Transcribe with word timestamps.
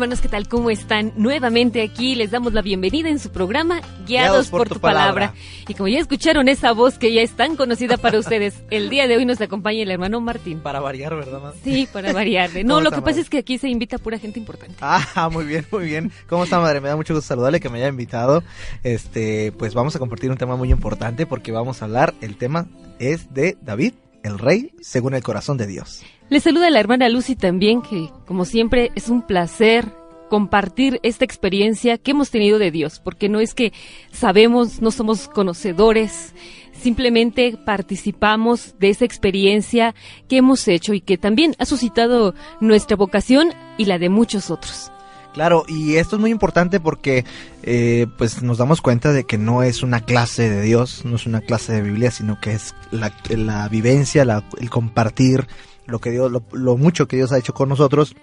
Hermanos, 0.00 0.22
¿qué 0.22 0.30
tal? 0.30 0.48
¿Cómo 0.48 0.70
están? 0.70 1.12
Nuevamente 1.16 1.82
aquí 1.82 2.14
les 2.14 2.30
damos 2.30 2.54
la 2.54 2.62
bienvenida 2.62 3.10
en 3.10 3.18
su 3.18 3.30
programa 3.30 3.82
Guiados, 4.06 4.48
por, 4.48 4.66
tu, 4.66 4.80
palabra. 4.80 5.34
Y 5.68 5.74
como 5.74 5.88
ya 5.88 5.98
escucharon 5.98 6.48
esa 6.48 6.72
voz 6.72 6.96
que 6.96 7.12
ya 7.12 7.20
es 7.20 7.32
tan 7.32 7.54
conocida 7.54 7.98
para 7.98 8.18
ustedes, 8.18 8.62
el 8.70 8.88
día 8.88 9.06
de 9.06 9.18
hoy 9.18 9.26
nos 9.26 9.42
acompaña 9.42 9.82
el 9.82 9.90
hermano 9.90 10.22
Martín. 10.22 10.60
Para 10.60 10.80
variar, 10.80 11.14
¿verdad? 11.16 11.52
Sí, 11.62 11.86
para 11.92 12.12
variar. 12.14 12.48
No, 12.64 12.80
lo 12.80 12.92
que 12.92 13.02
pasa 13.02 13.20
es 13.20 13.28
que 13.28 13.36
aquí 13.36 13.58
se 13.58 13.68
invita 13.68 13.96
a 13.96 13.98
pura 13.98 14.18
gente 14.18 14.38
importante. 14.38 14.76
Ah, 14.80 15.28
muy 15.32 15.44
bien, 15.44 15.66
muy 15.70 15.84
bien. 15.84 16.10
¿Cómo 16.30 16.44
está, 16.44 16.58
madre? 16.60 16.80
Me 16.80 16.88
da 16.88 16.96
mucho 16.96 17.12
gusto 17.12 17.28
saludarle, 17.28 17.60
que 17.60 17.68
me 17.68 17.76
haya 17.76 17.88
invitado. 17.88 18.42
Este, 18.82 19.52
pues 19.52 19.74
vamos 19.74 19.94
a 19.96 19.98
compartir 19.98 20.30
un 20.30 20.38
tema 20.38 20.56
muy 20.56 20.70
importante 20.70 21.26
porque 21.26 21.52
vamos 21.52 21.82
a 21.82 21.84
hablar, 21.84 22.14
el 22.22 22.36
tema 22.36 22.68
es 22.98 23.34
de 23.34 23.58
David 23.60 23.92
el 24.22 24.38
rey 24.38 24.72
según 24.80 25.14
el 25.14 25.22
corazón 25.22 25.56
de 25.56 25.66
Dios. 25.66 26.02
Le 26.28 26.40
saluda 26.40 26.70
la 26.70 26.78
hermana 26.80 27.08
Lucy 27.08 27.34
también, 27.34 27.82
que 27.82 28.08
como 28.26 28.44
siempre 28.44 28.92
es 28.94 29.08
un 29.08 29.22
placer 29.22 29.99
compartir 30.30 31.00
esta 31.02 31.26
experiencia 31.26 31.98
que 31.98 32.12
hemos 32.12 32.30
tenido 32.30 32.58
de 32.58 32.70
Dios, 32.70 33.00
porque 33.00 33.28
no 33.28 33.40
es 33.40 33.52
que 33.52 33.74
sabemos, 34.12 34.80
no 34.80 34.92
somos 34.92 35.28
conocedores, 35.28 36.32
simplemente 36.80 37.58
participamos 37.66 38.78
de 38.78 38.90
esa 38.90 39.04
experiencia 39.04 39.94
que 40.28 40.38
hemos 40.38 40.66
hecho 40.68 40.94
y 40.94 41.00
que 41.00 41.18
también 41.18 41.54
ha 41.58 41.66
suscitado 41.66 42.34
nuestra 42.60 42.96
vocación 42.96 43.52
y 43.76 43.84
la 43.84 43.98
de 43.98 44.08
muchos 44.08 44.50
otros. 44.50 44.90
Claro, 45.34 45.64
y 45.68 45.96
esto 45.96 46.16
es 46.16 46.20
muy 46.20 46.30
importante 46.30 46.80
porque 46.80 47.24
eh, 47.62 48.06
pues 48.18 48.42
nos 48.42 48.58
damos 48.58 48.80
cuenta 48.80 49.12
de 49.12 49.24
que 49.24 49.38
no 49.38 49.62
es 49.62 49.82
una 49.82 50.00
clase 50.00 50.48
de 50.48 50.62
Dios, 50.62 51.04
no 51.04 51.16
es 51.16 51.26
una 51.26 51.40
clase 51.40 51.72
de 51.72 51.82
Biblia, 51.82 52.10
sino 52.10 52.40
que 52.40 52.52
es 52.52 52.74
la, 52.90 53.68
vivencia, 53.68 54.22
el 54.58 54.70
compartir 54.70 55.46
lo 55.86 56.00
que 56.00 56.10
Dios, 56.10 56.32
lo, 56.52 56.76
mucho 56.76 57.06
que 57.06 57.16
Dios 57.16 57.32
ha 57.32 57.38
hecho 57.38 57.54
con 57.54 57.68
nosotros 57.68 58.16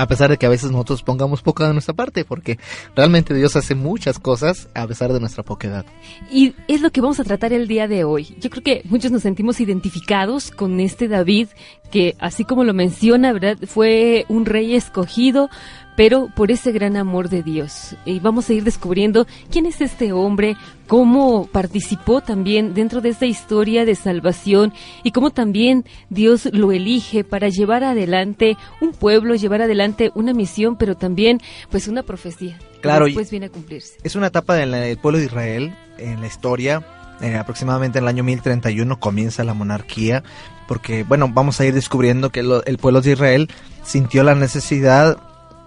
a 0.00 0.06
pesar 0.06 0.30
de 0.30 0.38
que 0.38 0.46
a 0.46 0.48
veces 0.48 0.70
nosotros 0.70 1.02
pongamos 1.02 1.42
poca 1.42 1.66
de 1.66 1.72
nuestra 1.72 1.94
parte, 1.94 2.24
porque 2.24 2.58
realmente 2.96 3.34
Dios 3.34 3.54
hace 3.56 3.74
muchas 3.74 4.18
cosas 4.18 4.68
a 4.74 4.86
pesar 4.86 5.12
de 5.12 5.20
nuestra 5.20 5.42
poca 5.42 5.68
edad. 5.68 5.84
Y 6.30 6.54
es 6.68 6.80
lo 6.80 6.90
que 6.90 7.00
vamos 7.00 7.20
a 7.20 7.24
tratar 7.24 7.52
el 7.52 7.68
día 7.68 7.86
de 7.86 8.04
hoy. 8.04 8.36
Yo 8.40 8.50
creo 8.50 8.62
que 8.62 8.82
muchos 8.84 9.12
nos 9.12 9.22
sentimos 9.22 9.60
identificados 9.60 10.50
con 10.50 10.80
este 10.80 11.08
David, 11.08 11.48
que 11.90 12.16
así 12.18 12.44
como 12.44 12.64
lo 12.64 12.72
menciona, 12.72 13.32
¿verdad? 13.32 13.58
Fue 13.66 14.24
un 14.28 14.46
rey 14.46 14.74
escogido, 14.74 15.50
pero 15.96 16.28
por 16.34 16.50
ese 16.50 16.72
gran 16.72 16.96
amor 16.96 17.28
de 17.28 17.42
Dios. 17.42 17.96
Y 18.04 18.20
vamos 18.20 18.48
a 18.48 18.52
ir 18.52 18.64
descubriendo 18.64 19.26
quién 19.50 19.66
es 19.66 19.80
este 19.80 20.12
hombre, 20.12 20.56
cómo 20.86 21.46
participó 21.46 22.20
también 22.20 22.74
dentro 22.74 23.00
de 23.00 23.10
esta 23.10 23.26
historia 23.26 23.84
de 23.84 23.94
salvación 23.94 24.72
y 25.02 25.12
cómo 25.12 25.30
también 25.30 25.84
Dios 26.08 26.48
lo 26.52 26.72
elige 26.72 27.24
para 27.24 27.48
llevar 27.48 27.84
adelante 27.84 28.56
un 28.80 28.92
pueblo, 28.92 29.34
llevar 29.34 29.62
adelante 29.62 30.10
una 30.14 30.32
misión, 30.32 30.76
pero 30.76 30.96
también 30.96 31.40
pues 31.70 31.88
una 31.88 32.02
profecía. 32.02 32.58
Claro, 32.80 33.04
que 33.04 33.10
después 33.10 33.30
viene 33.30 33.46
a 33.46 33.50
cumplirse. 33.50 33.94
Es 34.02 34.14
una 34.14 34.28
etapa 34.28 34.54
del 34.54 34.96
pueblo 34.98 35.18
de 35.18 35.26
Israel 35.26 35.74
en 35.98 36.20
la 36.20 36.26
historia. 36.26 36.84
Eh, 37.20 37.36
aproximadamente 37.36 37.98
en 37.98 38.04
el 38.04 38.08
año 38.08 38.24
1031 38.24 38.98
comienza 38.98 39.44
la 39.44 39.52
monarquía, 39.52 40.22
porque 40.66 41.04
bueno, 41.04 41.28
vamos 41.30 41.60
a 41.60 41.66
ir 41.66 41.74
descubriendo 41.74 42.30
que 42.30 42.40
el 42.40 42.78
pueblo 42.78 43.02
de 43.02 43.12
Israel 43.12 43.50
sintió 43.84 44.22
la 44.22 44.34
necesidad 44.34 45.18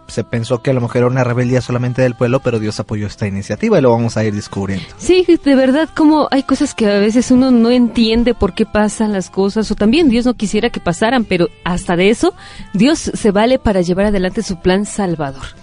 se 0.08 0.24
pensó 0.24 0.62
que 0.62 0.72
a 0.72 0.74
lo 0.74 0.82
mejor 0.82 0.98
era 0.98 1.08
una 1.08 1.24
rebeldía 1.24 1.62
solamente 1.62 2.02
del 2.02 2.16
pueblo, 2.16 2.40
pero 2.40 2.60
Dios 2.60 2.80
apoyó 2.80 3.08
esta 3.08 3.28
iniciativa 3.28 3.78
y 3.78 3.82
lo 3.82 3.92
vamos 3.92 4.18
a 4.18 4.24
ir 4.24 4.34
descubriendo. 4.34 4.86
Sí, 4.98 5.26
de 5.44 5.56
verdad, 5.56 5.90
como 5.96 6.28
hay 6.32 6.44
cosas 6.44 6.74
que 6.74 6.90
a 6.90 7.00
veces 7.00 7.32
uno 7.32 7.52
no 7.52 7.70
entiende 7.70 8.34
por 8.34 8.54
qué 8.54 8.66
pasan 8.66 9.12
las 9.14 9.30
cosas, 9.30 9.70
o 9.72 9.76
también 9.76 10.10
Dios 10.10 10.26
no 10.26 10.34
quisiera 10.34 10.70
que 10.70 10.80
pasaran, 10.80 11.26
pero 11.26 11.48
hasta 11.64 11.96
de 11.96 12.10
eso, 12.10 12.34
Dios 12.74 13.00
se 13.00 13.32
vale 13.32 13.60
para 13.60 13.82
llevar 13.82 14.08
adelante 14.08 14.44
su 14.44 14.60
plan 14.60 14.86
salvador. 14.86 15.63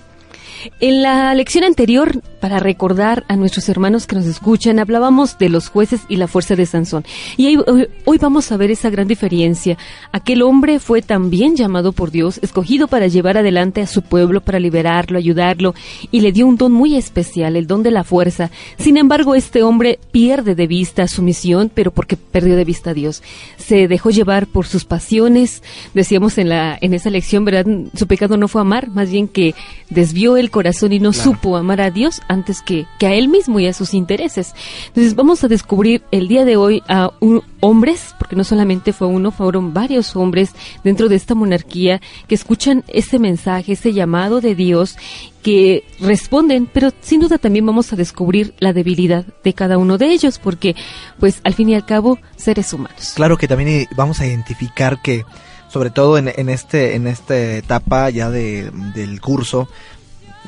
En 0.81 1.03
la 1.03 1.34
lección 1.34 1.65
anterior, 1.65 2.22
para 2.41 2.59
recordar 2.59 3.25
a 3.28 3.37
nuestros 3.37 3.69
hermanos 3.69 4.06
que 4.06 4.16
nos 4.16 4.26
escuchan, 4.26 4.78
hablábamos 4.78 5.38
de 5.38 5.48
los 5.48 5.69
jueces 5.69 6.03
y 6.09 6.16
la 6.16 6.26
fuerza 6.26 6.56
de 6.56 6.66
Sansón. 6.66 7.04
Y 7.37 7.56
hoy, 7.56 8.19
vamos 8.19 8.50
a 8.53 8.56
ver 8.56 8.70
esa 8.70 8.91
gran 8.91 9.09
diferencia. 9.09 9.78
Aquel 10.12 10.43
hombre 10.43 10.78
fue 10.78 11.03
también 11.03 11.56
llamado 11.56 11.93
por 11.93 12.10
Dios, 12.10 12.38
escogido 12.43 12.88
para 12.88 13.06
llevar 13.06 13.38
adelante 13.38 13.81
a 13.81 13.87
su 13.87 14.03
pueblo, 14.03 14.41
para 14.41 14.59
liberarlo, 14.59 15.19
ayudarlo, 15.19 15.75
y 16.10 16.20
le 16.20 16.32
dio 16.32 16.47
un 16.47 16.56
don 16.56 16.72
muy 16.72 16.97
especial, 16.97 17.56
el 17.56 17.66
don 17.66 17.82
de 17.82 17.91
la 17.91 18.04
fuerza. 18.04 18.50
Sin 18.78 18.97
embargo, 18.97 19.34
este 19.34 19.62
hombre 19.62 19.99
pierde 20.12 20.54
de 20.54 20.66
vista 20.66 21.09
su 21.09 21.22
misión, 21.22 21.70
pero 21.72 21.91
porque 21.91 22.16
perdió 22.16 22.56
de 22.56 22.65
vista 22.65 22.91
a 22.91 22.94
Dios. 22.94 23.22
Se 23.56 23.88
dejó 23.88 24.10
llevar 24.10 24.47
por 24.47 24.66
sus 24.66 24.84
pasiones. 24.84 25.62
Decíamos 25.94 26.38
en, 26.38 26.49
la, 26.49 26.76
en 26.81 26.94
esa 26.94 27.10
lección, 27.10 27.44
¿verdad? 27.44 27.66
Su 27.94 28.06
pecado 28.06 28.37
no 28.37 28.49
fue 28.49 28.60
amar, 28.60 28.88
más 28.88 29.10
bien 29.10 29.28
que 29.28 29.54
desvió 29.88 30.37
el 30.37 30.50
corazón 30.50 30.93
y 30.93 30.99
no 30.99 31.12
supo 31.12 31.56
amar 31.56 31.81
a 31.81 31.91
Dios 31.91 32.21
antes 32.28 32.62
que, 32.62 32.87
que, 32.99 33.06
a 33.06 33.15
él 33.15 33.28
mismo 33.28 33.61
y 33.61 33.66
a 33.66 33.72
sus 33.72 33.94
intereses. 33.94 34.55
Entonces 34.88 35.15
vamos 35.15 35.43
a 35.44 35.49
descubrir 35.49 36.03
el 36.11 36.28
día 36.28 36.44
de 36.44 36.56
hoy 36.56 36.83
a 36.88 37.12
un, 37.21 37.43
hombres, 37.61 38.15
porque 38.19 38.37
no 38.37 38.44
solamente 38.44 38.93
fue 38.93 39.06
uno, 39.06 39.31
fueron 39.31 39.72
varios 39.72 40.16
hombres 40.16 40.53
dentro 40.83 41.09
de 41.09 41.16
esta 41.16 41.34
monarquía 41.34 42.00
que 42.27 42.34
escuchan 42.34 42.84
ese 42.88 43.19
mensaje, 43.19 43.72
ese 43.72 43.93
llamado 43.93 44.41
de 44.41 44.55
Dios 44.55 44.97
que 45.43 45.84
responden, 46.00 46.67
pero 46.67 46.91
sin 47.00 47.21
duda 47.21 47.38
también 47.38 47.65
vamos 47.65 47.93
a 47.93 47.97
descubrir 47.97 48.55
la 48.59 48.72
debilidad 48.72 49.25
de 49.43 49.55
cada 49.55 49.78
uno 49.78 49.97
de 49.97 50.12
ellos, 50.12 50.38
porque 50.38 50.75
pues 51.19 51.41
al 51.44 51.55
fin 51.55 51.71
y 51.71 51.75
al 51.75 51.87
cabo 51.87 52.19
seres 52.37 52.72
humanos. 52.72 53.12
Claro 53.15 53.38
que 53.38 53.49
también 53.49 53.87
vamos 53.97 54.21
a 54.21 54.27
identificar 54.27 55.00
que 55.00 55.25
sobre 55.69 55.91
todo 55.91 56.19
en, 56.19 56.32
en 56.34 56.49
este 56.49 56.97
en 56.97 57.06
esta 57.06 57.38
etapa 57.38 58.11
ya 58.11 58.28
de, 58.31 58.71
del 58.94 59.21
curso 59.21 59.69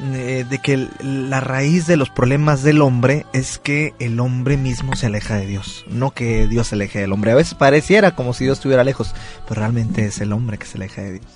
eh, 0.01 0.47
de 0.49 0.59
que 0.59 0.89
la 1.03 1.41
raíz 1.41 1.87
de 1.87 1.99
los 1.99 2.09
problemas 2.09 2.63
del 2.63 2.81
hombre 2.81 3.27
es 3.35 3.59
que 3.59 3.93
el 3.99 4.21
hombre 4.21 4.57
mismo 4.57 4.97
se 4.97 5.07
aleja 5.07 5.37
de 5.37 5.47
Dios, 5.47 5.85
no 5.87 6.13
que 6.13 6.47
Dios 6.47 6.69
se 6.69 6.77
aleje 6.77 7.01
del 7.01 7.13
hombre. 7.13 7.33
A 7.33 7.35
veces 7.35 7.55
pareciera 7.55 8.15
como 8.15 8.33
si 8.33 8.45
Dios 8.45 8.59
estuviera 8.59 8.85
lejos, 8.85 9.15
pero 9.47 9.61
realmente 9.61 10.07
es 10.07 10.21
el 10.21 10.33
hombre 10.33 10.57
que 10.57 10.67
se 10.67 10.79
aleja 10.79 11.03
de 11.03 11.13
Dios. 11.13 11.27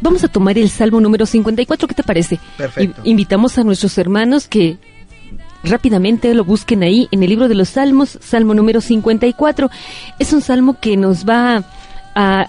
Vamos 0.00 0.24
a 0.24 0.28
tomar 0.28 0.56
el 0.56 0.70
Salmo 0.70 1.00
número 1.00 1.26
54, 1.26 1.86
¿qué 1.86 1.94
te 1.94 2.02
parece? 2.02 2.40
Perfecto. 2.56 3.02
invitamos 3.04 3.58
a 3.58 3.62
nuestros 3.62 3.96
hermanos 3.98 4.48
que 4.48 4.78
rápidamente 5.64 6.32
lo 6.34 6.44
busquen 6.44 6.82
ahí 6.82 7.08
en 7.12 7.22
el 7.22 7.28
libro 7.28 7.46
de 7.46 7.54
los 7.54 7.68
Salmos, 7.68 8.18
Salmo 8.22 8.54
número 8.54 8.80
54. 8.80 9.70
Es 10.18 10.32
un 10.32 10.40
salmo 10.40 10.80
que 10.80 10.96
nos 10.96 11.24
va 11.28 11.62
a 12.14 12.46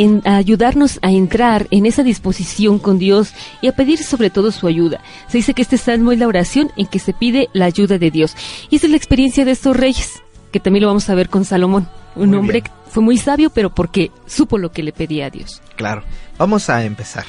en 0.00 0.26
ayudarnos 0.26 0.98
a 1.02 1.10
entrar 1.10 1.68
en 1.70 1.84
esa 1.84 2.02
disposición 2.02 2.78
con 2.78 2.98
Dios 2.98 3.34
y 3.60 3.68
a 3.68 3.72
pedir 3.72 4.02
sobre 4.02 4.30
todo 4.30 4.50
su 4.50 4.66
ayuda. 4.66 5.02
Se 5.28 5.36
dice 5.36 5.52
que 5.52 5.60
este 5.60 5.76
salmo 5.76 6.10
es 6.10 6.18
la 6.18 6.26
oración 6.26 6.72
en 6.78 6.86
que 6.86 6.98
se 6.98 7.12
pide 7.12 7.50
la 7.52 7.66
ayuda 7.66 7.98
de 7.98 8.10
Dios. 8.10 8.34
Y 8.70 8.76
esa 8.76 8.86
es 8.86 8.92
la 8.92 8.96
experiencia 8.96 9.44
de 9.44 9.50
estos 9.50 9.76
reyes, 9.76 10.22
que 10.52 10.58
también 10.58 10.84
lo 10.84 10.88
vamos 10.88 11.10
a 11.10 11.14
ver 11.14 11.28
con 11.28 11.44
Salomón, 11.44 11.86
un 12.16 12.34
hombre 12.34 12.62
que 12.62 12.70
fue 12.88 13.02
muy 13.02 13.18
sabio, 13.18 13.50
pero 13.50 13.74
porque 13.74 14.10
supo 14.24 14.56
lo 14.56 14.72
que 14.72 14.82
le 14.82 14.94
pedía 14.94 15.26
a 15.26 15.30
Dios. 15.30 15.60
Claro, 15.76 16.02
vamos 16.38 16.70
a 16.70 16.82
empezar. 16.82 17.26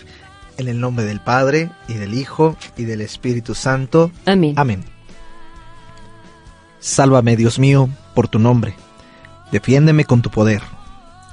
En 0.57 0.69
el 0.69 0.79
nombre 0.79 1.03
del 1.03 1.19
Padre, 1.19 1.71
y 1.89 1.95
del 1.95 2.13
Hijo, 2.13 2.55
y 2.77 2.85
del 2.85 3.01
Espíritu 3.01 3.53
Santo. 3.53 4.11
Amén. 4.25 4.53
Amén. 4.55 4.85
Sálvame, 6.79 7.35
Dios 7.35 7.59
mío, 7.59 7.89
por 8.15 8.29
tu 8.29 8.39
nombre. 8.39 8.75
Defiéndeme 9.51 10.05
con 10.05 10.21
tu 10.21 10.29
poder 10.29 10.61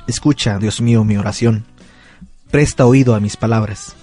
Escucha, 0.08 0.58
Dios 0.58 0.80
mío, 0.80 1.04
mi 1.04 1.18
oración. 1.18 1.66
Presta 2.50 2.86
oído 2.86 3.14
a 3.14 3.20
mis 3.20 3.36
palabras, 3.36 3.94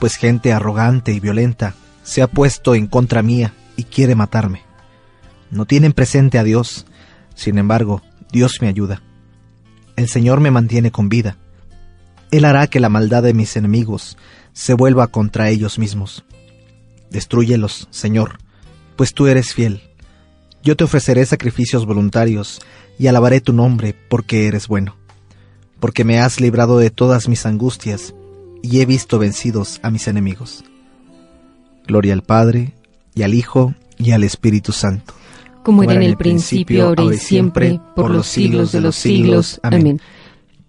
pues 0.00 0.16
gente 0.16 0.50
arrogante 0.50 1.12
y 1.12 1.20
violenta 1.20 1.74
se 2.02 2.22
ha 2.22 2.26
puesto 2.26 2.74
en 2.74 2.86
contra 2.86 3.20
mía 3.22 3.52
y 3.76 3.84
quiere 3.84 4.14
matarme. 4.14 4.62
No 5.50 5.66
tienen 5.66 5.92
presente 5.92 6.38
a 6.38 6.42
Dios, 6.42 6.86
sin 7.34 7.58
embargo, 7.58 8.00
Dios 8.32 8.62
me 8.62 8.68
ayuda. 8.68 9.02
El 9.94 10.08
Señor 10.08 10.40
me 10.40 10.50
mantiene 10.50 10.90
con 10.90 11.10
vida. 11.10 11.36
Él 12.30 12.46
hará 12.46 12.66
que 12.66 12.80
la 12.80 12.88
maldad 12.88 13.22
de 13.22 13.34
mis 13.34 13.54
enemigos 13.54 14.16
se 14.54 14.72
vuelva 14.72 15.08
contra 15.08 15.50
ellos 15.50 15.78
mismos. 15.78 16.24
Destrúyelos, 17.10 17.88
Señor, 17.90 18.38
pues 18.96 19.12
tú 19.12 19.26
eres 19.26 19.52
fiel. 19.52 19.82
Yo 20.62 20.78
te 20.78 20.84
ofreceré 20.84 21.26
sacrificios 21.26 21.84
voluntarios 21.84 22.62
y 22.98 23.08
alabaré 23.08 23.42
tu 23.42 23.52
nombre 23.52 23.94
porque 24.08 24.46
eres 24.46 24.66
bueno 24.66 25.01
porque 25.82 26.04
me 26.04 26.20
has 26.20 26.40
librado 26.40 26.78
de 26.78 26.90
todas 26.90 27.28
mis 27.28 27.44
angustias 27.44 28.14
y 28.62 28.80
he 28.80 28.86
visto 28.86 29.18
vencidos 29.18 29.80
a 29.82 29.90
mis 29.90 30.06
enemigos. 30.06 30.62
Gloria 31.88 32.12
al 32.12 32.22
Padre, 32.22 32.72
y 33.16 33.24
al 33.24 33.34
Hijo, 33.34 33.74
y 33.98 34.12
al 34.12 34.22
Espíritu 34.22 34.70
Santo. 34.70 35.12
Como 35.64 35.82
era 35.82 35.94
en 35.94 36.04
el 36.04 36.16
principio, 36.16 36.86
ahora 36.86 37.02
y 37.02 37.18
siempre, 37.18 37.80
por 37.96 38.12
los 38.12 38.28
siglos 38.28 38.70
de 38.70 38.80
los 38.80 38.94
siglos. 38.94 39.58
Amén. 39.64 40.00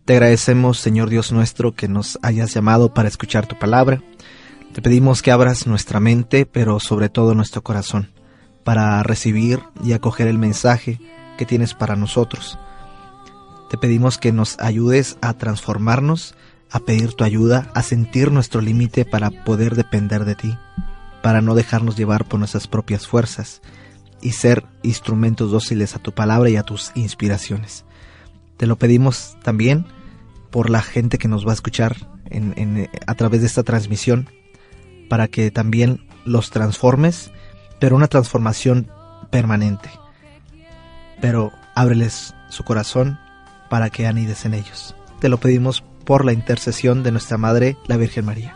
Te 0.06 0.14
agradecemos, 0.14 0.80
Señor 0.80 1.12
Dios 1.12 1.32
nuestro, 1.32 1.76
que 1.76 1.88
nos 1.88 2.18
hayas 2.24 2.52
llamado 2.52 2.96
para 2.96 3.08
escuchar 3.08 3.46
tu 3.46 3.56
palabra. 3.60 4.02
Te 4.74 4.82
pedimos 4.82 5.22
que 5.22 5.30
abras 5.30 5.68
nuestra 5.68 6.00
mente, 6.00 6.48
pero 6.48 6.80
sobre 6.80 7.10
todo 7.10 7.36
nuestro 7.36 7.62
corazón, 7.62 8.10
para 8.64 9.04
recibir 9.04 9.60
y 9.84 9.94
acoger 9.94 10.26
el 10.26 10.40
mensaje 10.40 11.00
que 11.38 11.46
tienes 11.46 11.76
para 11.76 11.96
nosotros. 11.96 12.58
Te 13.74 13.80
pedimos 13.80 14.20
que 14.20 14.32
nos 14.32 14.60
ayudes 14.60 15.18
a 15.22 15.34
transformarnos, 15.34 16.36
a 16.70 16.82
pedir 16.82 17.14
tu 17.14 17.24
ayuda, 17.24 17.72
a 17.74 17.82
sentir 17.82 18.32
nuestro 18.32 18.62
límite 18.62 19.04
para 19.04 19.32
poder 19.32 19.74
depender 19.74 20.26
de 20.26 20.36
ti, 20.36 20.56
para 21.24 21.42
no 21.42 21.56
dejarnos 21.56 21.98
llevar 21.98 22.26
por 22.26 22.38
nuestras 22.38 22.68
propias 22.68 23.08
fuerzas 23.08 23.64
y 24.22 24.34
ser 24.34 24.64
instrumentos 24.84 25.50
dóciles 25.50 25.96
a 25.96 26.00
tu 26.00 26.12
palabra 26.12 26.52
y 26.52 26.56
a 26.56 26.62
tus 26.62 26.92
inspiraciones. 26.94 27.84
Te 28.58 28.68
lo 28.68 28.78
pedimos 28.78 29.38
también 29.42 29.88
por 30.52 30.70
la 30.70 30.84
gente 30.84 31.18
que 31.18 31.28
nos 31.28 31.44
va 31.44 31.50
a 31.50 31.56
escuchar 31.56 31.96
en, 32.30 32.92
a 33.08 33.16
través 33.16 33.42
de 33.42 33.48
esta 33.48 33.64
transmisión, 33.64 34.30
para 35.10 35.28
que 35.28 35.50
también 35.50 36.06
los 36.26 36.52
transformes, 36.52 37.32
pero 37.80 37.96
una 37.96 38.08
transformación 38.08 38.92
permanente. 39.32 39.90
Pero 41.20 41.52
ábreles 41.74 42.36
su 42.50 42.64
corazón 42.64 43.18
para 43.74 43.90
que 43.90 44.06
anides 44.06 44.46
en 44.46 44.54
ellos. 44.54 44.94
Te 45.20 45.30
lo 45.30 45.40
pedimos 45.40 45.84
por 46.06 46.26
la 46.26 46.32
intercesión 46.32 47.02
de 47.02 47.12
nuestra 47.12 47.40
Madre, 47.40 47.76
la 47.88 47.98
Virgen 47.98 48.24
María. 48.24 48.54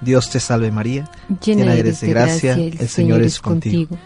Dios 0.00 0.30
te 0.30 0.40
salve 0.40 0.70
María, 0.70 1.04
llena, 1.44 1.74
eres 1.74 2.00
de 2.00 2.08
gracia, 2.08 2.54
el, 2.54 2.88
Señor 2.88 3.20
es 3.20 3.40
contigo. 3.40 3.98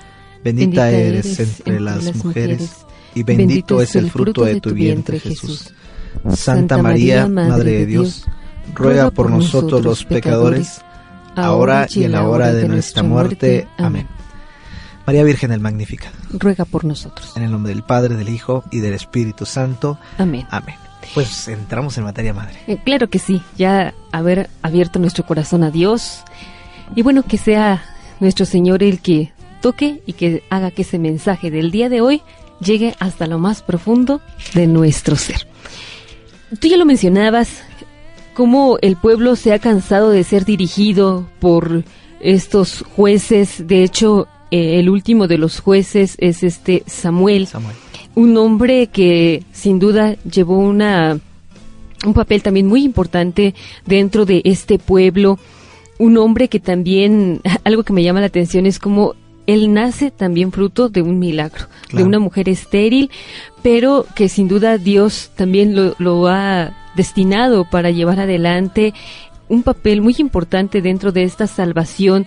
Bendita, 0.43 0.91
eres 0.91 1.39
entre 1.39 1.79
las 1.79 2.13
mujeres, 2.17 2.73
y 3.15 3.23
bendito 3.23 3.81
es 3.81 3.95
el 3.95 4.11
fruto 4.11 4.45
de 4.45 4.61
tu 4.61 4.75
vientre 4.75 5.21
Jesús. 5.21 5.73
Santa 6.35 6.83
María, 6.83 7.29
Madre 7.29 7.79
de 7.79 7.87
Dios, 7.87 8.27
ruega 8.75 9.13
por 9.13 9.31
nosotros 9.31 9.81
los 9.85 10.05
pecadores, 10.05 10.81
ahora 11.37 11.87
y 11.89 12.03
en 12.03 12.11
la 12.11 12.29
hora 12.29 12.53
de 12.53 12.67
nuestra 12.67 13.05
muerte. 13.05 13.69
Amén. 13.79 14.09
María 15.07 15.25
Virgen 15.25 15.53
el 15.53 15.61
Magnífica. 15.61 16.11
Ruega 16.33 16.65
por 16.65 16.85
nosotros. 16.85 17.37
En 17.37 17.43
el 17.43 17.51
nombre 17.51 17.73
del 17.73 17.83
Padre, 17.83 18.17
del 18.17 18.29
Hijo 18.29 18.65
y 18.71 18.79
del 18.81 18.95
Espíritu 18.95 19.47
Santo. 19.47 19.99
Amén. 20.19 20.47
Amén. 20.51 20.77
Pues 21.15 21.49
entramos 21.49 21.99
en 21.99 22.05
materia 22.05 22.33
madre. 22.33 22.59
Eh, 22.67 22.79
claro 22.85 23.11
que 23.11 23.19
sí, 23.19 23.43
ya 23.59 23.95
haber 24.13 24.49
abierto 24.63 24.99
nuestro 24.99 25.27
corazón 25.27 25.65
a 25.65 25.71
Dios 25.71 26.23
y 26.95 27.03
bueno, 27.03 27.23
que 27.23 27.39
sea 27.39 27.83
nuestro 28.21 28.47
Señor 28.47 28.83
el 28.83 29.01
que 29.01 29.33
toque 29.61 30.03
y 30.07 30.13
que 30.13 30.45
haga 30.51 30.71
que 30.71 30.83
ese 30.83 30.99
mensaje 30.99 31.51
del 31.51 31.71
día 31.71 31.89
de 31.89 32.01
hoy 32.01 32.23
llegue 32.61 32.95
hasta 33.01 33.27
lo 33.27 33.39
más 33.39 33.63
profundo 33.63 34.21
de 34.55 34.67
nuestro 34.67 35.17
ser. 35.17 35.47
Tú 36.61 36.69
ya 36.69 36.77
lo 36.77 36.85
mencionabas, 36.85 37.63
cómo 38.35 38.79
el 38.83 38.97
pueblo 38.97 39.37
se 39.37 39.53
ha 39.53 39.59
cansado 39.59 40.11
de 40.11 40.25
ser 40.25 40.45
dirigido 40.45 41.29
por 41.41 41.85
estos 42.21 42.85
jueces. 42.95 43.67
De 43.67 43.83
hecho, 43.83 44.29
eh, 44.53 44.79
el 44.79 44.89
último 44.89 45.27
de 45.27 45.39
los 45.39 45.59
jueces 45.59 46.15
es 46.21 46.45
este 46.45 46.85
Samuel. 46.87 47.49
Samuel 47.49 47.75
un 48.15 48.37
hombre 48.37 48.89
que 48.89 49.45
sin 49.53 49.79
duda 49.79 50.17
llevó 50.25 50.59
una 50.59 51.19
un 52.05 52.15
papel 52.15 52.43
también 52.43 52.67
muy 52.67 52.83
importante 52.83 53.55
dentro 53.87 54.25
de 54.25 54.43
este 54.45 54.79
pueblo, 54.79 55.39
un 55.99 56.19
hombre 56.19 56.49
que 56.49 56.59
también 56.59 57.41
algo 57.65 57.85
que 57.85 57.93
me 57.93 58.03
llama 58.03 58.21
la 58.21 58.27
atención 58.27 58.67
es 58.67 58.79
como 58.79 59.15
él 59.47 59.73
nace 59.73 60.11
también 60.11 60.53
fruto 60.53 60.89
de 60.89 61.03
un 61.03 61.19
milagro, 61.19 61.67
de 61.93 62.05
una 62.05 62.21
mujer 62.21 62.49
estéril, 62.49 63.11
pero 63.61 64.07
que 64.15 64.29
sin 64.29 64.47
duda 64.47 64.79
Dios 64.79 65.31
también 65.35 65.75
lo, 65.75 65.97
lo 65.99 66.29
ha 66.29 66.77
destinado 66.95 67.69
para 67.69 67.91
llevar 67.91 68.21
adelante 68.21 68.95
un 69.49 69.65
papel 69.65 70.01
muy 70.01 70.15
importante 70.19 70.81
dentro 70.81 71.11
de 71.11 71.25
esta 71.25 71.47
salvación 71.49 72.27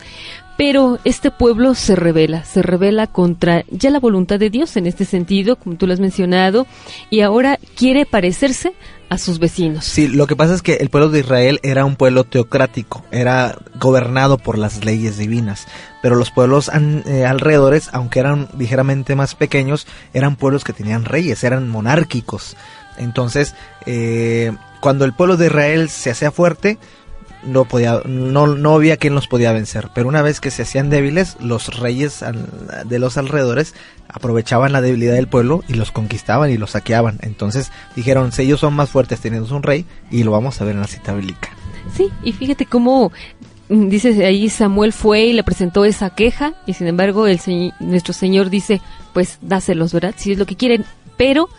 pero 0.57 0.99
este 1.03 1.31
pueblo 1.31 1.75
se 1.75 1.95
revela, 1.95 2.45
se 2.45 2.61
revela 2.61 3.07
contra 3.07 3.65
ya 3.69 3.89
la 3.89 3.99
voluntad 3.99 4.39
de 4.39 4.49
Dios 4.49 4.77
en 4.77 4.87
este 4.87 5.05
sentido, 5.05 5.57
como 5.57 5.75
tú 5.75 5.87
lo 5.87 5.93
has 5.93 5.99
mencionado, 5.99 6.65
y 7.09 7.21
ahora 7.21 7.59
quiere 7.75 8.05
parecerse 8.05 8.73
a 9.09 9.17
sus 9.17 9.39
vecinos. 9.39 9.85
Sí, 9.85 10.07
lo 10.07 10.27
que 10.27 10.35
pasa 10.35 10.55
es 10.55 10.61
que 10.61 10.75
el 10.75 10.89
pueblo 10.89 11.09
de 11.09 11.19
Israel 11.19 11.59
era 11.61 11.85
un 11.85 11.95
pueblo 11.95 12.23
teocrático, 12.23 13.03
era 13.11 13.57
gobernado 13.79 14.37
por 14.37 14.57
las 14.57 14.83
leyes 14.85 15.17
divinas, 15.17 15.67
pero 16.01 16.15
los 16.15 16.31
pueblos 16.31 16.71
eh, 17.05 17.25
alrededores, 17.25 17.89
aunque 17.91 18.19
eran 18.19 18.47
ligeramente 18.57 19.15
más 19.15 19.35
pequeños, 19.35 19.87
eran 20.13 20.37
pueblos 20.37 20.63
que 20.63 20.73
tenían 20.73 21.05
reyes, 21.05 21.43
eran 21.43 21.69
monárquicos. 21.69 22.55
Entonces, 22.97 23.55
eh, 23.85 24.53
cuando 24.79 25.05
el 25.05 25.13
pueblo 25.13 25.35
de 25.37 25.47
Israel 25.47 25.89
se 25.89 26.11
hacía 26.11 26.31
fuerte, 26.31 26.77
no 27.45 27.65
podía 27.65 28.01
no, 28.05 28.47
no 28.47 28.75
había 28.75 28.97
quien 28.97 29.15
los 29.15 29.27
podía 29.27 29.51
vencer. 29.51 29.89
Pero 29.93 30.07
una 30.07 30.21
vez 30.21 30.39
que 30.39 30.51
se 30.51 30.63
hacían 30.63 30.89
débiles 30.89 31.37
los 31.39 31.79
reyes 31.79 32.23
de 32.85 32.99
los 32.99 33.17
alrededores 33.17 33.73
aprovechaban 34.07 34.71
la 34.71 34.81
debilidad 34.81 35.13
del 35.13 35.27
pueblo 35.27 35.63
y 35.67 35.73
los 35.73 35.91
conquistaban 35.91 36.51
y 36.51 36.57
los 36.57 36.71
saqueaban. 36.71 37.19
Entonces 37.21 37.71
dijeron 37.95 38.31
si 38.31 38.43
ellos 38.43 38.59
son 38.59 38.73
más 38.73 38.89
fuertes 38.89 39.19
teniendo 39.19 39.55
un 39.55 39.63
rey 39.63 39.85
y 40.11 40.23
lo 40.23 40.31
vamos 40.31 40.59
a 40.61 40.65
ver 40.65 40.75
en 40.75 40.81
la 40.81 40.87
cita 40.87 41.13
bíblica 41.13 41.49
sí 41.93 42.11
y 42.23 42.33
fíjate 42.33 42.65
cómo 42.65 43.11
mm, 43.69 43.89
dice 43.89 44.25
ahí 44.25 44.49
Samuel 44.49 44.93
fue 44.93 45.25
y 45.25 45.33
le 45.33 45.43
presentó 45.43 45.85
esa 45.85 46.09
queja 46.09 46.53
y 46.65 46.73
sin 46.73 46.87
embargo 46.87 47.27
el 47.27 47.39
nuestro 47.79 48.13
señor 48.13 48.49
dice 48.49 48.81
pues 49.13 49.39
dáselos 49.41 49.93
verdad 49.93 50.15
si 50.17 50.31
es 50.31 50.37
lo 50.37 50.45
que 50.45 50.55
quieren 50.55 50.85
pero 51.17 51.49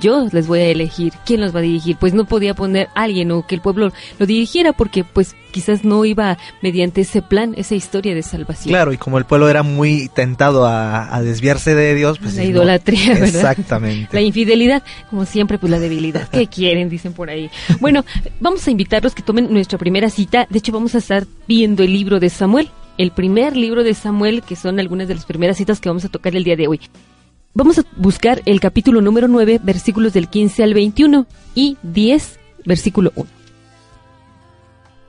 yo 0.00 0.26
les 0.32 0.46
voy 0.46 0.60
a 0.60 0.68
elegir 0.68 1.12
quién 1.24 1.40
los 1.40 1.54
va 1.54 1.60
a 1.60 1.62
dirigir. 1.62 1.96
Pues 1.96 2.14
no 2.14 2.24
podía 2.24 2.54
poner 2.54 2.88
alguien 2.94 3.30
o 3.32 3.46
que 3.46 3.54
el 3.54 3.60
pueblo 3.60 3.92
lo 4.18 4.26
dirigiera 4.26 4.72
porque 4.72 5.04
pues 5.04 5.34
quizás 5.50 5.84
no 5.84 6.04
iba 6.04 6.38
mediante 6.62 7.02
ese 7.02 7.22
plan, 7.22 7.54
esa 7.56 7.74
historia 7.74 8.14
de 8.14 8.22
salvación. 8.22 8.72
Claro, 8.72 8.92
y 8.92 8.96
como 8.96 9.18
el 9.18 9.24
pueblo 9.24 9.48
era 9.48 9.62
muy 9.62 10.08
tentado 10.08 10.66
a, 10.66 11.20
desviarse 11.22 11.74
de 11.74 11.94
Dios, 11.94 12.18
pues... 12.18 12.36
La 12.36 12.44
idolatría, 12.44 13.14
¿verdad? 13.14 13.28
Exactamente. 13.28 14.08
La 14.12 14.22
infidelidad, 14.22 14.82
como 15.10 15.26
siempre, 15.26 15.58
pues 15.58 15.70
la 15.70 15.78
debilidad. 15.78 16.28
¿Qué 16.28 16.46
quieren? 16.50 16.88
Dicen 16.88 17.12
por 17.12 17.28
ahí. 17.28 17.50
Bueno, 17.80 18.04
vamos 18.40 18.66
a 18.66 18.70
invitarlos 18.70 19.14
que 19.14 19.22
tomen 19.22 19.52
nuestra 19.52 19.78
primera 19.78 20.08
cita. 20.08 20.46
De 20.48 20.58
hecho, 20.58 20.72
vamos 20.72 20.94
a 20.94 20.98
estar 20.98 21.26
viendo 21.46 21.82
el 21.82 21.92
libro 21.92 22.20
de 22.20 22.30
Samuel. 22.30 22.70
El 22.96 23.12
primer 23.12 23.56
libro 23.56 23.82
de 23.82 23.94
Samuel, 23.94 24.42
que 24.42 24.56
son 24.56 24.78
algunas 24.78 25.08
de 25.08 25.14
las 25.14 25.24
primeras 25.24 25.56
citas 25.56 25.80
que 25.80 25.88
vamos 25.88 26.04
a 26.04 26.08
tocar 26.08 26.36
el 26.36 26.44
día 26.44 26.56
de 26.56 26.68
hoy. 26.68 26.80
Vamos 27.52 27.80
a 27.80 27.84
buscar 27.96 28.42
el 28.46 28.60
capítulo 28.60 29.00
número 29.00 29.26
9, 29.26 29.58
versículos 29.64 30.12
del 30.12 30.28
15 30.28 30.62
al 30.62 30.72
21 30.72 31.26
y 31.56 31.78
10, 31.82 32.38
versículo 32.64 33.10
1. 33.16 33.28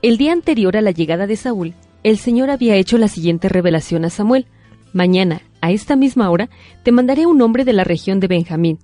El 0.02 0.16
día 0.16 0.32
anterior 0.32 0.76
a 0.76 0.80
la 0.80 0.90
llegada 0.90 1.28
de 1.28 1.36
Saúl, 1.36 1.74
el 2.02 2.18
Señor 2.18 2.50
había 2.50 2.74
hecho 2.74 2.98
la 2.98 3.06
siguiente 3.06 3.48
revelación 3.48 4.04
a 4.04 4.10
Samuel. 4.10 4.46
Mañana, 4.92 5.42
a 5.60 5.70
esta 5.70 5.94
misma 5.94 6.30
hora, 6.30 6.50
te 6.82 6.90
mandaré 6.90 7.26
un 7.26 7.40
hombre 7.42 7.64
de 7.64 7.74
la 7.74 7.84
región 7.84 8.18
de 8.18 8.26
Benjamín, 8.26 8.80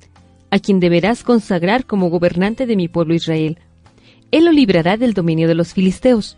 a 0.53 0.61
quien 0.61 0.79
deberás 0.79 1.25
consagrar 1.25 1.85
como 1.85 2.11
gobernante 2.11 2.65
de 2.65 2.77
mi 2.77 2.87
pueblo 2.87 3.13
Israel. 3.13 3.59
Él 4.31 4.45
lo 4.45 4.53
librará 4.53 4.97
del 4.97 5.15
dominio 5.15 5.49
de 5.49 5.57
los 5.57 5.75
filisteos, 5.75 6.37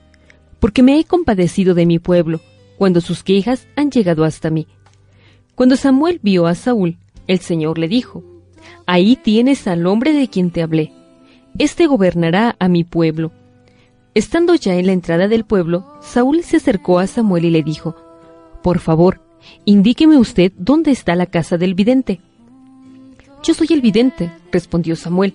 porque 0.59 0.83
me 0.83 0.99
he 0.99 1.05
compadecido 1.05 1.75
de 1.75 1.85
mi 1.85 1.99
pueblo, 1.99 2.41
cuando 2.79 3.03
sus 3.03 3.23
quejas 3.23 3.67
han 3.77 3.91
llegado 3.91 4.25
hasta 4.25 4.49
mí. 4.49 4.67
Cuando 5.55 5.77
Samuel 5.77 6.21
vio 6.23 6.47
a 6.47 6.55
Saúl, 6.55 6.97
el 7.31 7.39
Señor 7.39 7.79
le 7.79 7.87
dijo, 7.87 8.25
Ahí 8.87 9.15
tienes 9.15 9.69
al 9.69 9.87
hombre 9.87 10.13
de 10.13 10.27
quien 10.27 10.51
te 10.51 10.63
hablé. 10.63 10.93
Este 11.59 11.87
gobernará 11.87 12.57
a 12.59 12.67
mi 12.67 12.83
pueblo. 12.83 13.31
Estando 14.15 14.57
ya 14.57 14.75
en 14.75 14.87
la 14.87 14.93
entrada 14.93 15.29
del 15.29 15.45
pueblo, 15.45 15.87
Saúl 16.01 16.43
se 16.43 16.57
acercó 16.57 16.99
a 16.99 17.07
Samuel 17.07 17.45
y 17.45 17.51
le 17.51 17.63
dijo, 17.63 17.95
Por 18.65 18.81
favor, 18.81 19.21
indíqueme 19.65 20.17
usted 20.17 20.53
dónde 20.57 20.91
está 20.91 21.15
la 21.15 21.27
casa 21.27 21.57
del 21.57 21.75
vidente. 21.75 22.21
Yo 23.45 23.55
soy 23.55 23.69
el 23.71 23.81
vidente, 23.81 24.33
respondió 24.51 24.97
Samuel. 24.97 25.35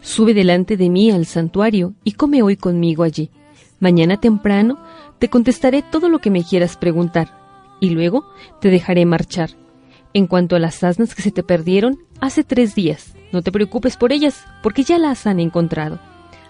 Sube 0.00 0.32
delante 0.32 0.78
de 0.78 0.88
mí 0.88 1.10
al 1.10 1.26
santuario 1.26 1.92
y 2.02 2.12
come 2.12 2.42
hoy 2.42 2.56
conmigo 2.56 3.02
allí. 3.02 3.30
Mañana 3.78 4.18
temprano 4.18 4.78
te 5.18 5.28
contestaré 5.28 5.82
todo 5.82 6.08
lo 6.08 6.18
que 6.18 6.30
me 6.30 6.44
quieras 6.44 6.78
preguntar, 6.78 7.28
y 7.78 7.90
luego 7.90 8.24
te 8.62 8.70
dejaré 8.70 9.04
marchar. 9.04 9.50
En 10.16 10.26
cuanto 10.26 10.56
a 10.56 10.58
las 10.58 10.82
asnas 10.82 11.14
que 11.14 11.20
se 11.20 11.30
te 11.30 11.42
perdieron, 11.42 11.98
hace 12.22 12.42
tres 12.42 12.74
días, 12.74 13.14
no 13.32 13.42
te 13.42 13.52
preocupes 13.52 13.98
por 13.98 14.12
ellas, 14.12 14.46
porque 14.62 14.82
ya 14.82 14.96
las 14.98 15.26
han 15.26 15.40
encontrado. 15.40 16.00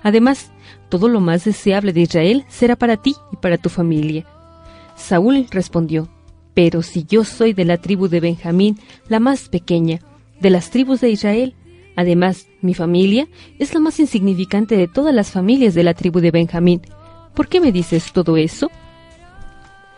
Además, 0.04 0.52
todo 0.88 1.08
lo 1.08 1.18
más 1.18 1.44
deseable 1.44 1.92
de 1.92 2.02
Israel 2.02 2.44
será 2.46 2.76
para 2.76 2.96
ti 2.96 3.16
y 3.32 3.36
para 3.38 3.58
tu 3.58 3.68
familia. 3.68 4.24
Saúl 4.94 5.48
respondió, 5.50 6.08
Pero 6.54 6.82
si 6.82 7.06
yo 7.06 7.24
soy 7.24 7.54
de 7.54 7.64
la 7.64 7.78
tribu 7.78 8.06
de 8.06 8.20
Benjamín, 8.20 8.78
la 9.08 9.18
más 9.18 9.48
pequeña, 9.48 9.98
de 10.38 10.50
las 10.50 10.70
tribus 10.70 11.00
de 11.00 11.10
Israel, 11.10 11.56
además 11.96 12.46
mi 12.60 12.72
familia 12.72 13.26
es 13.58 13.74
la 13.74 13.80
más 13.80 13.98
insignificante 13.98 14.76
de 14.76 14.86
todas 14.86 15.12
las 15.12 15.32
familias 15.32 15.74
de 15.74 15.82
la 15.82 15.94
tribu 15.94 16.20
de 16.20 16.30
Benjamín, 16.30 16.82
¿por 17.34 17.48
qué 17.48 17.60
me 17.60 17.72
dices 17.72 18.12
todo 18.12 18.36
eso? 18.36 18.70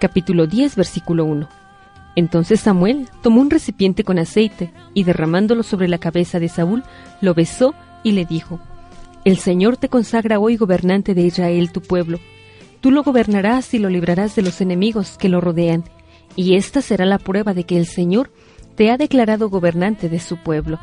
Capítulo 0.01 0.47
10, 0.47 0.75
versículo 0.75 1.27
1. 1.27 1.58
Entonces 2.19 2.59
Samuel 2.59 3.09
tomó 3.23 3.41
un 3.41 3.49
recipiente 3.49 4.03
con 4.03 4.19
aceite 4.19 4.73
y 4.93 5.05
derramándolo 5.05 5.63
sobre 5.63 5.87
la 5.87 5.99
cabeza 5.99 6.41
de 6.41 6.49
Saúl, 6.49 6.83
lo 7.21 7.33
besó 7.33 7.77
y 8.03 8.11
le 8.11 8.25
dijo, 8.25 8.59
El 9.25 9.39
Señor 9.39 9.77
te 9.77 9.89
consagra 9.89 10.41
hoy 10.41 10.57
gobernante 10.57 11.15
de 11.15 11.23
Israel 11.23 11.71
tu 11.71 11.81
pueblo. 11.81 12.19
Tú 12.81 12.91
lo 12.91 13.05
gobernarás 13.05 13.73
y 13.73 13.79
lo 13.79 13.89
librarás 13.89 14.35
de 14.35 14.43
los 14.43 14.61
enemigos 14.61 15.17
que 15.17 15.29
lo 15.29 15.41
rodean, 15.41 15.85
y 16.35 16.57
esta 16.57 16.83
será 16.83 17.07
la 17.07 17.21
prueba 17.21 17.55
de 17.55 17.63
que 17.63 17.79
el 17.79 17.87
Señor 17.87 18.33
te 18.75 18.91
ha 18.91 18.97
declarado 18.97 19.49
gobernante 19.49 20.09
de 20.09 20.19
su 20.19 20.39
pueblo. 20.39 20.81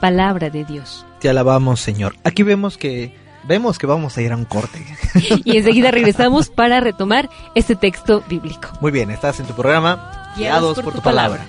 Palabra 0.00 0.48
de 0.48 0.64
Dios. 0.64 1.04
Te 1.20 1.28
alabamos, 1.28 1.80
Señor. 1.80 2.16
Aquí 2.24 2.44
vemos 2.44 2.78
que 2.78 3.12
vemos 3.46 3.78
que 3.78 3.86
vamos 3.86 4.16
a 4.16 4.22
ir 4.22 4.32
a 4.32 4.36
un 4.36 4.46
corte. 4.46 4.82
y 5.44 5.58
enseguida 5.58 5.90
regresamos 5.90 6.48
para 6.56 6.80
retomar 6.80 7.28
este 7.54 7.76
texto 7.76 8.24
bíblico. 8.26 8.70
Muy 8.80 8.90
bien, 8.90 9.10
estás 9.10 9.38
en 9.38 9.44
tu 9.44 9.52
programa 9.52 10.22
Guiados, 10.36 10.78
por, 10.80 10.94
tu, 10.94 11.00
palabra. 11.00 11.46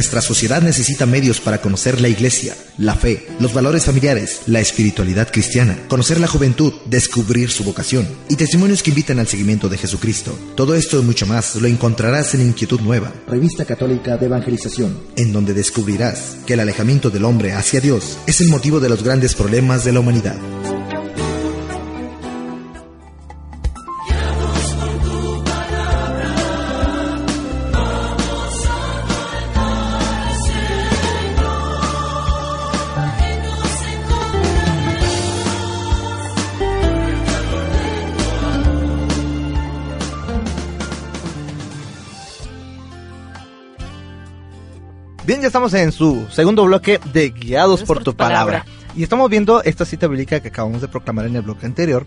Nuestra 0.00 0.22
sociedad 0.22 0.62
necesita 0.62 1.04
medios 1.04 1.42
para 1.42 1.60
conocer 1.60 2.00
la 2.00 2.08
iglesia, 2.08 2.56
la 2.78 2.94
fe, 2.94 3.26
los 3.38 3.52
valores 3.52 3.84
familiares, 3.84 4.40
la 4.46 4.58
espiritualidad 4.58 5.30
cristiana, 5.30 5.76
conocer 5.88 6.18
la 6.18 6.26
juventud, 6.26 6.72
descubrir 6.86 7.50
su 7.50 7.64
vocación 7.64 8.08
y 8.30 8.36
testimonios 8.36 8.82
que 8.82 8.88
invitan 8.88 9.18
al 9.18 9.28
seguimiento 9.28 9.68
de 9.68 9.76
Jesucristo. 9.76 10.34
Todo 10.56 10.74
esto 10.74 10.98
y 10.98 11.02
mucho 11.02 11.26
más 11.26 11.54
lo 11.56 11.68
encontrarás 11.68 12.32
en 12.32 12.40
Inquietud 12.40 12.80
Nueva, 12.80 13.12
revista 13.28 13.66
católica 13.66 14.16
de 14.16 14.24
evangelización, 14.24 14.98
en 15.16 15.34
donde 15.34 15.52
descubrirás 15.52 16.38
que 16.46 16.54
el 16.54 16.60
alejamiento 16.60 17.10
del 17.10 17.26
hombre 17.26 17.52
hacia 17.52 17.82
Dios 17.82 18.16
es 18.26 18.40
el 18.40 18.48
motivo 18.48 18.80
de 18.80 18.88
los 18.88 19.02
grandes 19.02 19.34
problemas 19.34 19.84
de 19.84 19.92
la 19.92 20.00
humanidad. 20.00 20.38
Bien, 45.40 45.44
ya 45.44 45.46
estamos 45.46 45.72
en 45.72 45.90
su 45.90 46.26
segundo 46.30 46.66
bloque 46.66 47.00
de 47.14 47.30
Guiados 47.30 47.84
por, 47.84 48.04
tu 48.04 48.14
palabra. 48.14 48.66
Y 48.94 49.02
estamos 49.02 49.30
viendo 49.30 49.62
esta 49.62 49.86
cita 49.86 50.06
bíblica 50.06 50.40
que 50.40 50.48
acabamos 50.48 50.82
de 50.82 50.88
proclamar 50.88 51.24
en 51.24 51.34
el 51.34 51.40
bloque 51.40 51.64
anterior. 51.64 52.06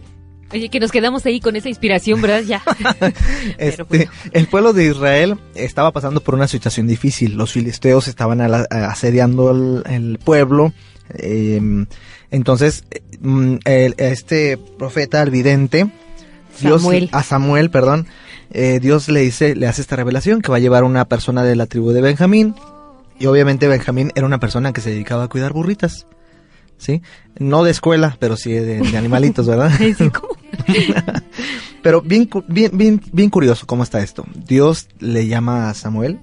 Oye, 0.51 0.69
que 0.69 0.79
nos 0.79 0.91
quedamos 0.91 1.25
ahí 1.25 1.39
con 1.39 1.55
esa 1.55 1.67
inspiración, 1.67 2.21
¿verdad? 2.21 2.43
Ya. 2.43 2.61
este, 3.57 4.07
El 4.33 4.45
pueblo 4.45 4.71
de 4.71 4.85
Israel 4.85 5.39
estaba 5.55 5.91
pasando 5.91 6.21
por 6.21 6.35
una 6.35 6.47
situación 6.47 6.85
difícil. 6.85 7.33
Los 7.33 7.53
filisteos 7.53 8.07
estaban 8.07 8.39
asediando 8.39 9.49
el, 9.49 10.19
pueblo. 10.23 10.71
Em, 11.15 11.87
entonces, 12.29 12.83
mm, 13.19 13.55
este 13.65 14.59
profeta, 14.77 15.23
el 15.23 15.31
vidente, 15.31 15.89
Samuel. 16.55 17.09
a 17.11 17.23
Samuel, 17.23 17.71
perdón, 17.71 18.05
eh, 18.51 18.77
Dios 18.79 19.09
le 19.09 19.21
dice, 19.21 19.55
le 19.55 19.65
hace 19.65 19.81
esta 19.81 19.95
revelación 19.95 20.43
que 20.43 20.51
va 20.51 20.57
a 20.57 20.59
llevar 20.59 20.83
una 20.83 21.05
persona 21.05 21.43
de 21.43 21.55
la 21.55 21.65
tribu 21.65 21.93
de 21.93 22.01
Benjamín 22.01 22.53
y 23.19 23.25
obviamente 23.25 23.67
Benjamín 23.67 24.11
era 24.15 24.25
una 24.25 24.39
persona 24.39 24.73
que 24.73 24.81
se 24.81 24.91
dedicaba 24.91 25.23
a 25.23 25.27
cuidar 25.27 25.53
burritas. 25.53 26.07
¿Sí? 26.77 27.01
No 27.39 27.63
de 27.63 27.71
escuela, 27.71 28.17
pero 28.19 28.35
sí 28.35 28.51
de, 28.51 28.97
animalitos, 28.97 29.47
¿verdad? 29.47 29.71
pero 31.81 32.01
bien, 32.01 32.29
bien, 32.47 32.71
bien, 32.73 33.01
bien 33.13 33.29
curioso 33.29 33.65
cómo 33.65 33.83
está 33.83 34.01
esto. 34.01 34.25
Dios 34.35 34.89
le 34.99 35.27
llama 35.27 35.69
a 35.69 35.73
Samuel. 35.75 36.19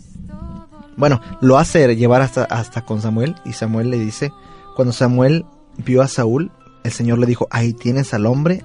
Bueno, 0.97 1.23
lo 1.41 1.57
hace 1.57 1.97
llevar 1.97 2.21
hasta, 2.21 2.45
hasta 2.45 2.85
con 2.85 3.01
Samuel 3.01 3.37
y 3.47 3.55
Samuel 3.55 3.91
le 3.91 3.99
dice, 3.99 4.33
cuando 4.77 4.93
Samuel 4.93 5.47
vio 5.79 6.03
a 6.03 6.09
Saúl, 6.09 6.51
el 6.85 6.93
Señor 6.93 7.19
le 7.19 7.27
dijo, 7.27 7.49
ahí 7.51 7.73
tienes 7.73 8.13
al 8.13 8.27
hombre 8.27 8.65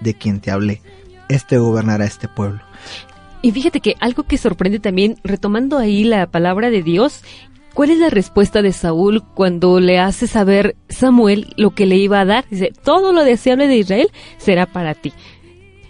de 0.00 0.14
quien 0.14 0.40
te 0.40 0.50
hablé. 0.50 0.80
Este 1.28 1.58
gobernará 1.58 2.04
este 2.04 2.28
pueblo. 2.28 2.60
Y 3.42 3.52
fíjate 3.52 3.80
que 3.80 3.96
algo 4.00 4.22
que 4.22 4.38
sorprende 4.38 4.80
también, 4.80 5.18
retomando 5.22 5.76
ahí 5.76 6.04
la 6.04 6.26
palabra 6.26 6.70
de 6.70 6.82
Dios, 6.82 7.22
¿Cuál 7.74 7.90
es 7.90 7.98
la 7.98 8.08
respuesta 8.08 8.62
de 8.62 8.72
Saúl 8.72 9.24
cuando 9.34 9.80
le 9.80 9.98
hace 9.98 10.28
saber 10.28 10.76
Samuel 10.88 11.52
lo 11.56 11.74
que 11.74 11.86
le 11.86 11.96
iba 11.96 12.20
a 12.20 12.24
dar? 12.24 12.44
Dice, 12.48 12.72
todo 12.84 13.12
lo 13.12 13.24
deseable 13.24 13.66
de 13.66 13.78
Israel 13.78 14.10
será 14.38 14.66
para 14.66 14.94
ti. 14.94 15.12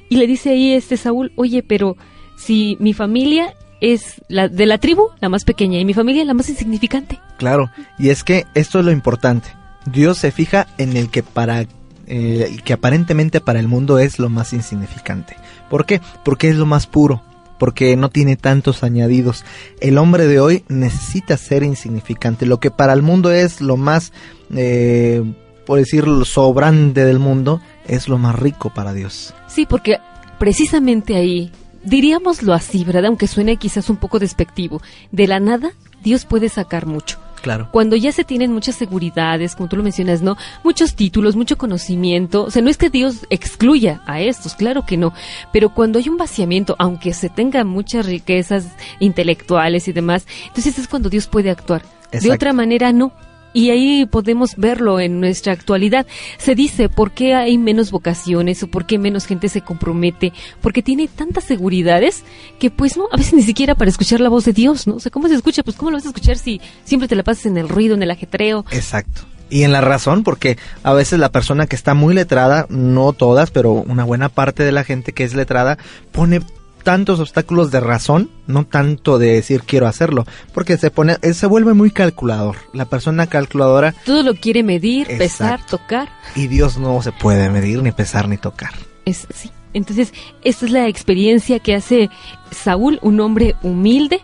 Y 0.08 0.16
le 0.16 0.26
dice 0.26 0.50
ahí 0.50 0.72
este 0.72 0.96
Saúl, 0.96 1.32
oye, 1.36 1.62
pero 1.62 1.96
si 2.38 2.78
mi 2.80 2.94
familia 2.94 3.54
es 3.82 4.22
la 4.28 4.48
de 4.48 4.64
la 4.64 4.78
tribu, 4.78 5.08
la 5.20 5.28
más 5.28 5.44
pequeña, 5.44 5.78
y 5.78 5.84
mi 5.84 5.92
familia 5.92 6.24
la 6.24 6.32
más 6.32 6.48
insignificante. 6.48 7.20
Claro, 7.36 7.70
y 7.98 8.08
es 8.08 8.24
que 8.24 8.46
esto 8.54 8.78
es 8.78 8.84
lo 8.86 8.90
importante. 8.90 9.50
Dios 9.84 10.16
se 10.16 10.30
fija 10.30 10.66
en 10.78 10.96
el 10.96 11.10
que 11.10 11.22
para 11.22 11.66
eh, 12.06 12.56
que 12.64 12.72
aparentemente 12.72 13.42
para 13.42 13.60
el 13.60 13.68
mundo 13.68 13.98
es 13.98 14.18
lo 14.18 14.30
más 14.30 14.54
insignificante. 14.54 15.36
¿Por 15.68 15.84
qué? 15.84 16.00
Porque 16.24 16.48
es 16.48 16.56
lo 16.56 16.64
más 16.64 16.86
puro, 16.86 17.22
porque 17.64 17.96
no 17.96 18.10
tiene 18.10 18.36
tantos 18.36 18.82
añadidos. 18.82 19.42
El 19.80 19.96
hombre 19.96 20.26
de 20.26 20.38
hoy 20.38 20.64
necesita 20.68 21.38
ser 21.38 21.62
insignificante. 21.62 22.44
Lo 22.44 22.60
que 22.60 22.70
para 22.70 22.92
el 22.92 23.00
mundo 23.00 23.30
es 23.30 23.62
lo 23.62 23.78
más, 23.78 24.12
eh, 24.54 25.22
por 25.64 25.78
decirlo, 25.78 26.26
sobrante 26.26 27.06
del 27.06 27.18
mundo, 27.18 27.62
es 27.88 28.06
lo 28.06 28.18
más 28.18 28.38
rico 28.38 28.70
para 28.74 28.92
Dios. 28.92 29.32
Sí, 29.48 29.64
porque 29.64 29.96
precisamente 30.38 31.16
ahí, 31.16 31.52
diríamoslo 31.84 32.52
así, 32.52 32.84
¿verdad? 32.84 33.06
Aunque 33.06 33.28
suene 33.28 33.56
quizás 33.56 33.88
un 33.88 33.96
poco 33.96 34.18
despectivo, 34.18 34.82
de 35.10 35.26
la 35.26 35.40
nada 35.40 35.72
Dios 36.02 36.26
puede 36.26 36.50
sacar 36.50 36.84
mucho. 36.84 37.23
Claro. 37.44 37.68
Cuando 37.70 37.94
ya 37.94 38.10
se 38.10 38.24
tienen 38.24 38.54
muchas 38.54 38.74
seguridades, 38.74 39.54
como 39.54 39.68
tú 39.68 39.76
lo 39.76 39.82
mencionas, 39.82 40.22
¿no? 40.22 40.38
Muchos 40.62 40.94
títulos, 40.94 41.36
mucho 41.36 41.58
conocimiento. 41.58 42.44
O 42.44 42.50
sea, 42.50 42.62
no 42.62 42.70
es 42.70 42.78
que 42.78 42.88
Dios 42.88 43.26
excluya 43.28 44.00
a 44.06 44.22
estos, 44.22 44.54
claro 44.54 44.86
que 44.86 44.96
no. 44.96 45.12
Pero 45.52 45.68
cuando 45.68 45.98
hay 45.98 46.08
un 46.08 46.16
vaciamiento, 46.16 46.74
aunque 46.78 47.12
se 47.12 47.28
tenga 47.28 47.62
muchas 47.64 48.06
riquezas 48.06 48.68
intelectuales 48.98 49.88
y 49.88 49.92
demás, 49.92 50.26
entonces 50.46 50.78
es 50.78 50.88
cuando 50.88 51.10
Dios 51.10 51.26
puede 51.26 51.50
actuar. 51.50 51.82
De 52.10 52.30
otra 52.30 52.54
manera, 52.54 52.92
no 52.92 53.12
y 53.54 53.70
ahí 53.70 54.04
podemos 54.04 54.56
verlo 54.56 55.00
en 55.00 55.20
nuestra 55.20 55.54
actualidad. 55.54 56.06
Se 56.36 56.54
dice 56.54 56.90
por 56.90 57.12
qué 57.12 57.34
hay 57.34 57.56
menos 57.56 57.90
vocaciones 57.90 58.62
o 58.62 58.66
por 58.66 58.84
qué 58.84 58.98
menos 58.98 59.24
gente 59.24 59.48
se 59.48 59.62
compromete, 59.62 60.34
porque 60.60 60.82
tiene 60.82 61.08
tantas 61.08 61.44
seguridades 61.44 62.24
que 62.58 62.70
pues 62.70 62.98
no, 62.98 63.06
a 63.10 63.16
veces 63.16 63.32
ni 63.32 63.42
siquiera 63.42 63.74
para 63.74 63.90
escuchar 63.90 64.20
la 64.20 64.28
voz 64.28 64.44
de 64.44 64.52
Dios, 64.52 64.86
¿no? 64.86 64.96
O 64.96 65.00
sea, 65.00 65.10
¿cómo 65.10 65.28
se 65.28 65.34
escucha? 65.34 65.62
Pues 65.62 65.76
¿cómo 65.76 65.90
lo 65.90 65.96
vas 65.96 66.04
a 66.04 66.08
escuchar 66.08 66.36
si 66.36 66.60
siempre 66.84 67.08
te 67.08 67.14
la 67.14 67.22
pasas 67.22 67.46
en 67.46 67.56
el 67.56 67.68
ruido, 67.68 67.94
en 67.94 68.02
el 68.02 68.10
ajetreo? 68.10 68.66
Exacto. 68.72 69.22
Y 69.50 69.62
en 69.62 69.72
la 69.72 69.80
razón, 69.80 70.24
porque 70.24 70.58
a 70.82 70.92
veces 70.94 71.18
la 71.20 71.30
persona 71.30 71.66
que 71.66 71.76
está 71.76 71.94
muy 71.94 72.14
letrada, 72.14 72.66
no 72.70 73.12
todas, 73.12 73.50
pero 73.50 73.72
una 73.72 74.02
buena 74.02 74.28
parte 74.28 74.64
de 74.64 74.72
la 74.72 74.84
gente 74.84 75.12
que 75.12 75.22
es 75.22 75.34
letrada, 75.34 75.78
pone 76.10 76.40
tantos 76.84 77.18
obstáculos 77.18 77.72
de 77.72 77.80
razón, 77.80 78.30
no 78.46 78.64
tanto 78.64 79.18
de 79.18 79.32
decir 79.32 79.62
quiero 79.62 79.88
hacerlo, 79.88 80.24
porque 80.52 80.76
se 80.76 80.90
pone, 80.90 81.16
se 81.32 81.46
vuelve 81.46 81.74
muy 81.74 81.90
calculador. 81.90 82.56
La 82.72 82.84
persona 82.84 83.26
calculadora 83.26 83.94
todo 84.04 84.22
lo 84.22 84.34
quiere 84.34 84.62
medir, 84.62 85.08
pesar, 85.18 85.66
tocar. 85.66 86.08
Y 86.36 86.46
Dios 86.46 86.78
no 86.78 87.02
se 87.02 87.10
puede 87.10 87.50
medir 87.50 87.82
ni 87.82 87.90
pesar 87.90 88.28
ni 88.28 88.36
tocar. 88.36 88.72
Es 89.04 89.26
sí. 89.34 89.50
Entonces, 89.72 90.12
esta 90.44 90.66
es 90.66 90.70
la 90.70 90.86
experiencia 90.86 91.58
que 91.58 91.74
hace 91.74 92.08
Saúl, 92.52 93.00
un 93.02 93.18
hombre 93.18 93.56
humilde, 93.62 94.20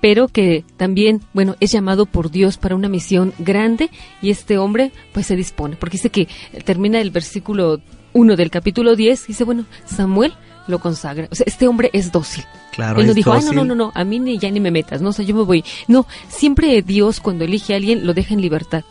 pero 0.00 0.28
que 0.28 0.64
también, 0.78 1.20
bueno, 1.34 1.56
es 1.60 1.72
llamado 1.72 2.06
por 2.06 2.30
Dios 2.30 2.56
para 2.56 2.74
una 2.74 2.88
misión 2.88 3.34
grande 3.38 3.90
y 4.22 4.30
este 4.30 4.56
hombre 4.56 4.92
pues 5.12 5.26
se 5.26 5.36
dispone, 5.36 5.76
porque 5.76 5.98
dice 5.98 6.10
que 6.10 6.28
termina 6.64 7.00
el 7.00 7.10
versículo 7.10 7.80
1 8.14 8.36
del 8.36 8.50
capítulo 8.50 8.96
10, 8.96 9.26
dice, 9.26 9.44
bueno, 9.44 9.66
Samuel 9.84 10.34
lo 10.66 10.78
consagra. 10.78 11.28
O 11.30 11.34
sea, 11.34 11.44
este 11.46 11.68
hombre 11.68 11.90
es 11.92 12.12
dócil. 12.12 12.44
Claro, 12.72 13.00
Él 13.00 13.06
no 13.06 13.14
dijo, 13.14 13.32
ah, 13.32 13.40
no, 13.40 13.52
no, 13.52 13.64
no, 13.64 13.74
no, 13.74 13.92
a 13.94 14.04
mí 14.04 14.18
ni, 14.18 14.38
ya 14.38 14.50
ni 14.50 14.60
me 14.60 14.70
metas, 14.70 15.00
no, 15.00 15.10
o 15.10 15.12
sea, 15.12 15.24
yo 15.24 15.34
me 15.34 15.42
voy. 15.42 15.64
No, 15.86 16.06
siempre 16.28 16.82
Dios 16.82 17.20
cuando 17.20 17.44
elige 17.44 17.72
a 17.72 17.76
alguien 17.76 18.06
lo 18.06 18.14
deja 18.14 18.34
en 18.34 18.40
libertad. 18.40 18.84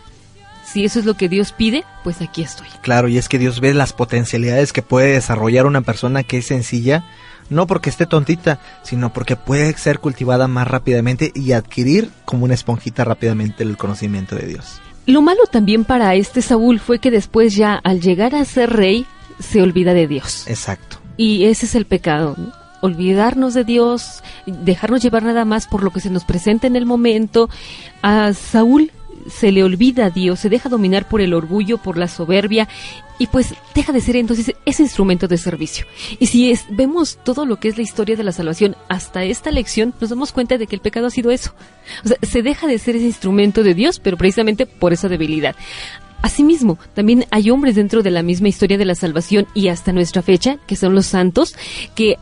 Si 0.65 0.85
eso 0.85 0.99
es 0.99 1.05
lo 1.05 1.15
que 1.15 1.29
Dios 1.29 1.51
pide, 1.51 1.83
pues 2.03 2.21
aquí 2.21 2.41
estoy. 2.41 2.67
Claro, 2.81 3.07
y 3.07 3.17
es 3.17 3.27
que 3.27 3.37
Dios 3.37 3.59
ve 3.59 3.73
las 3.73 3.93
potencialidades 3.93 4.71
que 4.73 4.81
puede 4.81 5.13
desarrollar 5.13 5.65
una 5.65 5.81
persona 5.81 6.23
que 6.23 6.37
es 6.37 6.47
sencilla, 6.47 7.03
no 7.49 7.67
porque 7.67 7.89
esté 7.89 8.05
tontita, 8.05 8.59
sino 8.81 9.11
porque 9.11 9.35
puede 9.35 9.73
ser 9.77 9.99
cultivada 9.99 10.47
más 10.47 10.67
rápidamente 10.67 11.31
y 11.35 11.51
adquirir 11.51 12.09
como 12.25 12.45
una 12.45 12.53
esponjita 12.53 13.03
rápidamente 13.03 13.63
el 13.63 13.77
conocimiento 13.77 14.35
de 14.35 14.47
Dios. 14.47 14.81
Lo 15.05 15.21
malo 15.21 15.41
también 15.51 15.83
para 15.83 16.15
este 16.15 16.41
Saúl 16.41 16.79
fue 16.79 16.99
que 16.99 17.11
después 17.11 17.55
ya 17.55 17.75
al 17.75 17.99
llegar 17.99 18.33
a 18.33 18.45
ser 18.45 18.71
rey 18.71 19.05
se 19.39 19.61
olvida 19.61 19.93
de 19.93 20.07
Dios. 20.07 20.47
Exacto. 20.47 21.02
Y 21.17 21.45
ese 21.45 21.65
es 21.65 21.75
el 21.75 21.85
pecado, 21.85 22.35
olvidarnos 22.81 23.53
de 23.53 23.63
Dios, 23.63 24.23
dejarnos 24.45 25.01
llevar 25.01 25.23
nada 25.23 25.45
más 25.45 25.67
por 25.67 25.83
lo 25.83 25.91
que 25.91 25.99
se 25.99 26.09
nos 26.09 26.25
presenta 26.25 26.67
en 26.67 26.75
el 26.75 26.85
momento. 26.85 27.49
A 28.01 28.33
Saúl 28.33 28.91
se 29.27 29.51
le 29.51 29.63
olvida 29.63 30.05
a 30.05 30.09
Dios, 30.09 30.39
se 30.39 30.49
deja 30.49 30.69
dominar 30.69 31.07
por 31.07 31.21
el 31.21 31.33
orgullo, 31.33 31.77
por 31.77 31.97
la 31.97 32.07
soberbia 32.07 32.67
y 33.19 33.27
pues 33.27 33.53
deja 33.73 33.93
de 33.93 34.01
ser 34.01 34.15
entonces 34.15 34.53
ese 34.65 34.83
instrumento 34.83 35.27
de 35.27 35.37
servicio. 35.37 35.85
Y 36.19 36.25
si 36.25 36.51
es, 36.51 36.65
vemos 36.69 37.17
todo 37.23 37.45
lo 37.45 37.57
que 37.57 37.69
es 37.69 37.77
la 37.77 37.83
historia 37.83 38.15
de 38.15 38.23
la 38.23 38.31
salvación 38.31 38.75
hasta 38.89 39.23
esta 39.23 39.51
lección, 39.51 39.93
nos 40.01 40.09
damos 40.09 40.31
cuenta 40.31 40.57
de 40.57 40.67
que 40.67 40.75
el 40.75 40.81
pecado 40.81 41.07
ha 41.07 41.11
sido 41.11 41.31
eso. 41.31 41.53
O 42.03 42.07
sea, 42.07 42.17
se 42.21 42.41
deja 42.41 42.67
de 42.67 42.79
ser 42.79 42.95
ese 42.95 43.05
instrumento 43.05 43.63
de 43.63 43.75
Dios, 43.75 43.99
pero 43.99 44.17
precisamente 44.17 44.65
por 44.65 44.93
esa 44.93 45.07
debilidad. 45.07 45.55
Asimismo, 46.23 46.79
también 46.95 47.25
hay 47.31 47.51
hombres 47.51 47.75
dentro 47.75 48.01
de 48.01 48.09
la 48.09 48.23
misma 48.23 48.47
historia 48.47 48.77
de 48.77 48.85
la 48.85 48.95
salvación 48.95 49.45
y 49.53 49.67
hasta 49.67 49.91
nuestra 49.91 50.21
fecha, 50.21 50.57
que 50.65 50.77
son 50.77 50.95
los 50.95 51.05
santos, 51.05 51.53
que 51.95 52.17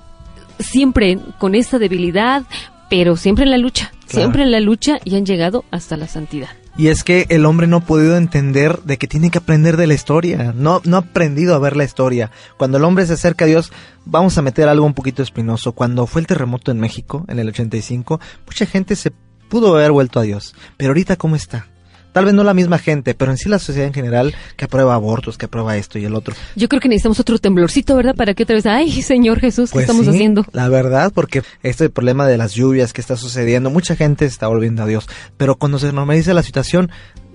siempre 0.59 1.19
con 1.37 1.53
esta 1.53 1.77
debilidad, 1.77 2.43
pero 2.89 3.15
siempre 3.15 3.45
en 3.45 3.51
la 3.51 3.59
lucha, 3.59 3.93
siempre 4.07 4.41
en 4.41 4.51
la 4.51 4.59
lucha 4.59 4.99
y 5.05 5.15
han 5.15 5.25
llegado 5.25 5.65
hasta 5.69 5.97
la 5.97 6.07
santidad. 6.07 6.49
Y 6.75 6.87
es 6.87 7.03
que 7.03 7.27
el 7.29 7.45
hombre 7.45 7.67
no 7.67 7.77
ha 7.77 7.81
podido 7.81 8.17
entender 8.17 8.81
de 8.81 8.97
que 8.97 9.07
tiene 9.07 9.29
que 9.29 9.37
aprender 9.37 9.77
de 9.77 9.85
la 9.85 9.93
historia, 9.93 10.51
no, 10.55 10.81
no 10.83 10.97
ha 10.97 11.01
aprendido 11.01 11.53
a 11.53 11.59
ver 11.59 11.77
la 11.77 11.83
historia. 11.83 12.31
Cuando 12.57 12.79
el 12.79 12.85
hombre 12.85 13.05
se 13.05 13.13
acerca 13.13 13.45
a 13.45 13.47
Dios, 13.47 13.71
vamos 14.03 14.35
a 14.35 14.41
meter 14.41 14.67
algo 14.67 14.85
un 14.85 14.95
poquito 14.95 15.21
espinoso. 15.21 15.73
Cuando 15.73 16.07
fue 16.07 16.21
el 16.21 16.27
terremoto 16.27 16.71
en 16.71 16.79
México, 16.79 17.23
en 17.27 17.37
el 17.37 17.49
85, 17.49 18.19
mucha 18.47 18.65
gente 18.65 18.95
se 18.95 19.11
pudo 19.47 19.75
haber 19.75 19.91
vuelto 19.91 20.19
a 20.19 20.23
Dios. 20.23 20.55
Pero 20.77 20.89
ahorita, 20.89 21.17
¿cómo 21.17 21.35
está? 21.35 21.67
Tal 22.11 22.25
vez 22.25 22.33
no 22.33 22.43
la 22.43 22.53
misma 22.53 22.77
gente, 22.77 23.13
pero 23.13 23.31
en 23.31 23.37
sí 23.37 23.49
la 23.49 23.59
sociedad 23.59 23.87
en 23.87 23.93
general 23.93 24.33
que 24.57 24.65
aprueba 24.65 24.95
abortos, 24.95 25.37
que 25.37 25.45
aprueba 25.45 25.77
esto 25.77 25.97
y 25.99 26.05
el 26.05 26.15
otro. 26.15 26.35
Yo 26.55 26.67
creo 26.67 26.81
que 26.81 26.89
necesitamos 26.89 27.19
otro 27.19 27.37
temblorcito, 27.39 27.95
¿verdad? 27.95 28.15
Para 28.15 28.33
que 28.33 28.43
otra 28.43 28.55
vez, 28.55 28.65
ay, 28.65 29.01
Señor 29.01 29.39
Jesús, 29.39 29.69
¿qué 29.69 29.75
Pues 29.75 29.83
estamos 29.83 30.05
sí, 30.05 30.11
haciendo? 30.11 30.45
La 30.51 30.69
verdad, 30.69 31.11
porque 31.13 31.43
este 31.63 31.89
problema 31.89 32.27
de 32.27 32.37
las 32.37 32.53
lluvias 32.53 32.93
que 32.93 33.01
está 33.01 33.15
sucediendo, 33.15 33.69
mucha 33.69 33.95
gente 33.95 34.25
está 34.25 34.47
volviendo 34.47 34.83
a 34.83 34.85
Dios. 34.85 35.07
Pero 35.37 35.55
cuando 35.55 35.79
se 35.79 35.91
normalice 35.91 36.33
la 36.33 36.43
situación, 36.43 36.91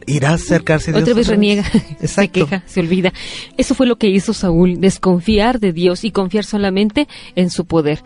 irá 0.07 0.31
a 0.31 0.35
acercarse 0.35 0.91
a 0.91 0.95
Dios. 0.95 1.03
Otra 1.03 1.15
vez 1.15 1.29
reniega, 1.29 1.65
se 1.71 1.79
Exacto. 2.01 2.33
queja, 2.47 2.63
se 2.67 2.81
olvida. 2.81 3.13
Eso 3.57 3.75
fue 3.75 3.87
lo 3.87 3.97
que 3.97 4.09
hizo 4.09 4.33
Saúl, 4.33 4.81
desconfiar 4.81 5.61
de 5.61 5.73
Dios 5.73 6.05
y 6.05 6.11
confiar 6.11 6.45
solamente 6.45 7.09
en 7.35 7.51
su 7.51 7.67
poder. 7.67 8.03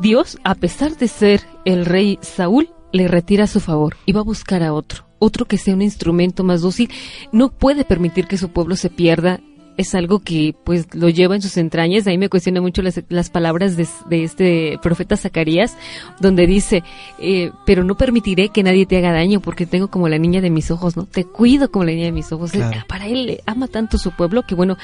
Dios, 0.00 0.38
a 0.44 0.54
pesar 0.54 0.96
de 0.96 1.08
ser 1.08 1.42
el 1.64 1.84
rey 1.84 2.18
Saúl, 2.22 2.70
le 2.92 3.08
retira 3.08 3.46
su 3.46 3.60
favor 3.60 3.96
y 4.06 4.12
va 4.12 4.20
a 4.20 4.24
buscar 4.24 4.62
a 4.62 4.72
otro, 4.72 5.05
otro 5.18 5.46
que 5.46 5.58
sea 5.58 5.74
un 5.74 5.82
instrumento 5.82 6.44
más 6.44 6.60
dócil. 6.60 6.90
No 7.32 7.50
puede 7.50 7.84
permitir 7.84 8.26
que 8.26 8.38
su 8.38 8.50
pueblo 8.50 8.76
se 8.76 8.90
pierda. 8.90 9.40
Es 9.76 9.94
algo 9.94 10.20
que 10.20 10.54
pues 10.64 10.86
lo 10.94 11.10
lleva 11.10 11.34
en 11.34 11.42
sus 11.42 11.58
entrañas. 11.58 12.06
Ahí 12.06 12.16
me 12.16 12.30
cuestiona 12.30 12.62
mucho 12.62 12.80
las, 12.80 13.02
las 13.10 13.28
palabras 13.28 13.76
de, 13.76 13.86
de 14.08 14.24
este 14.24 14.78
profeta 14.82 15.18
Zacarías, 15.18 15.76
donde 16.18 16.46
dice, 16.46 16.82
eh, 17.18 17.50
pero 17.66 17.84
no 17.84 17.94
permitiré 17.94 18.48
que 18.48 18.62
nadie 18.62 18.86
te 18.86 18.96
haga 18.96 19.12
daño 19.12 19.40
porque 19.40 19.66
tengo 19.66 19.88
como 19.88 20.08
la 20.08 20.16
niña 20.16 20.40
de 20.40 20.48
mis 20.48 20.70
ojos, 20.70 20.96
¿no? 20.96 21.04
Te 21.04 21.24
cuido 21.24 21.70
como 21.70 21.84
la 21.84 21.92
niña 21.92 22.06
de 22.06 22.12
mis 22.12 22.32
ojos. 22.32 22.52
Claro. 22.52 22.84
Para 22.88 23.06
él 23.06 23.42
ama 23.44 23.68
tanto 23.68 23.98
su 23.98 24.12
pueblo 24.12 24.44
que 24.44 24.54
bueno, 24.54 24.78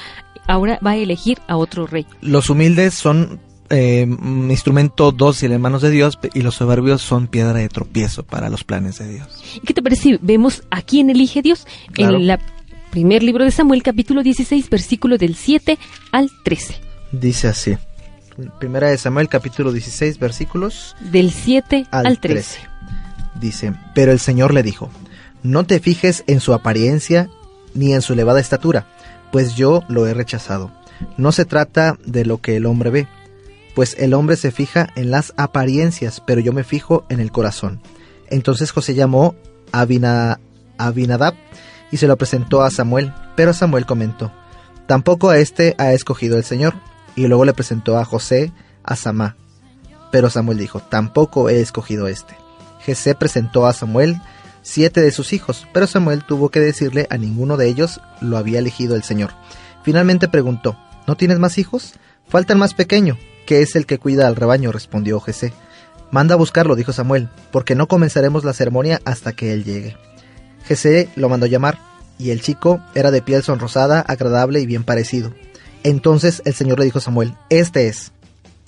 ahora 0.47 0.79
va 0.85 0.91
a 0.91 0.97
elegir 0.97 1.39
a 1.47 1.57
otro 1.57 1.87
rey. 1.87 2.05
Los 2.21 2.51
humildes 2.51 2.93
son 2.93 3.39
eh, 3.69 4.07
instrumento 4.49 5.11
dócil 5.11 5.51
en 5.51 5.61
manos 5.61 5.81
de 5.81 5.89
Dios 5.89 6.19
y 6.33 6.41
los 6.41 6.55
soberbios 6.55 7.01
son 7.01 7.27
piedra 7.27 7.53
de 7.53 7.69
tropiezo 7.69 8.23
para 8.23 8.49
los 8.49 8.63
planes 8.63 8.99
de 8.99 9.09
Dios. 9.09 9.43
¿Y 9.55 9.61
qué 9.61 9.73
te 9.73 9.81
parece 9.81 10.19
vemos 10.21 10.63
a 10.69 10.81
quién 10.81 11.09
elige 11.09 11.41
Dios? 11.41 11.65
Claro. 11.93 12.17
En 12.17 12.27
la 12.27 12.39
primer 12.91 13.23
libro 13.23 13.43
de 13.43 13.51
Samuel, 13.51 13.81
capítulo 13.81 14.21
16, 14.21 14.69
versículo 14.69 15.17
del 15.17 15.35
7 15.35 15.79
al 16.11 16.29
13. 16.43 16.75
Dice 17.11 17.47
así. 17.47 17.75
Primera 18.59 18.89
de 18.89 18.97
Samuel, 18.97 19.29
capítulo 19.29 19.71
16, 19.71 20.19
versículos 20.19 20.95
Del 20.99 21.31
7 21.31 21.87
al, 21.91 22.05
al 22.05 22.19
13. 22.19 22.59
13. 22.59 22.69
Dice, 23.39 23.73
pero 23.93 24.11
el 24.11 24.19
Señor 24.19 24.53
le 24.53 24.63
dijo, 24.63 24.89
no 25.43 25.65
te 25.65 25.79
fijes 25.79 26.23
en 26.27 26.39
su 26.39 26.53
apariencia 26.53 27.29
ni 27.73 27.93
en 27.93 28.01
su 28.01 28.13
elevada 28.13 28.39
estatura, 28.39 28.87
pues 29.31 29.55
yo 29.55 29.83
lo 29.87 30.07
he 30.07 30.13
rechazado. 30.13 30.71
No 31.17 31.31
se 31.31 31.45
trata 31.45 31.97
de 32.05 32.25
lo 32.25 32.39
que 32.41 32.57
el 32.57 32.65
hombre 32.65 32.89
ve, 32.91 33.07
pues 33.75 33.95
el 33.99 34.13
hombre 34.13 34.35
se 34.35 34.51
fija 34.51 34.89
en 34.95 35.11
las 35.11 35.33
apariencias, 35.37 36.21
pero 36.25 36.41
yo 36.41 36.53
me 36.53 36.63
fijo 36.63 37.05
en 37.09 37.19
el 37.19 37.31
corazón. 37.31 37.81
Entonces 38.29 38.71
José 38.71 38.93
llamó 38.95 39.35
a 39.71 39.81
Abina- 39.81 40.39
Abinadab 40.77 41.33
y 41.91 41.97
se 41.97 42.07
lo 42.07 42.17
presentó 42.17 42.63
a 42.63 42.71
Samuel, 42.71 43.13
pero 43.35 43.53
Samuel 43.53 43.85
comentó, 43.85 44.31
tampoco 44.87 45.29
a 45.29 45.37
este 45.37 45.75
ha 45.77 45.93
escogido 45.93 46.37
el 46.37 46.43
Señor. 46.43 46.73
Y 47.15 47.27
luego 47.27 47.45
le 47.45 47.53
presentó 47.53 47.99
a 47.99 48.05
José 48.05 48.51
a 48.83 48.95
Samá, 48.95 49.35
pero 50.11 50.31
Samuel 50.31 50.57
dijo, 50.57 50.79
tampoco 50.79 51.47
he 51.47 51.59
escogido 51.59 52.07
este. 52.07 52.35
Jesé 52.79 53.13
presentó 53.13 53.67
a 53.67 53.73
Samuel 53.73 54.19
siete 54.63 54.99
de 54.99 55.11
sus 55.11 55.31
hijos, 55.31 55.67
pero 55.73 55.85
Samuel 55.85 56.23
tuvo 56.23 56.49
que 56.49 56.59
decirle 56.59 57.05
a 57.11 57.17
ninguno 57.17 57.55
de 57.55 57.67
ellos 57.67 58.01
lo 58.19 58.37
había 58.37 58.57
elegido 58.57 58.95
el 58.95 59.03
Señor. 59.03 59.29
Finalmente 59.83 60.27
preguntó, 60.27 60.75
¿no 61.05 61.15
tienes 61.15 61.37
más 61.37 61.59
hijos? 61.59 61.93
Falta 62.27 62.53
el 62.53 62.59
más 62.59 62.73
pequeño, 62.73 63.15
que 63.45 63.61
es 63.61 63.75
el 63.75 63.85
que 63.85 63.99
cuida 63.99 64.27
al 64.27 64.35
rebaño, 64.35 64.71
respondió 64.71 65.19
Jesé. 65.19 65.53
Manda 66.11 66.35
a 66.35 66.37
buscarlo, 66.37 66.75
dijo 66.75 66.93
Samuel, 66.93 67.29
porque 67.51 67.75
no 67.75 67.87
comenzaremos 67.87 68.43
la 68.43 68.53
ceremonia 68.53 69.01
hasta 69.05 69.33
que 69.33 69.51
él 69.51 69.63
llegue. 69.63 69.97
Jesé 70.65 71.09
lo 71.15 71.29
mandó 71.29 71.45
llamar, 71.45 71.79
y 72.17 72.29
el 72.29 72.41
chico 72.41 72.81
era 72.95 73.11
de 73.11 73.21
piel 73.21 73.43
sonrosada, 73.43 74.01
agradable 74.01 74.59
y 74.59 74.65
bien 74.65 74.83
parecido. 74.83 75.33
Entonces 75.83 76.41
el 76.45 76.53
Señor 76.53 76.79
le 76.79 76.85
dijo 76.85 76.99
a 76.99 77.01
Samuel, 77.01 77.35
Este 77.49 77.87
es. 77.87 78.11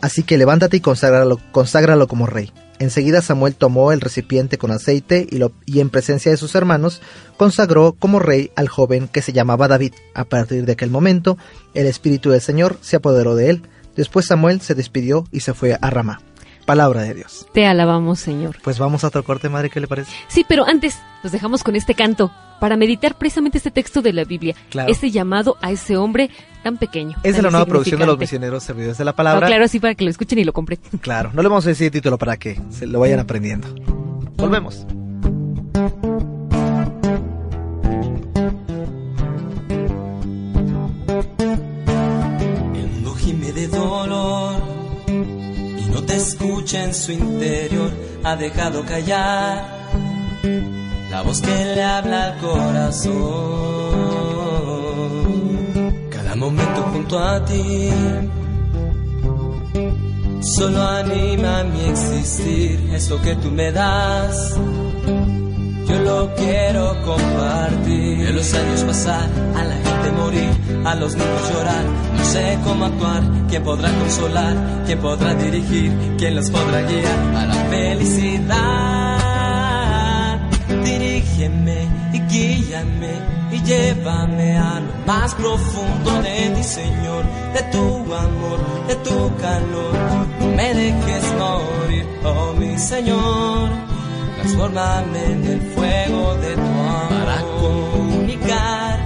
Así 0.02 0.24
que 0.24 0.38
levántate 0.38 0.78
y 0.78 0.82
conságralo, 0.82 2.08
como 2.08 2.28
rey. 2.28 2.52
Enseguida 2.80 3.22
Samuel 3.22 3.56
tomó 3.56 3.94
el 3.94 4.02
recipiente 4.02 4.58
con 4.58 4.72
aceite 4.72 5.26
y, 5.30 5.40
y 5.66 5.80
en 5.80 5.90
presencia 5.90 6.30
de 6.30 6.38
sus 6.38 6.56
hermanos 6.56 7.02
consagró 7.38 7.94
como 7.94 8.20
rey 8.20 8.52
al 8.58 8.68
joven 8.68 9.08
que 9.08 9.22
se 9.22 9.32
llamaba 9.32 9.70
David. 9.70 9.94
A 10.14 10.26
partir 10.26 10.66
de 10.66 10.74
aquel 10.74 10.90
momento, 10.90 11.38
el 11.74 11.88
Espíritu 11.88 12.32
del 12.32 12.42
Señor 12.42 12.78
se 12.82 12.98
apoderó 12.98 13.36
de 13.36 13.52
él. 13.52 13.62
Después 13.96 14.26
Samuel 14.28 14.62
se 14.62 14.76
despidió 14.76 15.26
y 15.32 15.40
se 15.42 15.54
fue 15.54 15.78
a 15.80 15.90
Ramá. 15.90 16.22
Palabra 16.66 17.02
de 17.04 17.14
Dios. 17.14 17.46
Te 17.54 17.68
alabamos, 17.68 18.20
Señor. 18.20 18.58
Pues 18.64 18.80
vamos 18.80 19.04
a 19.04 19.08
otro 19.08 19.24
corte, 19.24 19.50
madre, 19.50 19.70
¿qué 19.70 19.80
le 19.80 19.88
parece? 19.88 20.12
Sí, 20.28 20.44
pero 20.48 20.66
antes 20.68 20.98
los 21.22 21.32
dejamos 21.32 21.64
con 21.64 21.76
este 21.76 21.94
canto 21.94 22.32
para 22.60 22.76
meditar 22.76 23.16
precisamente 23.18 23.60
este 23.60 23.70
texto 23.70 24.02
de 24.02 24.14
la 24.14 24.24
Biblia. 24.24 24.56
Claro. 24.72 24.92
Ese 24.92 25.12
llamado 25.12 25.58
a 25.62 25.72
ese 25.72 25.96
hombre 25.96 26.32
tan 26.64 26.78
pequeño. 26.78 27.18
Es 27.22 27.36
de 27.36 27.44
la 27.44 27.52
nueva 27.52 27.68
producción 27.68 28.00
de 28.00 28.08
los 28.08 28.18
misioneros 28.18 28.64
servidores 28.64 28.98
de 28.98 29.06
la 29.06 29.12
No, 29.12 29.16
palabra. 29.16 29.46
claro, 29.46 29.66
así 29.66 29.80
para 29.80 29.94
que 29.94 30.06
lo 30.06 30.10
escuchen 30.10 30.40
y 30.40 30.44
lo 30.44 30.54
compren. 30.54 30.80
Claro, 31.02 31.30
no 31.34 31.44
le 31.44 31.50
vamos 31.50 31.66
a 31.68 31.70
decir 31.70 31.92
título 31.92 32.18
para 32.18 32.38
que 32.38 32.60
se 32.72 32.88
lo 32.88 33.00
vayan 33.00 33.20
aprendiendo. 33.20 33.68
Volvemos. 34.38 34.88
Y 45.78 45.86
no 45.90 46.04
te 46.06 46.16
escucha 46.16 46.84
en 46.84 46.94
su 46.94 47.12
interior. 47.12 47.92
Ha 48.24 48.36
dejado 48.36 48.84
callar 48.86 49.76
la 51.12 51.22
voz 51.22 51.42
que 51.42 51.66
le 51.76 51.84
habla 51.84 52.26
al 52.26 52.38
corazón. 52.40 53.14
Cada 56.10 56.36
momento 56.36 56.82
junto 56.92 57.20
a 57.20 57.44
ti 57.46 57.90
solo 60.42 60.82
anima 60.82 61.64
mi 61.64 61.82
existir. 61.90 62.90
Es 62.94 63.10
lo 63.10 63.22
que 63.22 63.36
tú 63.36 63.50
me 63.52 63.72
das. 63.72 64.56
Yo 65.88 66.00
lo 66.00 66.34
quiero 66.36 66.96
compartir. 67.04 68.26
De 68.26 68.34
los 68.34 68.54
años 68.54 68.84
pasar, 68.84 69.30
a 69.56 69.64
la 69.64 69.76
gente 69.76 70.12
morir, 70.18 70.50
a 70.84 70.96
los 70.96 71.16
niños 71.16 71.52
llorar. 71.54 71.86
No 72.18 72.24
sé 72.24 72.58
cómo 72.64 72.86
actuar, 72.86 73.24
quién 73.50 73.64
podrá 73.64 73.92
consolar, 73.92 74.56
quién 74.86 75.00
podrá 75.00 75.36
dirigir, 75.36 75.92
quién 76.18 76.36
los 76.36 76.50
podrá 76.50 76.82
guiar 76.82 77.20
a 77.36 77.46
la 77.46 77.56
felicidad. 77.70 78.76
Dirígeme 80.84 81.88
y 82.14 82.20
guíame 82.20 83.14
y 83.52 83.62
llévame 83.62 84.58
a 84.58 84.80
lo 84.80 84.92
más 85.06 85.36
profundo 85.36 86.22
de 86.24 86.50
ti, 86.56 86.64
Señor, 86.64 87.24
de 87.54 87.62
tu 87.72 88.14
amor, 88.14 88.60
de 88.88 88.96
tu 88.96 89.36
calor. 89.38 89.94
No 90.40 90.48
me 90.48 90.74
dejes 90.74 91.34
morir, 91.38 92.08
oh 92.24 92.54
mi 92.54 92.78
Señor. 92.78 93.85
Transfórmame 94.36 95.32
en 95.32 95.46
el 95.46 95.62
fuego 95.62 96.36
de 96.36 96.56
tu 96.56 96.62
amor 96.62 97.10
para 97.10 97.42
comunicar 97.60 99.00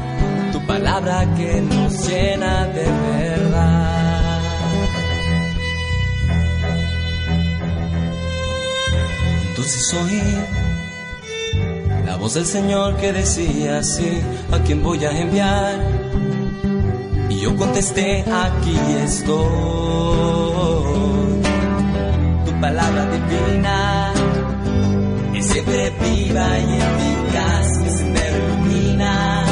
tu 0.51 0.65
palabra 0.65 1.25
que 1.37 1.61
nos 1.61 2.07
llena 2.07 2.65
de 2.67 2.85
verdad. 3.11 4.41
Entonces 9.49 9.93
oí 9.93 10.21
la 12.05 12.15
voz 12.15 12.33
del 12.33 12.45
Señor 12.45 12.95
que 12.97 13.13
decía 13.13 13.79
así, 13.79 14.21
¿a 14.51 14.59
quién 14.59 14.81
voy 14.81 15.03
a 15.05 15.11
enviar? 15.11 15.75
Y 17.29 17.41
yo 17.41 17.55
contesté, 17.55 18.25
aquí 18.31 18.75
estoy. 19.03 19.39
Tu 22.45 22.51
palabra 22.59 23.05
divina 23.05 24.13
siempre 25.49 25.91
viva 26.01 26.59
y 26.59 26.63
en 26.63 26.81
eficaz 26.81 27.67
que 27.83 27.89
se 27.89 28.05
ilumina 28.05 29.43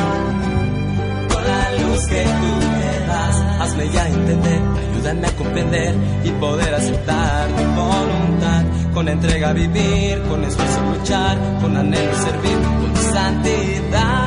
con 1.33 1.43
la 1.43 1.71
luz 1.71 2.07
que 2.07 2.23
tú 2.23 2.51
me 2.77 3.07
das. 3.07 3.35
Hazme 3.61 3.89
ya 3.89 4.07
entender, 4.07 4.61
ayúdame 4.91 5.27
a 5.27 5.31
comprender 5.31 5.95
y 6.23 6.29
poder 6.31 6.73
aceptar 6.73 7.47
tu 7.49 7.63
voluntad. 7.81 8.63
Con 8.93 9.07
entrega 9.09 9.53
vivir, 9.53 10.21
con 10.23 10.43
esfuerzo 10.43 10.81
luchar, 10.81 11.37
con 11.61 11.77
anhelo 11.77 12.15
servir, 12.15 12.57
con 12.79 12.95
santidad. 13.13 14.26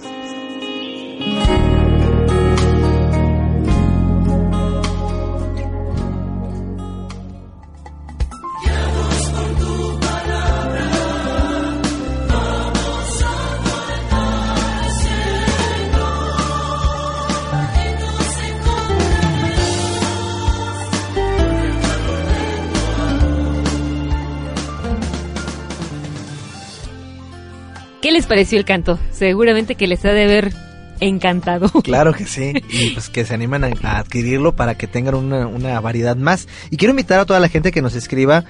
Pareció 28.31 28.57
el 28.57 28.63
canto? 28.63 28.97
Seguramente 29.11 29.75
que 29.75 29.87
les 29.87 30.05
ha 30.05 30.13
de 30.13 30.23
haber 30.23 30.53
encantado. 31.01 31.69
Claro 31.83 32.13
que 32.13 32.25
sí, 32.25 32.53
y 32.69 32.91
pues 32.91 33.09
que 33.09 33.25
se 33.25 33.33
animan 33.33 33.65
a, 33.65 33.71
a 33.83 33.99
adquirirlo 33.99 34.55
para 34.55 34.75
que 34.75 34.87
tengan 34.87 35.15
una, 35.15 35.47
una 35.47 35.77
variedad 35.81 36.15
más. 36.15 36.47
Y 36.69 36.77
quiero 36.77 36.91
invitar 36.91 37.19
a 37.19 37.25
toda 37.25 37.41
la 37.41 37.49
gente 37.49 37.73
que 37.73 37.81
nos 37.81 37.93
escriba 37.93 38.45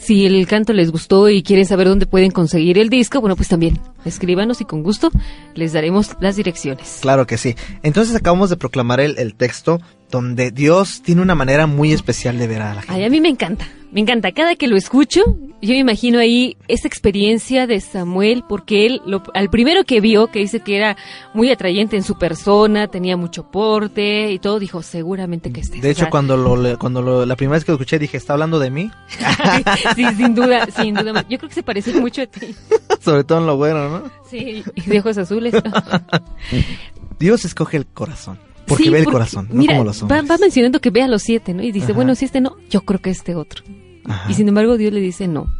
si 0.00 0.26
el 0.26 0.46
canto 0.46 0.72
les 0.72 0.90
gustó 0.90 1.28
y 1.28 1.42
quieren 1.42 1.66
saber 1.66 1.88
dónde 1.88 2.06
pueden 2.06 2.30
conseguir 2.30 2.78
el 2.78 2.88
disco, 2.88 3.20
bueno, 3.20 3.36
pues 3.36 3.48
también 3.48 3.78
escríbanos 4.04 4.60
y 4.60 4.64
con 4.64 4.82
gusto 4.82 5.10
les 5.54 5.72
daremos 5.72 6.16
las 6.20 6.36
direcciones. 6.36 6.98
Claro 7.00 7.26
que 7.26 7.36
sí. 7.38 7.56
Entonces 7.82 8.14
acabamos 8.14 8.50
de 8.50 8.56
proclamar 8.56 9.00
el, 9.00 9.18
el 9.18 9.34
texto 9.34 9.80
donde 10.10 10.50
Dios 10.50 11.02
tiene 11.02 11.20
una 11.20 11.34
manera 11.34 11.66
muy 11.66 11.92
especial 11.92 12.38
de 12.38 12.46
ver 12.46 12.62
a 12.62 12.74
la 12.74 12.82
gente. 12.82 12.94
Ay, 12.94 13.04
a 13.04 13.10
mí 13.10 13.20
me 13.20 13.28
encanta, 13.28 13.66
me 13.92 14.00
encanta. 14.00 14.32
Cada 14.32 14.54
que 14.56 14.68
lo 14.68 14.76
escucho, 14.76 15.22
yo 15.62 15.70
me 15.70 15.78
imagino 15.78 16.18
ahí 16.18 16.56
esa 16.68 16.86
experiencia 16.88 17.66
de 17.66 17.80
Samuel, 17.80 18.44
porque 18.48 18.86
él, 18.86 19.00
lo, 19.06 19.22
al 19.34 19.48
primero 19.50 19.84
que 19.84 20.00
vio, 20.00 20.28
que 20.28 20.40
dice 20.40 20.60
que 20.60 20.76
era 20.76 20.96
muy 21.34 21.50
atrayente 21.50 21.96
en 21.96 22.02
su 22.02 22.18
persona, 22.18 22.86
tenía 22.88 23.16
mucho 23.16 23.50
porte 23.50 24.30
y 24.32 24.38
todo, 24.38 24.58
dijo, 24.58 24.82
seguramente 24.82 25.50
que 25.52 25.60
este. 25.60 25.80
De 25.80 25.90
hecho, 25.90 26.08
cuando 26.10 26.36
lo, 26.36 26.56
le- 26.56 26.76
cuando 26.76 27.02
lo, 27.02 27.24
la 27.26 27.34
primera 27.36 27.56
vez 27.56 27.64
que 27.64 27.72
lo 27.72 27.76
escuché 27.76 27.98
dije, 27.98 28.16
¿está 28.16 28.34
hablando 28.34 28.58
de 28.58 28.70
mí? 28.70 28.90
sí, 29.96 30.04
sin 30.16 30.34
duda, 30.34 30.66
sin 30.70 30.94
duda. 30.94 31.24
Yo 31.28 31.38
creo 31.38 31.48
que 31.48 31.54
se 31.54 31.62
parece 31.62 31.92
mucho 32.00 32.22
a 32.22 32.26
ti. 32.26 32.54
Sobre 33.00 33.24
todo 33.24 33.38
en 33.38 33.46
lo 33.46 33.56
bueno, 33.56 33.88
¿no? 33.88 34.02
Sí, 34.30 34.62
y 34.74 34.80
de 34.82 34.98
ojos 35.00 35.16
azules. 35.18 35.54
Dios 37.18 37.44
escoge 37.44 37.76
el 37.78 37.86
corazón. 37.86 38.38
Porque 38.68 38.84
Sí, 38.84 38.90
ve 38.90 38.98
el 38.98 39.04
porque, 39.04 39.14
corazón, 39.14 39.48
no 39.50 39.56
mira, 39.58 39.74
como 39.74 39.84
los 39.84 40.02
hombres. 40.02 40.30
va 40.30 40.38
mencionando 40.38 40.80
que 40.80 40.90
ve 40.90 41.02
a 41.02 41.08
los 41.08 41.22
siete, 41.22 41.54
¿no? 41.54 41.62
Y 41.62 41.72
dice, 41.72 41.86
Ajá. 41.86 41.94
bueno, 41.94 42.14
si 42.14 42.24
este 42.26 42.40
no, 42.40 42.56
yo 42.70 42.82
creo 42.82 43.00
que 43.00 43.10
este 43.10 43.34
otro. 43.34 43.64
Ajá. 44.06 44.30
Y 44.30 44.34
sin 44.34 44.46
embargo, 44.48 44.76
Dios 44.76 44.92
le 44.92 45.00
dice 45.00 45.26
no. 45.28 45.52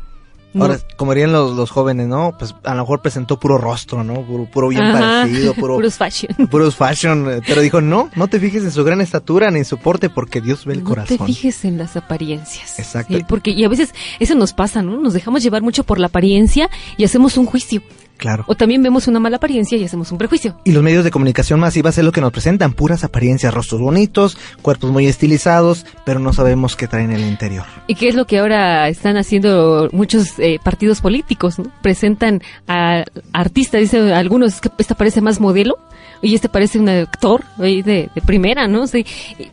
No. 0.54 0.64
Ahora, 0.64 0.78
como 0.96 1.12
dirían 1.12 1.30
los, 1.30 1.54
los 1.54 1.70
jóvenes, 1.70 2.08
¿no? 2.08 2.34
Pues 2.38 2.54
a 2.64 2.74
lo 2.74 2.80
mejor 2.80 3.02
presentó 3.02 3.38
puro 3.38 3.58
rostro, 3.58 4.02
¿no? 4.02 4.22
Puro, 4.22 4.46
puro 4.46 4.68
bien 4.68 4.82
Ajá, 4.82 4.98
parecido, 5.22 5.52
puro... 5.60 5.74
puros 5.74 5.94
fashion. 5.96 6.34
puros 6.50 6.74
fashion, 6.74 7.30
eh, 7.30 7.40
pero 7.46 7.60
dijo, 7.60 7.82
no, 7.82 8.08
no 8.16 8.28
te 8.28 8.40
fijes 8.40 8.62
en 8.64 8.70
su 8.70 8.82
gran 8.82 9.02
estatura 9.02 9.50
ni 9.50 9.58
en 9.58 9.64
su 9.66 9.76
porte 9.76 10.08
porque 10.08 10.40
Dios 10.40 10.64
ve 10.64 10.72
el 10.72 10.82
no 10.84 10.88
corazón. 10.88 11.18
te 11.18 11.24
fijes 11.26 11.66
en 11.66 11.76
las 11.76 11.98
apariencias. 11.98 12.78
Exacto. 12.78 13.14
Sí, 13.14 13.24
porque, 13.28 13.50
y 13.50 13.62
a 13.64 13.68
veces 13.68 13.94
eso 14.20 14.34
nos 14.36 14.54
pasa, 14.54 14.80
¿no? 14.82 14.96
Nos 14.96 15.12
dejamos 15.12 15.42
llevar 15.42 15.60
mucho 15.60 15.84
por 15.84 15.98
la 16.00 16.06
apariencia 16.06 16.70
y 16.96 17.04
hacemos 17.04 17.36
un 17.36 17.44
juicio. 17.44 17.82
Claro. 18.18 18.44
O 18.46 18.54
también 18.54 18.82
vemos 18.82 19.08
una 19.08 19.20
mala 19.20 19.36
apariencia 19.36 19.78
y 19.78 19.84
hacemos 19.84 20.12
un 20.12 20.18
prejuicio. 20.18 20.56
Y 20.64 20.72
los 20.72 20.82
medios 20.82 21.04
de 21.04 21.10
comunicación 21.10 21.60
masivas 21.60 21.96
es 21.96 22.04
lo 22.04 22.12
que 22.12 22.20
nos 22.20 22.32
presentan, 22.32 22.72
puras 22.72 23.04
apariencias, 23.04 23.54
rostros 23.54 23.80
bonitos, 23.80 24.36
cuerpos 24.60 24.90
muy 24.90 25.06
estilizados, 25.06 25.86
pero 26.04 26.18
no 26.20 26.32
sabemos 26.32 26.76
qué 26.76 26.88
traen 26.88 27.12
en 27.12 27.20
el 27.20 27.28
interior. 27.28 27.64
¿Y 27.86 27.94
qué 27.94 28.08
es 28.08 28.14
lo 28.14 28.26
que 28.26 28.38
ahora 28.38 28.88
están 28.88 29.16
haciendo 29.16 29.88
muchos 29.92 30.38
eh, 30.38 30.58
partidos 30.62 31.00
políticos? 31.00 31.58
¿no? 31.58 31.70
Presentan 31.80 32.42
a 32.66 33.04
artistas, 33.32 33.80
dicen 33.80 34.10
algunos 34.10 34.54
"Es 34.54 34.60
que 34.60 34.70
esta 34.78 34.94
parece 34.94 35.20
más 35.20 35.40
modelo 35.40 35.78
y 36.22 36.34
este 36.34 36.48
parece 36.48 36.78
un 36.78 36.88
actor 36.88 37.44
oye, 37.58 37.82
de, 37.82 38.10
de 38.14 38.20
primera, 38.22 38.66
¿no? 38.68 38.84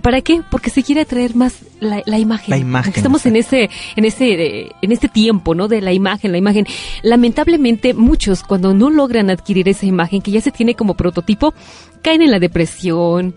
¿Para 0.01 0.21
qué? 0.21 0.41
Porque 0.49 0.69
se 0.69 0.84
quiere 0.84 1.01
atraer 1.01 1.36
más 1.36 1.58
la, 1.80 2.01
la 2.06 2.17
imagen. 2.19 2.49
La 2.49 2.58
imagen, 2.58 2.91
Porque 2.91 2.99
estamos 2.99 3.25
en 3.25 3.36
ese, 3.36 3.69
en 3.95 4.06
ese, 4.06 4.32
eh, 4.62 4.71
en 4.82 4.91
este 4.91 5.08
tiempo, 5.10 5.54
¿no? 5.56 5.67
De 5.67 5.82
la 5.82 5.93
imagen, 5.93 6.32
la 6.32 6.38
imagen. 6.38 6.65
Lamentablemente 7.04 7.93
muchos 7.93 8.43
cuando 8.43 8.73
no 8.73 8.89
logran 8.89 9.30
adquirir 9.30 9.69
esa 9.69 9.86
imagen 9.86 10.21
que 10.21 10.32
ya 10.32 10.41
se 10.41 10.51
tiene 10.51 10.75
como 10.75 10.95
prototipo 10.95 11.54
caen 12.01 12.21
en 12.21 12.30
la 12.30 12.38
depresión, 12.38 13.34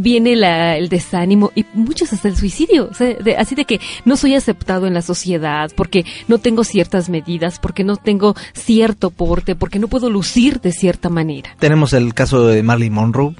viene 0.00 0.34
la, 0.34 0.76
el 0.76 0.88
desánimo 0.88 1.52
y 1.54 1.64
muchos 1.72 2.12
hasta 2.12 2.26
el 2.26 2.36
suicidio. 2.36 2.88
O 2.90 2.94
sea, 2.94 3.14
de- 3.14 3.36
así 3.36 3.54
de 3.54 3.64
que 3.64 3.80
no 4.04 4.16
soy 4.16 4.34
aceptado 4.34 4.88
en 4.88 4.94
la 4.94 5.02
sociedad 5.02 5.70
porque 5.76 6.04
no 6.26 6.38
tengo 6.38 6.64
ciertas 6.64 7.08
medidas, 7.10 7.60
porque 7.60 7.84
no 7.84 7.96
tengo 7.96 8.34
cierto 8.54 9.10
porte, 9.10 9.54
porque 9.54 9.78
no 9.78 9.86
puedo 9.86 10.10
lucir 10.10 10.60
de 10.60 10.72
cierta 10.72 11.08
manera. 11.10 11.54
Tenemos 11.60 11.92
el 11.92 12.12
caso 12.12 12.44
de 12.48 12.60
Marilyn 12.68 12.92
Monroe, 12.92 13.34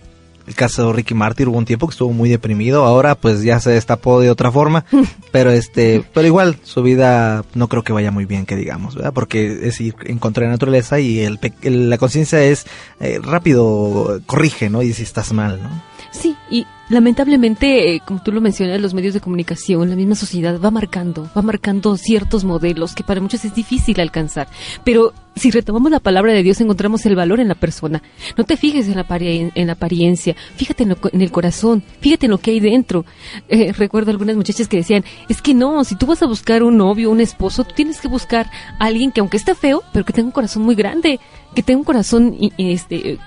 el 0.48 0.54
caso 0.54 0.86
de 0.86 0.92
Ricky 0.94 1.12
Martin 1.12 1.48
hubo 1.48 1.58
un 1.58 1.66
tiempo 1.66 1.86
que 1.86 1.92
estuvo 1.92 2.10
muy 2.10 2.30
deprimido, 2.30 2.86
ahora 2.86 3.14
pues 3.14 3.42
ya 3.42 3.60
se 3.60 3.70
destapó 3.70 4.18
de 4.20 4.30
otra 4.30 4.50
forma, 4.50 4.86
pero 5.30 5.50
este, 5.50 6.02
pero 6.14 6.26
igual 6.26 6.56
su 6.62 6.82
vida 6.82 7.44
no 7.54 7.68
creo 7.68 7.84
que 7.84 7.92
vaya 7.92 8.10
muy 8.10 8.24
bien, 8.24 8.46
que 8.46 8.56
digamos, 8.56 8.94
¿verdad? 8.94 9.12
Porque 9.12 9.68
es 9.68 9.78
ir 9.82 9.94
en 10.06 10.18
contra 10.18 10.42
de 10.42 10.46
la 10.46 10.52
naturaleza 10.52 11.00
y 11.00 11.20
el, 11.20 11.38
la 11.62 11.98
conciencia 11.98 12.42
es 12.42 12.64
eh, 12.98 13.20
rápido, 13.22 14.22
corrige, 14.24 14.70
¿no? 14.70 14.80
Y 14.80 14.94
si 14.94 15.02
estás 15.02 15.34
mal, 15.34 15.60
¿no? 15.62 15.82
Y 16.50 16.66
lamentablemente, 16.88 17.94
eh, 17.94 18.02
como 18.04 18.22
tú 18.22 18.32
lo 18.32 18.40
mencionas, 18.40 18.80
los 18.80 18.94
medios 18.94 19.14
de 19.14 19.20
comunicación, 19.20 19.90
la 19.90 19.96
misma 19.96 20.14
sociedad 20.14 20.58
va 20.60 20.70
marcando, 20.70 21.28
va 21.36 21.42
marcando 21.42 21.96
ciertos 21.96 22.44
modelos 22.44 22.94
que 22.94 23.04
para 23.04 23.20
muchos 23.20 23.44
es 23.44 23.54
difícil 23.54 24.00
alcanzar. 24.00 24.48
Pero 24.84 25.12
si 25.36 25.50
retomamos 25.50 25.90
la 25.90 26.00
palabra 26.00 26.32
de 26.32 26.42
Dios, 26.42 26.60
encontramos 26.60 27.04
el 27.06 27.14
valor 27.14 27.40
en 27.40 27.48
la 27.48 27.54
persona. 27.54 28.02
No 28.36 28.44
te 28.44 28.56
fijes 28.56 28.88
en 28.88 28.96
la, 28.96 29.06
en 29.10 29.70
apariencia, 29.70 30.34
fíjate 30.56 30.84
en, 30.84 31.20
el 31.22 31.30
corazón, 31.30 31.82
fíjate 32.00 32.26
en 32.26 32.32
lo 32.32 32.38
que 32.38 32.52
hay 32.52 32.60
dentro. 32.60 33.04
Eh, 33.50 33.72
recuerdo 33.72 34.10
algunas 34.10 34.36
muchachas 34.36 34.68
que 34.68 34.76
decían, 34.76 35.04
es 35.28 35.40
que 35.40 35.54
no, 35.54 35.82
si 35.84 35.96
tú 35.96 36.06
vas 36.06 36.22
a 36.22 36.26
buscar 36.26 36.62
un 36.62 36.76
novio, 36.76 37.10
un 37.10 37.20
esposo, 37.20 37.64
tú 37.64 37.74
tienes 37.74 38.00
que 38.00 38.08
buscar 38.08 38.50
a 38.78 38.86
alguien 38.86 39.10
que 39.10 39.20
aunque 39.20 39.36
esté 39.36 39.54
feo, 39.54 39.82
pero 39.92 40.04
que 40.04 40.12
tenga 40.12 40.26
un 40.26 40.32
corazón 40.32 40.62
muy 40.62 40.74
grande, 40.74 41.18
que 41.54 41.62
tenga 41.62 41.78
un 41.78 41.84
corazón 41.84 42.36
este 42.58 43.18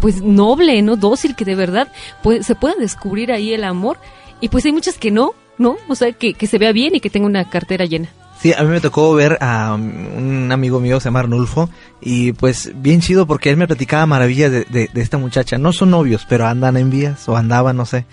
pues 0.00 0.22
noble, 0.22 0.80
¿no? 0.82 0.96
Dócil, 0.96 1.34
que 1.36 1.44
de 1.44 1.54
verdad 1.54 1.88
pues, 2.22 2.46
se 2.46 2.54
pueda 2.54 2.74
descubrir 2.76 3.32
ahí 3.32 3.52
el 3.52 3.64
amor. 3.64 3.98
Y 4.40 4.48
pues 4.48 4.64
hay 4.64 4.72
muchas 4.72 4.98
que 4.98 5.10
no, 5.10 5.32
¿no? 5.58 5.76
O 5.88 5.94
sea, 5.94 6.12
que, 6.12 6.34
que 6.34 6.46
se 6.46 6.58
vea 6.58 6.72
bien 6.72 6.94
y 6.94 7.00
que 7.00 7.10
tenga 7.10 7.26
una 7.26 7.48
cartera 7.48 7.84
llena. 7.84 8.08
Sí, 8.40 8.52
a 8.52 8.62
mí 8.62 8.68
me 8.68 8.80
tocó 8.80 9.14
ver 9.14 9.38
a 9.40 9.74
un 9.74 10.50
amigo 10.52 10.80
mío, 10.80 11.00
se 11.00 11.06
llama 11.06 11.20
Arnulfo, 11.20 11.70
y 12.00 12.32
pues 12.32 12.72
bien 12.74 13.00
chido 13.00 13.26
porque 13.26 13.48
él 13.48 13.56
me 13.56 13.66
platicaba 13.66 14.04
maravillas 14.06 14.50
de, 14.50 14.64
de, 14.64 14.90
de, 14.92 15.00
esta 15.00 15.16
muchacha. 15.18 15.56
No 15.56 15.72
son 15.72 15.90
novios, 15.90 16.26
pero 16.28 16.46
andan 16.46 16.76
en 16.76 16.90
vías 16.90 17.26
o 17.28 17.36
andaban, 17.36 17.76
no 17.76 17.86
sé. 17.86 18.04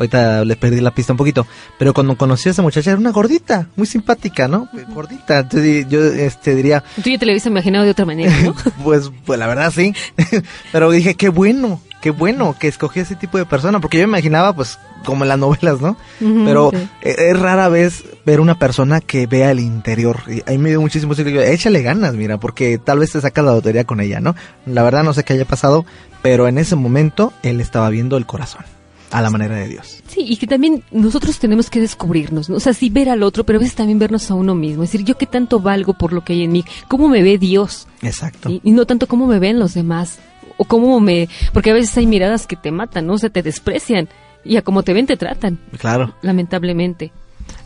Ahorita 0.00 0.46
le 0.46 0.56
perdí 0.56 0.80
la 0.80 0.92
pista 0.92 1.12
un 1.12 1.18
poquito. 1.18 1.46
Pero 1.78 1.92
cuando 1.92 2.16
conocí 2.16 2.48
a 2.48 2.52
esa 2.52 2.62
muchacha 2.62 2.90
era 2.90 2.98
una 2.98 3.12
gordita, 3.12 3.66
muy 3.76 3.86
simpática, 3.86 4.48
¿no? 4.48 4.66
Gordita. 4.94 5.40
Entonces 5.40 5.86
yo 5.90 6.02
este, 6.02 6.54
diría... 6.54 6.82
Tú 7.04 7.10
ya 7.10 7.18
te 7.18 7.26
lo 7.26 7.32
habías 7.32 7.44
imaginado 7.44 7.84
de 7.84 7.90
otra 7.90 8.06
manera, 8.06 8.34
¿no? 8.42 8.54
pues, 8.82 9.10
pues 9.26 9.38
la 9.38 9.46
verdad 9.46 9.70
sí. 9.70 9.94
pero 10.72 10.90
dije, 10.90 11.16
qué 11.16 11.28
bueno, 11.28 11.82
qué 12.00 12.12
bueno 12.12 12.56
que 12.58 12.66
escogí 12.66 13.00
ese 13.00 13.14
tipo 13.14 13.36
de 13.36 13.44
persona. 13.44 13.78
Porque 13.78 13.98
yo 13.98 14.04
me 14.04 14.12
imaginaba, 14.12 14.54
pues, 14.54 14.78
como 15.04 15.24
en 15.24 15.28
las 15.28 15.38
novelas, 15.38 15.82
¿no? 15.82 15.98
pero 16.18 16.72
e, 17.02 17.16
es, 17.18 17.38
rara 17.38 17.68
vez 17.68 18.02
ver 18.24 18.40
una 18.40 18.58
persona 18.58 19.02
que 19.02 19.26
vea 19.26 19.50
el 19.50 19.60
interior. 19.60 20.22
Y 20.28 20.42
ahí 20.46 20.56
me 20.56 20.70
dio 20.70 20.80
muchísimo 20.80 21.14
sentido. 21.14 21.42
Échale 21.42 21.82
ganas, 21.82 22.14
mira, 22.14 22.40
porque 22.40 22.78
tal 22.78 23.00
vez 23.00 23.12
te 23.12 23.20
sacas 23.20 23.44
la 23.44 23.52
lotería 23.52 23.84
con 23.84 24.00
ella, 24.00 24.18
¿no? 24.20 24.34
La 24.64 24.82
verdad 24.82 25.04
no 25.04 25.12
sé 25.12 25.24
qué 25.24 25.34
haya 25.34 25.44
pasado, 25.44 25.84
pero 26.22 26.48
en 26.48 26.56
ese 26.56 26.74
momento 26.74 27.34
él 27.42 27.60
estaba 27.60 27.90
viendo 27.90 28.16
el 28.16 28.24
corazón 28.24 28.64
a 29.10 29.20
la 29.20 29.30
manera 29.30 29.56
de 29.56 29.68
Dios. 29.68 30.02
Sí, 30.06 30.24
y 30.28 30.36
que 30.36 30.46
también 30.46 30.82
nosotros 30.90 31.38
tenemos 31.38 31.68
que 31.68 31.80
descubrirnos, 31.80 32.48
¿no? 32.48 32.56
o 32.56 32.60
sea, 32.60 32.72
sí 32.72 32.90
ver 32.90 33.08
al 33.08 33.22
otro, 33.22 33.44
pero 33.44 33.58
a 33.58 33.60
veces 33.60 33.74
también 33.74 33.98
vernos 33.98 34.30
a 34.30 34.34
uno 34.34 34.54
mismo, 34.54 34.82
es 34.82 34.92
decir, 34.92 35.04
yo 35.04 35.18
qué 35.18 35.26
tanto 35.26 35.60
valgo 35.60 35.94
por 35.94 36.12
lo 36.12 36.24
que 36.24 36.34
hay 36.34 36.44
en 36.44 36.52
mí, 36.52 36.64
cómo 36.88 37.08
me 37.08 37.22
ve 37.22 37.38
Dios. 37.38 37.86
Exacto. 38.02 38.50
Y, 38.50 38.70
no 38.70 38.86
tanto 38.86 39.06
cómo 39.06 39.26
me 39.26 39.38
ven 39.38 39.58
los 39.58 39.74
demás, 39.74 40.18
o 40.56 40.64
cómo 40.64 41.00
me, 41.00 41.28
porque 41.52 41.70
a 41.70 41.74
veces 41.74 41.96
hay 41.96 42.06
miradas 42.06 42.46
que 42.46 42.56
te 42.56 42.70
matan, 42.70 43.06
¿no? 43.06 43.14
O 43.14 43.18
sea, 43.18 43.30
te 43.30 43.42
desprecian, 43.42 44.08
y 44.44 44.56
a 44.56 44.62
como 44.62 44.82
te 44.82 44.92
ven 44.92 45.06
te 45.06 45.16
tratan. 45.16 45.58
Claro. 45.78 46.14
Lamentablemente. 46.22 47.12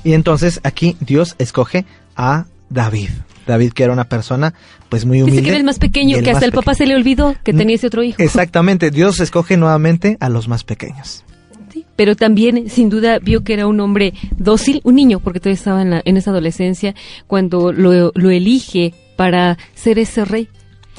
Y 0.03 0.15
entonces 0.15 0.61
aquí 0.65 0.97
Dios 1.01 1.37
escoge 1.39 1.85
a 2.17 2.47
David. 2.71 3.11
David 3.47 3.73
que 3.73 3.85
era 3.85 3.93
una 3.93 4.09
persona 4.09 4.55
pues 4.89 5.05
muy 5.05 5.21
humilde. 5.21 5.33
Dice 5.33 5.43
que 5.45 5.51
era 5.51 5.59
el 5.59 5.65
más 5.65 5.79
pequeño, 5.79 6.19
que 6.23 6.31
hasta 6.31 6.47
el 6.47 6.53
papá 6.53 6.75
se 6.75 6.87
le 6.87 6.95
olvidó 6.95 7.37
que 7.45 7.53
tenía 7.53 7.77
ese 7.77 7.89
otro 7.89 8.03
hijo. 8.03 8.23
Exactamente, 8.23 8.91
Dios 8.91 9.21
escoge 9.21 9.57
nuevamente 9.59 10.17
a 10.21 10.31
los 10.31 10.49
más 10.49 10.65
pequeños 10.65 11.25
pero 11.97 12.17
también 12.17 12.69
sin 12.69 12.89
duda 12.89 13.19
vio 13.19 13.45
que 13.45 13.55
era 13.55 13.67
un 13.67 13.81
hombre 13.81 14.15
dócil, 14.37 14.81
un 14.85 14.97
niño, 14.97 15.21
porque 15.21 15.41
todavía 15.41 15.59
estaba 15.59 15.83
en, 15.83 16.03
en 16.05 16.17
esa 16.17 16.31
adolescencia, 16.31 16.95
cuando 17.27 17.73
lo, 17.73 18.13
lo, 18.15 18.31
elige 18.31 18.95
para 19.17 19.59
ser 19.75 19.99
ese 19.99 20.25
rey 20.25 20.49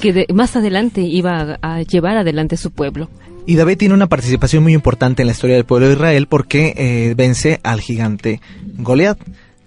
que 0.00 0.26
más 0.32 0.56
adelante 0.56 1.00
iba 1.02 1.58
a, 1.60 1.82
llevar 1.82 2.16
adelante 2.16 2.56
su 2.56 2.70
pueblo. 2.70 3.08
Y 3.46 3.54
David 3.56 3.78
tiene 3.78 3.94
una 3.94 4.08
participación 4.08 4.62
muy 4.62 4.74
importante 4.74 5.22
en 5.22 5.26
la 5.26 5.32
historia 5.32 5.56
del 5.56 5.64
pueblo 5.64 5.86
de 5.86 5.94
Israel 5.94 6.26
porque 6.26 6.74
eh, 6.76 7.14
vence 7.16 7.60
al 7.62 7.80
gigante 7.80 8.40
Goliat. 8.78 9.18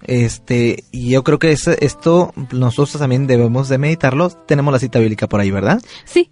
Este, 0.06 0.84
y 0.90 1.10
yo 1.10 1.22
creo 1.24 1.38
que 1.38 1.50
esto 1.52 2.32
nosotros 2.52 2.98
también 2.98 3.26
debemos 3.26 3.68
de 3.68 3.78
meditarlo. 3.78 4.28
Tenemos 4.30 4.72
la 4.72 4.78
cita 4.78 4.98
bíblica 4.98 5.28
por 5.28 5.40
ahí, 5.40 5.50
¿verdad? 5.50 5.80
Sí, 6.04 6.30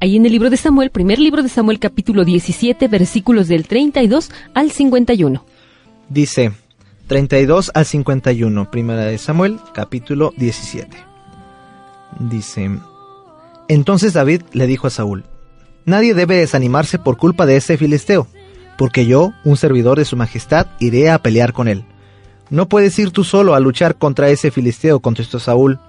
Ahí 0.00 0.16
en 0.16 0.26
el 0.26 0.32
libro 0.32 0.48
de 0.48 0.56
Samuel, 0.56 0.90
primer 0.90 1.18
libro 1.18 1.42
de 1.42 1.48
Samuel, 1.48 1.80
capítulo 1.80 2.24
17, 2.24 2.86
versículos 2.86 3.48
del 3.48 3.66
32 3.66 4.30
al 4.54 4.70
51. 4.70 5.44
Dice 6.08 6.52
32 7.08 7.72
al 7.74 7.84
51, 7.84 8.70
primera 8.70 9.06
de 9.06 9.18
Samuel, 9.18 9.58
capítulo 9.74 10.32
17. 10.36 10.96
Dice, 12.20 12.70
entonces 13.66 14.12
David 14.12 14.42
le 14.52 14.68
dijo 14.68 14.86
a 14.86 14.90
Saúl, 14.90 15.24
Nadie 15.84 16.14
debe 16.14 16.36
desanimarse 16.36 16.98
por 16.98 17.16
culpa 17.16 17.44
de 17.44 17.56
ese 17.56 17.76
filisteo, 17.76 18.28
porque 18.76 19.04
yo, 19.04 19.32
un 19.44 19.56
servidor 19.56 19.98
de 19.98 20.04
su 20.04 20.16
majestad, 20.16 20.68
iré 20.78 21.10
a 21.10 21.18
pelear 21.18 21.52
con 21.52 21.66
él. 21.66 21.84
No 22.50 22.68
puedes 22.68 22.96
ir 23.00 23.10
tú 23.10 23.24
solo 23.24 23.54
a 23.54 23.60
luchar 23.60 23.96
contra 23.96 24.28
ese 24.28 24.52
filisteo, 24.52 25.00
contestó 25.00 25.40
Saúl, 25.40 25.80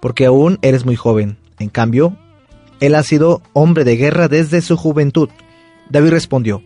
porque 0.00 0.26
aún 0.26 0.58
eres 0.60 0.84
muy 0.84 0.96
joven. 0.96 1.38
En 1.58 1.68
cambio, 1.68 2.16
él 2.80 2.94
ha 2.94 3.02
sido 3.02 3.42
hombre 3.52 3.84
de 3.84 3.96
guerra 3.96 4.28
desde 4.28 4.60
su 4.60 4.76
juventud. 4.76 5.28
David 5.88 6.10
respondió, 6.10 6.62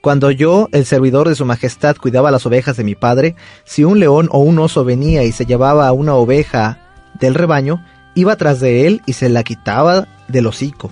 Cuando 0.00 0.30
yo, 0.30 0.68
el 0.72 0.86
servidor 0.86 1.28
de 1.28 1.34
su 1.34 1.44
majestad, 1.44 1.96
cuidaba 1.96 2.30
las 2.30 2.46
ovejas 2.46 2.76
de 2.76 2.84
mi 2.84 2.94
padre, 2.94 3.36
si 3.64 3.84
un 3.84 4.00
león 4.00 4.28
o 4.32 4.38
un 4.38 4.58
oso 4.58 4.84
venía 4.84 5.24
y 5.24 5.32
se 5.32 5.46
llevaba 5.46 5.86
a 5.86 5.92
una 5.92 6.14
oveja 6.14 6.80
del 7.20 7.34
rebaño, 7.34 7.84
iba 8.14 8.36
tras 8.36 8.60
de 8.60 8.86
él 8.86 9.02
y 9.06 9.12
se 9.12 9.28
la 9.28 9.42
quitaba 9.42 10.08
del 10.28 10.46
hocico. 10.46 10.90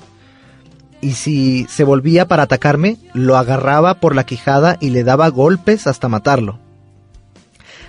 Y 1.00 1.12
si 1.12 1.66
se 1.68 1.84
volvía 1.84 2.28
para 2.28 2.44
atacarme, 2.44 2.98
lo 3.12 3.36
agarraba 3.36 3.94
por 3.94 4.14
la 4.14 4.24
quijada 4.24 4.78
y 4.80 4.90
le 4.90 5.04
daba 5.04 5.28
golpes 5.28 5.86
hasta 5.86 6.08
matarlo. 6.08 6.58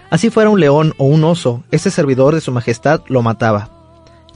Así 0.09 0.29
fuera 0.29 0.49
un 0.49 0.59
león 0.59 0.93
o 0.97 1.05
un 1.05 1.23
oso, 1.23 1.63
ese 1.71 1.91
servidor 1.91 2.35
de 2.35 2.41
su 2.41 2.51
majestad 2.51 3.01
lo 3.07 3.21
mataba 3.21 3.74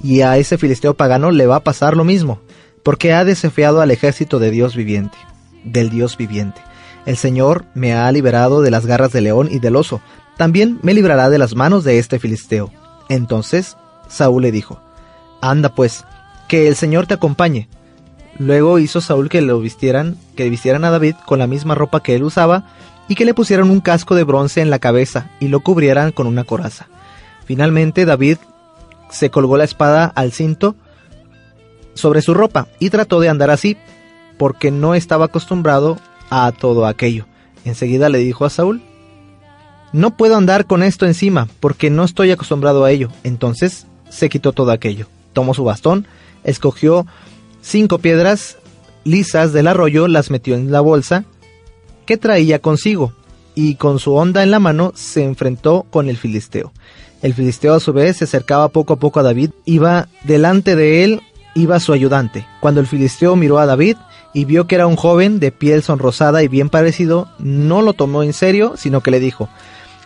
y 0.03 0.21
a 0.21 0.37
ese 0.37 0.57
filisteo 0.57 0.93
pagano 0.93 1.31
le 1.31 1.47
va 1.47 1.57
a 1.57 1.63
pasar 1.63 1.95
lo 1.95 2.03
mismo, 2.03 2.39
porque 2.83 3.13
ha 3.13 3.25
desafiado 3.25 3.81
al 3.81 3.91
ejército 3.91 4.39
de 4.39 4.51
Dios 4.51 4.75
viviente, 4.75 5.17
del 5.63 5.89
Dios 5.89 6.17
viviente. 6.17 6.61
El 7.05 7.17
Señor 7.17 7.65
me 7.73 7.93
ha 7.93 8.11
liberado 8.11 8.61
de 8.61 8.71
las 8.71 8.85
garras 8.85 9.11
del 9.11 9.25
león 9.25 9.49
y 9.51 9.59
del 9.59 9.75
oso, 9.75 10.01
también 10.37 10.79
me 10.83 10.93
librará 10.93 11.29
de 11.29 11.37
las 11.37 11.55
manos 11.55 11.83
de 11.83 11.99
este 11.99 12.19
filisteo. 12.19 12.71
Entonces 13.09 13.75
Saúl 14.07 14.43
le 14.43 14.51
dijo, 14.51 14.79
Anda 15.41 15.69
pues, 15.75 16.05
que 16.47 16.67
el 16.67 16.75
Señor 16.75 17.07
te 17.07 17.15
acompañe. 17.15 17.67
Luego 18.37 18.79
hizo 18.79 19.01
Saúl 19.01 19.27
que 19.27 19.41
lo 19.41 19.59
vistieran, 19.59 20.17
que 20.35 20.49
vistieran 20.49 20.85
a 20.85 20.91
David 20.91 21.15
con 21.25 21.39
la 21.39 21.47
misma 21.47 21.75
ropa 21.75 22.01
que 22.01 22.15
él 22.15 22.23
usaba, 22.23 22.65
y 23.09 23.15
que 23.15 23.25
le 23.25 23.33
pusieran 23.33 23.69
un 23.69 23.81
casco 23.81 24.15
de 24.15 24.23
bronce 24.23 24.61
en 24.61 24.69
la 24.69 24.79
cabeza 24.79 25.29
y 25.39 25.49
lo 25.49 25.59
cubrieran 25.59 26.11
con 26.11 26.27
una 26.27 26.45
coraza. 26.45 26.87
Finalmente 27.43 28.05
David 28.05 28.37
se 29.09 29.29
colgó 29.29 29.57
la 29.57 29.63
espada 29.63 30.05
al 30.05 30.31
cinto 30.31 30.75
sobre 31.93 32.21
su 32.21 32.33
ropa 32.33 32.67
y 32.79 32.89
trató 32.89 33.19
de 33.19 33.29
andar 33.29 33.49
así, 33.49 33.77
porque 34.37 34.71
no 34.71 34.95
estaba 34.95 35.25
acostumbrado 35.25 35.97
a 36.29 36.51
todo 36.51 36.85
aquello. 36.85 37.25
Enseguida 37.65 38.09
le 38.09 38.19
dijo 38.19 38.45
a 38.45 38.49
Saúl, 38.49 38.81
no 39.91 40.15
puedo 40.15 40.35
andar 40.35 40.65
con 40.65 40.83
esto 40.83 41.05
encima, 41.05 41.47
porque 41.59 41.89
no 41.89 42.03
estoy 42.03 42.31
acostumbrado 42.31 42.85
a 42.85 42.91
ello. 42.91 43.09
Entonces 43.23 43.87
se 44.09 44.29
quitó 44.29 44.53
todo 44.53 44.71
aquello. 44.71 45.07
Tomó 45.33 45.53
su 45.53 45.63
bastón, 45.63 46.07
escogió 46.43 47.05
cinco 47.61 47.99
piedras 47.99 48.57
lisas 49.03 49.53
del 49.53 49.67
arroyo, 49.67 50.07
las 50.07 50.29
metió 50.29 50.55
en 50.55 50.71
la 50.71 50.81
bolsa 50.81 51.25
que 52.05 52.17
traía 52.17 52.59
consigo, 52.59 53.13
y 53.55 53.75
con 53.75 53.99
su 53.99 54.15
honda 54.15 54.41
en 54.41 54.51
la 54.51 54.59
mano 54.59 54.93
se 54.95 55.23
enfrentó 55.23 55.85
con 55.89 56.09
el 56.09 56.17
filisteo. 56.17 56.71
El 57.21 57.33
filisteo 57.33 57.73
a 57.73 57.79
su 57.79 57.91
vez 57.91 58.17
se 58.17 58.23
acercaba 58.23 58.69
poco 58.69 58.93
a 58.93 58.95
poco 58.99 59.19
a 59.19 59.23
David, 59.23 59.51
iba 59.65 60.07
delante 60.23 60.75
de 60.75 61.03
él, 61.03 61.21
iba 61.53 61.79
su 61.79 61.91
ayudante. 61.91 62.45
Cuando 62.61 62.79
el 62.79 62.87
filisteo 62.87 63.35
miró 63.35 63.59
a 63.59 63.65
David 63.65 63.97
y 64.33 64.45
vio 64.45 64.67
que 64.67 64.75
era 64.75 64.87
un 64.87 64.95
joven 64.95 65.39
de 65.39 65.51
piel 65.51 65.83
sonrosada 65.83 66.43
y 66.43 66.47
bien 66.47 66.69
parecido, 66.69 67.29
no 67.39 67.81
lo 67.81 67.93
tomó 67.93 68.23
en 68.23 68.33
serio, 68.33 68.75
sino 68.77 69.01
que 69.01 69.11
le 69.11 69.19
dijo, 69.19 69.49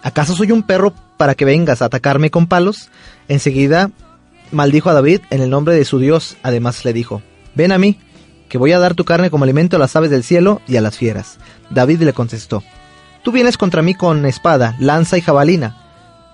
¿acaso 0.02 0.36
soy 0.36 0.52
un 0.52 0.64
perro 0.64 0.94
para 1.18 1.36
que 1.36 1.46
vengas 1.46 1.82
a 1.82 1.86
atacarme 1.86 2.32
con 2.32 2.48
palos? 2.48 2.90
Enseguida 3.28 3.92
maldijo 4.52 4.90
a 4.90 4.94
David 4.94 5.22
en 5.30 5.42
el 5.42 5.50
nombre 5.50 5.76
de 5.76 5.86
su 5.86 6.00
Dios, 6.00 6.38
además 6.42 6.84
le 6.86 6.94
dijo, 6.94 7.22
ven 7.56 7.72
a 7.72 7.78
mí, 7.78 8.00
que 8.50 8.58
voy 8.58 8.72
a 8.72 8.80
dar 8.80 8.94
tu 8.94 9.04
carne 9.04 9.30
como 9.30 9.44
alimento 9.44 9.76
a 9.76 9.80
las 9.80 9.96
aves 9.96 10.10
del 10.12 10.24
cielo 10.24 10.62
y 10.68 10.78
a 10.78 10.82
las 10.82 10.98
fieras. 10.98 11.38
David 11.70 12.02
le 12.02 12.14
contestó, 12.14 12.64
Tú 13.24 13.32
vienes 13.32 13.58
contra 13.58 13.82
mí 13.82 13.94
con 13.96 14.26
espada, 14.26 14.76
lanza 14.80 15.18
y 15.18 15.22
jabalina, 15.22 15.78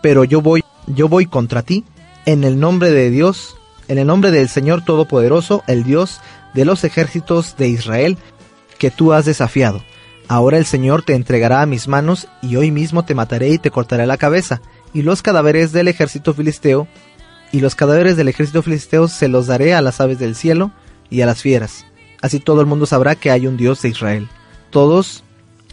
pero 0.01 0.23
yo 0.23 0.41
voy 0.41 0.63
yo 0.89 1.07
voy 1.07 1.25
contra 1.25 1.61
ti 1.63 1.83
en 2.25 2.43
el 2.43 2.59
nombre 2.59 2.91
de 2.91 3.09
Dios, 3.09 3.55
en 3.87 3.97
el 3.97 4.07
nombre 4.07 4.31
del 4.31 4.49
Señor 4.49 4.83
Todopoderoso, 4.83 5.63
el 5.67 5.83
Dios 5.83 6.19
de 6.53 6.65
los 6.65 6.83
ejércitos 6.83 7.55
de 7.57 7.69
Israel, 7.69 8.17
que 8.77 8.91
tú 8.91 9.13
has 9.13 9.25
desafiado. 9.25 9.83
Ahora 10.27 10.57
el 10.57 10.65
Señor 10.65 11.03
te 11.03 11.15
entregará 11.15 11.61
a 11.61 11.65
mis 11.65 11.87
manos 11.87 12.27
y 12.41 12.55
hoy 12.55 12.71
mismo 12.71 13.03
te 13.03 13.15
mataré 13.15 13.49
y 13.49 13.57
te 13.57 13.71
cortaré 13.71 14.05
la 14.05 14.17
cabeza. 14.17 14.61
Y 14.93 15.01
los 15.01 15.21
cadáveres 15.21 15.71
del 15.71 15.87
ejército 15.87 16.33
filisteo, 16.33 16.87
y 17.51 17.61
los 17.61 17.75
cadáveres 17.75 18.15
del 18.15 18.27
ejército 18.27 18.61
filisteo 18.61 19.07
se 19.07 19.27
los 19.27 19.47
daré 19.47 19.73
a 19.73 19.81
las 19.81 19.99
aves 20.01 20.19
del 20.19 20.35
cielo 20.35 20.71
y 21.09 21.21
a 21.21 21.25
las 21.25 21.41
fieras. 21.41 21.85
Así 22.21 22.39
todo 22.39 22.61
el 22.61 22.67
mundo 22.67 22.85
sabrá 22.85 23.15
que 23.15 23.31
hay 23.31 23.47
un 23.47 23.57
Dios 23.57 23.81
de 23.81 23.89
Israel. 23.89 24.27
Todos 24.69 25.23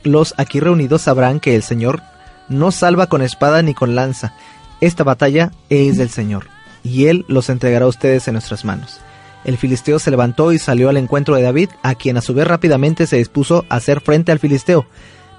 los 0.05 0.35
aquí 0.39 0.61
reunidos 0.61 1.03
sabrán 1.03 1.41
que 1.41 1.55
el 1.55 1.63
Señor 1.63 2.03
no 2.49 2.71
salva 2.71 3.09
con 3.09 3.23
espada 3.23 3.63
ni 3.63 3.75
con 3.75 3.95
lanza. 3.95 4.35
Esta 4.81 5.05
batalla 5.05 5.53
es 5.69 5.97
del 5.97 6.11
Señor, 6.11 6.47
y 6.83 7.07
Él 7.07 7.25
los 7.29 7.49
entregará 7.49 7.87
a 7.87 7.89
ustedes 7.89 8.29
en 8.29 8.35
nuestras 8.35 8.65
manos. 8.65 9.01
El 9.45 9.57
filisteo 9.59 9.99
se 9.99 10.11
levantó 10.11 10.53
y 10.53 10.59
salió 10.59 10.89
al 10.89 10.97
encuentro 10.97 11.37
de 11.37 11.43
David, 11.43 11.71
a 11.83 11.95
quien 11.95 12.17
a 12.17 12.21
su 12.21 12.35
vez 12.35 12.47
rápidamente 12.47 13.07
se 13.07 13.17
dispuso 13.17 13.65
a 13.69 13.77
hacer 13.77 14.01
frente 14.01 14.33
al 14.33 14.41
filisteo. 14.41 14.87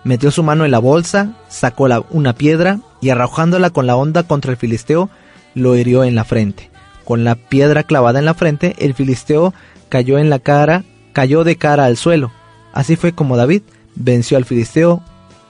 Metió 0.03 0.31
su 0.31 0.43
mano 0.43 0.63
en 0.63 0.71
la 0.71 0.79
bolsa, 0.79 1.33
sacó 1.49 1.89
una 2.11 2.33
piedra 2.33 2.79
y 3.01 3.09
arrojándola 3.09 3.69
con 3.69 3.85
la 3.85 3.97
onda 3.97 4.23
contra 4.23 4.51
el 4.51 4.57
filisteo, 4.57 5.09
lo 5.55 5.75
hirió 5.75 6.03
en 6.05 6.15
la 6.15 6.23
frente. 6.23 6.71
Con 7.03 7.23
la 7.23 7.35
piedra 7.35 7.83
clavada 7.83 8.19
en 8.19 8.25
la 8.25 8.33
frente, 8.33 8.75
el 8.79 8.93
filisteo 8.93 9.53
cayó 9.89 10.17
en 10.17 10.29
la 10.29 10.39
cara, 10.39 10.83
cayó 11.11 11.43
de 11.43 11.57
cara 11.57 11.85
al 11.85 11.97
suelo. 11.97 12.31
Así 12.73 12.95
fue 12.95 13.11
como 13.13 13.37
David 13.37 13.63
venció 13.95 14.37
al 14.37 14.45
filisteo 14.45 15.01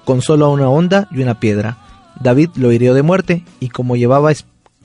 con 0.05 0.21
solo 0.21 0.49
una 0.49 0.69
onda 0.69 1.07
y 1.11 1.21
una 1.21 1.39
piedra. 1.39 1.77
David 2.21 2.49
lo 2.55 2.71
hirió 2.71 2.93
de 2.93 3.03
muerte 3.03 3.43
y 3.59 3.69
como 3.69 3.95
llevaba 3.95 4.31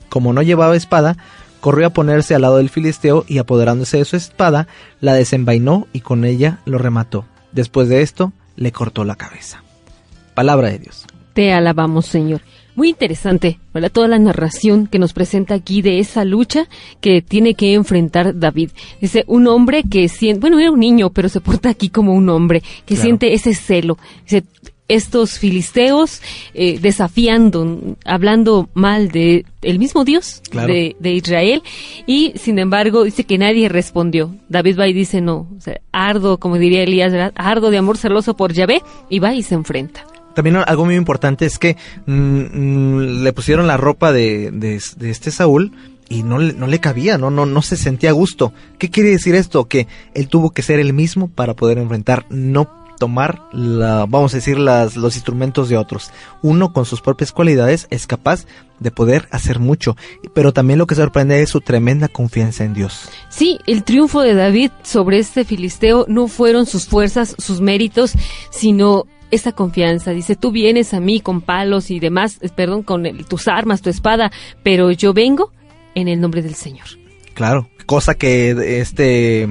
como 0.09 0.31
no 0.31 0.43
llevaba 0.43 0.75
espada, 0.75 1.17
corrió 1.59 1.87
a 1.87 1.89
ponerse 1.91 2.35
al 2.35 2.43
lado 2.43 2.57
del 2.57 2.69
filisteo 2.69 3.25
y 3.27 3.39
apoderándose 3.39 3.97
de 3.97 4.05
su 4.05 4.15
espada, 4.15 4.67
la 5.01 5.13
desenvainó 5.13 5.87
y 5.93 6.01
con 6.01 6.25
ella 6.25 6.59
lo 6.65 6.77
remató. 6.77 7.25
Después 7.51 7.89
de 7.89 8.01
esto, 8.01 8.33
le 8.55 8.71
cortó 8.71 9.05
la 9.05 9.15
cabeza. 9.15 9.63
Palabra 10.33 10.69
de 10.69 10.79
Dios. 10.79 11.05
Te 11.33 11.51
alabamos, 11.51 12.05
Señor. 12.05 12.41
Muy 12.75 12.89
interesante, 12.89 13.59
¿verdad? 13.73 13.91
Toda 13.91 14.07
la 14.07 14.19
narración 14.19 14.87
que 14.87 14.99
nos 14.99 15.13
presenta 15.13 15.53
aquí 15.53 15.81
de 15.81 15.99
esa 15.99 16.25
lucha 16.25 16.67
que 17.01 17.21
tiene 17.21 17.53
que 17.53 17.73
enfrentar 17.75 18.37
David. 18.37 18.71
Dice, 18.99 19.23
un 19.27 19.47
hombre 19.47 19.83
que 19.83 20.09
siente, 20.09 20.39
bueno, 20.39 20.59
era 20.59 20.71
un 20.71 20.79
niño, 20.79 21.11
pero 21.11 21.29
se 21.29 21.39
porta 21.39 21.69
aquí 21.69 21.89
como 21.89 22.13
un 22.13 22.29
hombre, 22.29 22.63
que 22.85 22.95
siente 22.95 23.33
ese 23.33 23.53
celo. 23.53 23.97
Dice, 24.23 24.43
estos 24.87 25.39
filisteos 25.39 26.21
eh, 26.53 26.79
desafiando, 26.79 27.95
hablando 28.05 28.69
mal 28.73 29.09
de 29.09 29.45
el 29.61 29.79
mismo 29.79 30.03
Dios 30.03 30.41
de, 30.51 30.95
Israel 31.11 31.63
y 32.05 32.33
sin 32.35 32.59
embargo 32.59 33.03
dice 33.03 33.23
que 33.23 33.37
nadie 33.37 33.69
respondió. 33.69 34.35
David 34.49 34.79
va 34.79 34.87
y 34.87 34.93
dice 34.93 35.21
no, 35.21 35.47
ardo, 35.91 36.37
como 36.37 36.57
diría 36.57 36.83
Elías, 36.83 37.31
ardo 37.35 37.71
de 37.71 37.77
amor 37.77 37.97
celoso 37.97 38.35
por 38.35 38.53
Yahvé 38.53 38.81
y 39.09 39.19
va 39.19 39.33
y 39.33 39.43
se 39.43 39.55
enfrenta. 39.55 40.05
También 40.33 40.57
algo 40.57 40.85
muy 40.85 40.95
importante 40.95 41.45
es 41.45 41.59
que 41.59 41.77
mm, 42.05 42.13
mm, 42.13 43.23
le 43.23 43.33
pusieron 43.33 43.67
la 43.67 43.77
ropa 43.77 44.11
de, 44.11 44.49
de, 44.51 45.09
este 45.09 45.31
Saúl 45.31 45.71
y 46.09 46.23
no, 46.23 46.39
no 46.39 46.67
le 46.67 46.79
cabía, 46.79 47.17
¿no? 47.17 47.29
No, 47.29 47.45
no 47.45 47.61
se 47.61 47.77
sentía 47.77 48.09
a 48.09 48.13
gusto. 48.13 48.51
¿Qué 48.79 48.89
quiere 48.89 49.09
decir 49.09 49.35
esto? 49.35 49.65
Que 49.65 49.87
él 50.15 50.27
tuvo 50.27 50.49
que 50.49 50.63
ser 50.63 50.79
el 50.79 50.93
mismo 50.93 51.27
para 51.27 51.53
poder 51.53 51.77
enfrentar, 51.77 52.25
no 52.29 52.82
tomar, 53.03 53.41
la, 53.51 54.05
vamos 54.07 54.33
a 54.33 54.37
decir, 54.37 54.57
las, 54.57 54.95
los 54.95 55.15
instrumentos 55.15 55.67
de 55.67 55.75
otros. 55.75 56.11
Uno 56.41 56.71
con 56.71 56.85
sus 56.85 57.01
propias 57.01 57.33
cualidades 57.33 57.85
es 57.89 58.07
capaz 58.07 58.45
de 58.79 58.91
poder 58.91 59.27
hacer 59.29 59.59
mucho, 59.59 59.97
pero 60.33 60.53
también 60.53 60.79
lo 60.79 60.87
que 60.87 60.95
sorprende 60.95 61.41
es 61.41 61.49
su 61.49 61.59
tremenda 61.59 62.07
confianza 62.07 62.63
en 62.63 62.73
Dios. 62.73 63.09
Sí, 63.27 63.59
el 63.67 63.83
triunfo 63.83 64.21
de 64.21 64.35
David 64.35 64.71
sobre 64.83 65.19
este 65.19 65.43
filisteo 65.43 66.05
no 66.07 66.29
fueron 66.29 66.65
sus 66.65 66.87
fuerzas, 66.87 67.35
sus 67.37 67.59
méritos, 67.59 68.13
sino 68.51 69.03
esa 69.31 69.51
confianza. 69.51 70.11
Dice, 70.11 70.37
tú 70.37 70.53
vienes 70.53 70.93
a 70.93 71.01
mí 71.01 71.19
con 71.19 71.41
palos 71.41 71.91
y 71.91 71.99
demás, 71.99 72.37
eh, 72.39 72.47
perdón, 72.55 72.83
con 72.83 73.03
tus 73.25 73.49
armas, 73.49 73.81
tu 73.81 73.89
espada, 73.89 74.31
pero 74.63 74.91
yo 74.91 75.11
vengo 75.11 75.51
en 75.93 76.07
el 76.07 76.21
nombre 76.21 76.41
del 76.41 76.55
Señor. 76.55 76.85
Claro, 77.33 77.67
cosa 77.85 78.13
que 78.13 78.79
este 78.79 79.45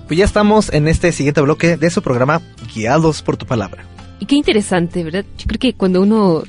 Pues 0.09 0.17
ya 0.17 0.25
estamos 0.25 0.73
en 0.73 0.89
este 0.89 1.13
siguiente 1.13 1.43
bloque 1.43 1.77
de 1.77 1.91
su 1.91 2.01
programa 2.01 2.41
Guiados 2.75 3.21
por 3.21 3.37
tu 3.37 3.45
palabra. 3.45 3.85
Y 4.19 4.25
qué 4.25 4.37
interesante, 4.37 5.05
¿verdad? 5.05 5.27
Yo 5.37 5.47
creo 5.47 5.59
que 5.59 5.75
cuando 5.75 6.01
uno 6.01 6.45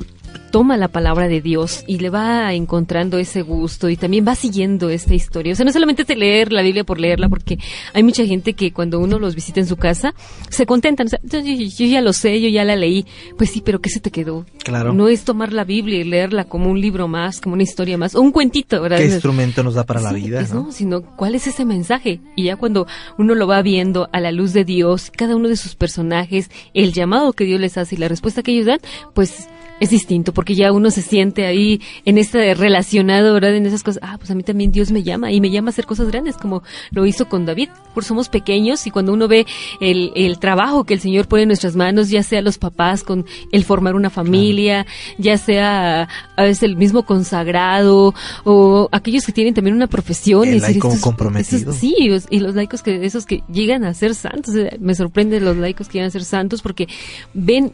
toma 0.49 0.77
la 0.77 0.87
palabra 0.87 1.27
de 1.27 1.41
Dios 1.41 1.83
y 1.87 1.99
le 1.99 2.09
va 2.09 2.53
encontrando 2.53 3.17
ese 3.17 3.41
gusto 3.41 3.89
y 3.89 3.97
también 3.97 4.25
va 4.27 4.35
siguiendo 4.35 4.89
esta 4.89 5.13
historia. 5.13 5.53
O 5.53 5.55
sea, 5.55 5.65
no 5.65 5.71
solamente 5.71 6.03
es 6.07 6.17
leer 6.17 6.51
la 6.51 6.61
Biblia 6.61 6.83
por 6.83 6.99
leerla, 6.99 7.29
porque 7.29 7.57
hay 7.93 8.03
mucha 8.03 8.25
gente 8.25 8.53
que 8.53 8.71
cuando 8.71 8.99
uno 8.99 9.19
los 9.19 9.35
visita 9.35 9.59
en 9.59 9.67
su 9.67 9.77
casa 9.77 10.13
se 10.49 10.65
contentan. 10.65 11.07
O 11.07 11.09
sea, 11.09 11.19
yo, 11.41 11.85
ya 11.85 12.01
lo 12.01 12.13
sé, 12.13 12.41
yo 12.41 12.49
ya 12.49 12.63
la 12.63 12.75
leí. 12.75 13.05
Pues 13.37 13.51
sí, 13.51 13.61
pero 13.63 13.79
¿qué 13.79 13.89
se 13.89 13.99
te 13.99 14.11
quedó? 14.11 14.45
Claro. 14.63 14.93
No 14.93 15.07
es 15.07 15.23
tomar 15.23 15.53
la 15.53 15.63
Biblia 15.63 15.99
y 15.99 16.03
leerla 16.03 16.45
como 16.45 16.69
un 16.69 16.79
libro 16.79 17.07
más, 17.07 17.41
como 17.41 17.53
una 17.53 17.63
historia 17.63 17.97
más, 17.97 18.15
o 18.15 18.21
un 18.21 18.31
cuentito, 18.31 18.81
¿verdad? 18.81 18.97
¿Qué 18.97 19.05
instrumento 19.05 19.63
nos 19.63 19.75
da 19.75 19.85
para 19.85 20.01
la 20.01 20.13
vida? 20.13 20.41
¿no? 20.53 20.65
¿no? 20.65 20.71
Sino 20.71 21.01
cuál 21.01 21.35
es 21.35 21.47
ese 21.47 21.65
mensaje. 21.65 22.19
Y 22.35 22.45
ya 22.45 22.55
cuando 22.55 22.87
uno 23.17 23.35
lo 23.35 23.47
va 23.47 23.61
viendo 23.61 24.09
a 24.11 24.19
la 24.19 24.31
luz 24.31 24.53
de 24.53 24.65
Dios, 24.65 25.11
cada 25.15 25.35
uno 25.35 25.47
de 25.47 25.55
sus 25.55 25.75
personajes, 25.75 26.49
el 26.73 26.93
llamado 26.93 27.33
que 27.33 27.45
Dios 27.45 27.59
les 27.59 27.77
hace 27.77 27.95
y 27.95 27.97
la 27.97 28.07
respuesta 28.07 28.43
que 28.43 28.51
ellos 28.51 28.65
dan, 28.65 28.79
pues 29.13 29.47
es 29.79 29.89
distinto 29.89 30.33
porque 30.39 30.55
ya 30.55 30.71
uno 30.71 30.89
se 30.89 31.01
siente 31.01 31.45
ahí 31.45 31.81
en 32.05 32.17
este 32.17 32.53
relacionado, 32.53 33.33
¿verdad? 33.33 33.53
En 33.57 33.65
esas 33.65 33.83
cosas, 33.83 34.01
ah, 34.05 34.15
pues 34.17 34.31
a 34.31 34.35
mí 34.35 34.43
también 34.43 34.71
Dios 34.71 34.89
me 34.89 35.03
llama 35.03 35.33
y 35.33 35.41
me 35.41 35.49
llama 35.49 35.67
a 35.67 35.71
hacer 35.71 35.85
cosas 35.85 36.07
grandes, 36.07 36.37
como 36.37 36.63
lo 36.91 37.05
hizo 37.05 37.27
con 37.27 37.45
David. 37.45 37.67
Por 37.93 38.05
somos 38.05 38.29
pequeños 38.29 38.87
y 38.87 38.89
cuando 38.91 39.11
uno 39.11 39.27
ve 39.27 39.45
el, 39.81 40.13
el 40.15 40.39
trabajo 40.39 40.85
que 40.85 40.93
el 40.93 41.01
Señor 41.01 41.27
pone 41.27 41.41
en 41.43 41.49
nuestras 41.49 41.75
manos, 41.75 42.09
ya 42.09 42.23
sea 42.23 42.41
los 42.41 42.57
papás 42.57 43.03
con 43.03 43.25
el 43.51 43.65
formar 43.65 43.95
una 43.95 44.09
familia, 44.09 44.85
ya 45.17 45.37
sea 45.37 46.07
a 46.37 46.43
veces 46.43 46.63
el 46.63 46.77
mismo 46.77 47.03
consagrado 47.05 48.13
o 48.45 48.87
aquellos 48.93 49.25
que 49.25 49.33
tienen 49.33 49.53
también 49.53 49.75
una 49.75 49.87
profesión. 49.87 50.43
El 50.43 50.51
y 50.51 50.53
decir, 50.61 50.75
laico 50.75 50.87
estos- 50.87 51.01
comprometido. 51.01 51.57
estos- 51.71 51.75
sí, 51.75 51.93
y 52.29 52.39
los 52.39 52.55
laicos 52.55 52.81
que 52.81 53.05
esos 53.05 53.25
que 53.25 53.43
llegan 53.51 53.83
a 53.83 53.93
ser 53.93 54.15
santos, 54.15 54.55
eh, 54.55 54.77
me 54.79 54.95
sorprende 54.95 55.41
los 55.41 55.57
laicos 55.57 55.87
que 55.89 55.95
llegan 55.95 56.07
a 56.07 56.11
ser 56.11 56.23
santos 56.23 56.61
porque 56.61 56.87
ven 57.33 57.73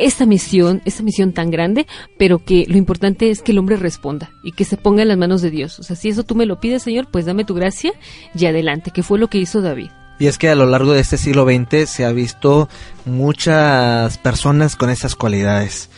esta 0.00 0.26
misión, 0.26 0.82
esta 0.84 1.02
misión 1.02 1.32
tan 1.32 1.50
grande, 1.50 1.86
pero 2.18 2.38
que 2.44 2.66
lo 2.68 2.76
importante 2.76 3.30
es 3.30 3.42
que 3.42 3.52
el 3.52 3.58
hombre 3.58 3.76
responda 3.76 4.30
y 4.42 4.52
que 4.52 4.64
se 4.64 4.76
ponga 4.76 5.02
en 5.02 5.08
las 5.08 5.18
manos 5.18 5.42
de 5.42 5.50
Dios. 5.50 5.78
O 5.78 5.82
sea, 5.82 5.96
si 5.96 6.08
eso 6.08 6.24
tú 6.24 6.34
me 6.34 6.46
lo 6.46 6.60
pides, 6.60 6.82
Señor, 6.82 7.08
pues 7.10 7.26
dame 7.26 7.44
tu 7.44 7.54
gracia 7.54 7.92
y 8.34 8.46
adelante, 8.46 8.90
que 8.90 9.02
fue 9.02 9.18
lo 9.18 9.28
que 9.28 9.38
hizo 9.38 9.60
David. 9.60 9.90
Y 10.18 10.26
es 10.26 10.36
que 10.36 10.50
a 10.50 10.54
lo 10.54 10.66
largo 10.66 10.92
de 10.92 11.00
este 11.00 11.16
siglo 11.16 11.46
XX 11.46 11.88
se 11.88 12.04
ha 12.04 12.12
visto 12.12 12.68
muchas 13.06 14.18
personas 14.18 14.76
con 14.76 14.90
esas 14.90 15.14
cualidades 15.16 15.88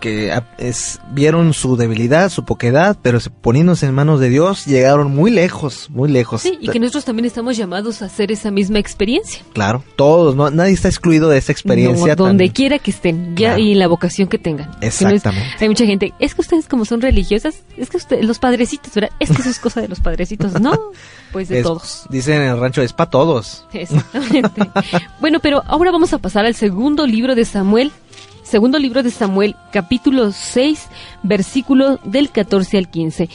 que 0.00 0.32
es, 0.58 1.00
vieron 1.12 1.54
su 1.54 1.76
debilidad, 1.76 2.28
su 2.28 2.44
poquedad, 2.44 2.96
pero 3.02 3.20
se- 3.20 3.30
poniéndose 3.30 3.86
en 3.86 3.94
manos 3.94 4.18
de 4.20 4.28
Dios 4.30 4.64
llegaron 4.66 5.14
muy 5.14 5.30
lejos, 5.30 5.88
muy 5.90 6.10
lejos. 6.10 6.42
Sí, 6.42 6.58
y 6.60 6.68
que 6.68 6.80
nosotros 6.80 7.04
también 7.04 7.26
estamos 7.26 7.56
llamados 7.56 8.02
a 8.02 8.06
hacer 8.06 8.32
esa 8.32 8.50
misma 8.50 8.78
experiencia. 8.78 9.42
Claro, 9.52 9.84
todos, 9.96 10.34
no, 10.34 10.50
nadie 10.50 10.72
está 10.72 10.88
excluido 10.88 11.28
de 11.28 11.38
esa 11.38 11.52
experiencia. 11.52 12.16
No, 12.16 12.24
donde 12.26 12.50
quiera 12.50 12.78
que 12.78 12.90
estén, 12.90 13.36
ya 13.36 13.50
Claro. 13.54 13.58
y 13.62 13.74
la 13.74 13.86
vocación 13.88 14.28
que 14.28 14.38
tengan. 14.38 14.70
Que 14.72 14.86
no 14.86 14.88
es- 14.88 15.02
Exactamente. 15.02 15.56
hay 15.60 15.68
mucha 15.68 15.86
gente, 15.86 16.12
es 16.18 16.34
que 16.34 16.40
ustedes 16.40 16.66
como 16.68 16.84
son 16.84 17.00
religiosas, 17.00 17.62
es 17.76 17.90
que 17.90 17.96
usted- 17.98 18.22
los 18.22 18.38
padrecitos, 18.38 18.92
¿verdad? 18.94 19.10
Es 19.20 19.30
que 19.30 19.40
eso 19.42 19.50
es 19.50 19.58
cosa 19.58 19.80
de 19.80 19.88
los 19.88 20.00
padrecitos. 20.00 20.60
No, 20.60 20.72
pues 21.32 21.48
de 21.48 21.58
es- 21.58 21.64
todos. 21.64 22.06
Dicen 22.10 22.40
en 22.42 22.48
el 22.50 22.58
rancho, 22.60 22.82
es 22.82 22.92
para 22.92 23.10
todos. 23.10 23.66
Exactamente. 23.72 24.62
bueno, 25.20 25.38
pero 25.40 25.62
ahora 25.66 25.90
vamos 25.90 26.12
a 26.12 26.18
pasar 26.18 26.44
al 26.46 26.54
segundo 26.54 27.06
libro 27.06 27.34
de 27.34 27.44
Samuel. 27.44 27.92
Segundo 28.52 28.78
libro 28.78 29.02
de 29.02 29.10
Samuel, 29.10 29.56
capítulo 29.72 30.30
6, 30.30 30.88
versículo 31.22 31.98
del 32.04 32.28
14 32.28 32.76
al 32.76 32.90
15. 32.90 33.30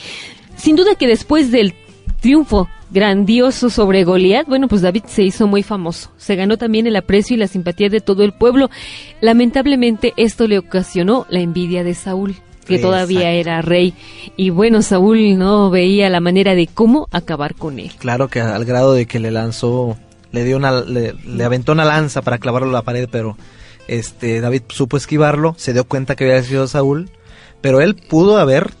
Sin 0.54 0.76
duda 0.76 0.94
que 0.94 1.08
después 1.08 1.50
del 1.50 1.74
triunfo 2.20 2.68
grandioso 2.92 3.68
sobre 3.68 4.04
Goliat, 4.04 4.46
bueno, 4.46 4.68
pues 4.68 4.80
David 4.80 5.02
se 5.08 5.24
hizo 5.24 5.48
muy 5.48 5.64
famoso. 5.64 6.12
Se 6.18 6.36
ganó 6.36 6.56
también 6.56 6.86
el 6.86 6.94
aprecio 6.94 7.34
y 7.34 7.40
la 7.40 7.48
simpatía 7.48 7.88
de 7.88 7.98
todo 7.98 8.22
el 8.22 8.30
pueblo. 8.30 8.70
Lamentablemente 9.20 10.14
esto 10.16 10.46
le 10.46 10.56
ocasionó 10.56 11.26
la 11.30 11.40
envidia 11.40 11.82
de 11.82 11.94
Saúl, 11.94 12.36
que 12.64 12.78
todavía 12.78 13.32
era 13.32 13.60
rey. 13.60 13.94
Y 14.36 14.50
bueno, 14.50 14.82
Saúl 14.82 15.36
no 15.36 15.68
veía 15.68 16.08
la 16.10 16.20
manera 16.20 16.54
de 16.54 16.68
cómo 16.68 17.08
acabar 17.10 17.56
con 17.56 17.80
él. 17.80 17.90
Claro 17.98 18.28
que 18.28 18.40
al 18.40 18.64
grado 18.64 18.92
de 18.92 19.06
que 19.06 19.18
le 19.18 19.32
lanzó, 19.32 19.96
le 20.30 20.44
dio 20.44 20.56
una, 20.56 20.80
le, 20.82 21.14
le 21.14 21.42
aventó 21.42 21.72
una 21.72 21.84
lanza 21.84 22.22
para 22.22 22.38
clavarlo 22.38 22.68
a 22.68 22.72
la 22.72 22.82
pared, 22.82 23.08
pero 23.10 23.36
este 23.88 24.40
David 24.40 24.62
supo 24.68 24.96
esquivarlo, 24.96 25.54
se 25.58 25.72
dio 25.72 25.84
cuenta 25.84 26.16
que 26.16 26.24
había 26.24 26.42
sido 26.42 26.68
Saúl, 26.68 27.10
pero 27.60 27.80
él 27.80 27.96
pudo 27.96 28.38
haber 28.38 28.72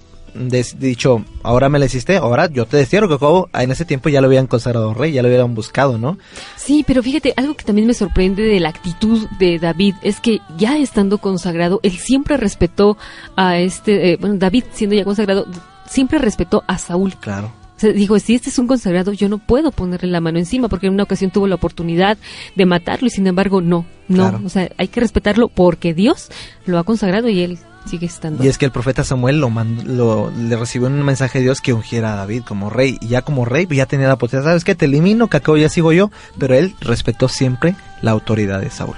dicho, 0.78 1.24
ahora 1.42 1.68
me 1.68 1.78
le 1.78 1.86
hiciste, 1.86 2.16
ahora 2.16 2.48
yo 2.48 2.66
te 2.66 2.76
destierro, 2.76 3.08
que 3.08 3.18
como 3.18 3.48
en 3.52 3.70
ese 3.70 3.84
tiempo 3.84 4.08
ya 4.08 4.20
lo 4.20 4.26
habían 4.26 4.46
consagrado 4.46 4.94
rey, 4.94 5.12
ya 5.12 5.22
lo 5.22 5.28
hubieran 5.28 5.54
buscado, 5.54 5.98
¿no? 5.98 6.18
Sí, 6.56 6.84
pero 6.86 7.02
fíjate, 7.02 7.34
algo 7.36 7.54
que 7.54 7.64
también 7.64 7.86
me 7.86 7.94
sorprende 7.94 8.42
de 8.42 8.60
la 8.60 8.68
actitud 8.68 9.26
de 9.38 9.58
David 9.58 9.94
es 10.02 10.20
que 10.20 10.40
ya 10.56 10.78
estando 10.78 11.18
consagrado, 11.18 11.80
él 11.82 11.96
siempre 11.98 12.36
respetó 12.36 12.96
a 13.36 13.58
este, 13.58 14.12
eh, 14.12 14.16
bueno, 14.20 14.36
David 14.38 14.64
siendo 14.72 14.94
ya 14.94 15.04
consagrado, 15.04 15.46
siempre 15.86 16.18
respetó 16.18 16.62
a 16.66 16.78
Saúl. 16.78 17.14
Claro. 17.16 17.52
O 17.78 17.80
sea, 17.80 17.92
dijo, 17.92 18.18
si 18.18 18.34
este 18.34 18.50
es 18.50 18.58
un 18.58 18.66
consagrado, 18.66 19.12
yo 19.12 19.28
no 19.28 19.38
puedo 19.38 19.70
ponerle 19.70 20.10
la 20.10 20.20
mano 20.20 20.38
encima, 20.38 20.68
porque 20.68 20.88
en 20.88 20.94
una 20.94 21.04
ocasión 21.04 21.30
tuvo 21.30 21.46
la 21.46 21.54
oportunidad 21.54 22.18
de 22.56 22.66
matarlo 22.66 23.06
y 23.06 23.10
sin 23.10 23.26
embargo 23.26 23.60
no, 23.60 23.86
no. 24.08 24.28
Claro. 24.30 24.40
O 24.44 24.48
sea, 24.48 24.68
hay 24.76 24.88
que 24.88 25.00
respetarlo 25.00 25.48
porque 25.48 25.94
Dios 25.94 26.28
lo 26.66 26.78
ha 26.78 26.84
consagrado 26.84 27.28
y 27.28 27.40
él 27.40 27.58
sigue 27.86 28.06
estando. 28.06 28.44
Y 28.44 28.48
es 28.48 28.58
que 28.58 28.64
el 28.66 28.72
profeta 28.72 29.04
Samuel 29.04 29.40
lo, 29.40 29.48
mandó- 29.48 29.84
lo 29.84 30.30
le 30.36 30.56
recibió 30.56 30.88
un 30.88 31.02
mensaje 31.04 31.38
de 31.38 31.44
Dios 31.44 31.60
que 31.60 31.72
ungiera 31.72 32.12
a 32.12 32.16
David 32.16 32.42
como 32.42 32.68
rey. 32.68 32.98
Y 33.00 33.06
ya 33.08 33.22
como 33.22 33.44
rey, 33.44 33.66
ya 33.70 33.86
tenía 33.86 34.08
la 34.08 34.18
potestad. 34.18 34.42
¿Sabes 34.50 34.64
qué? 34.64 34.74
Te 34.74 34.84
elimino, 34.86 35.28
que 35.28 35.36
acabo 35.38 35.56
ya 35.56 35.68
sigo 35.70 35.92
yo. 35.92 36.10
Pero 36.38 36.54
él 36.54 36.74
respetó 36.80 37.28
siempre 37.28 37.76
la 38.02 38.10
autoridad 38.10 38.60
de 38.60 38.70
Saúl. 38.70 38.96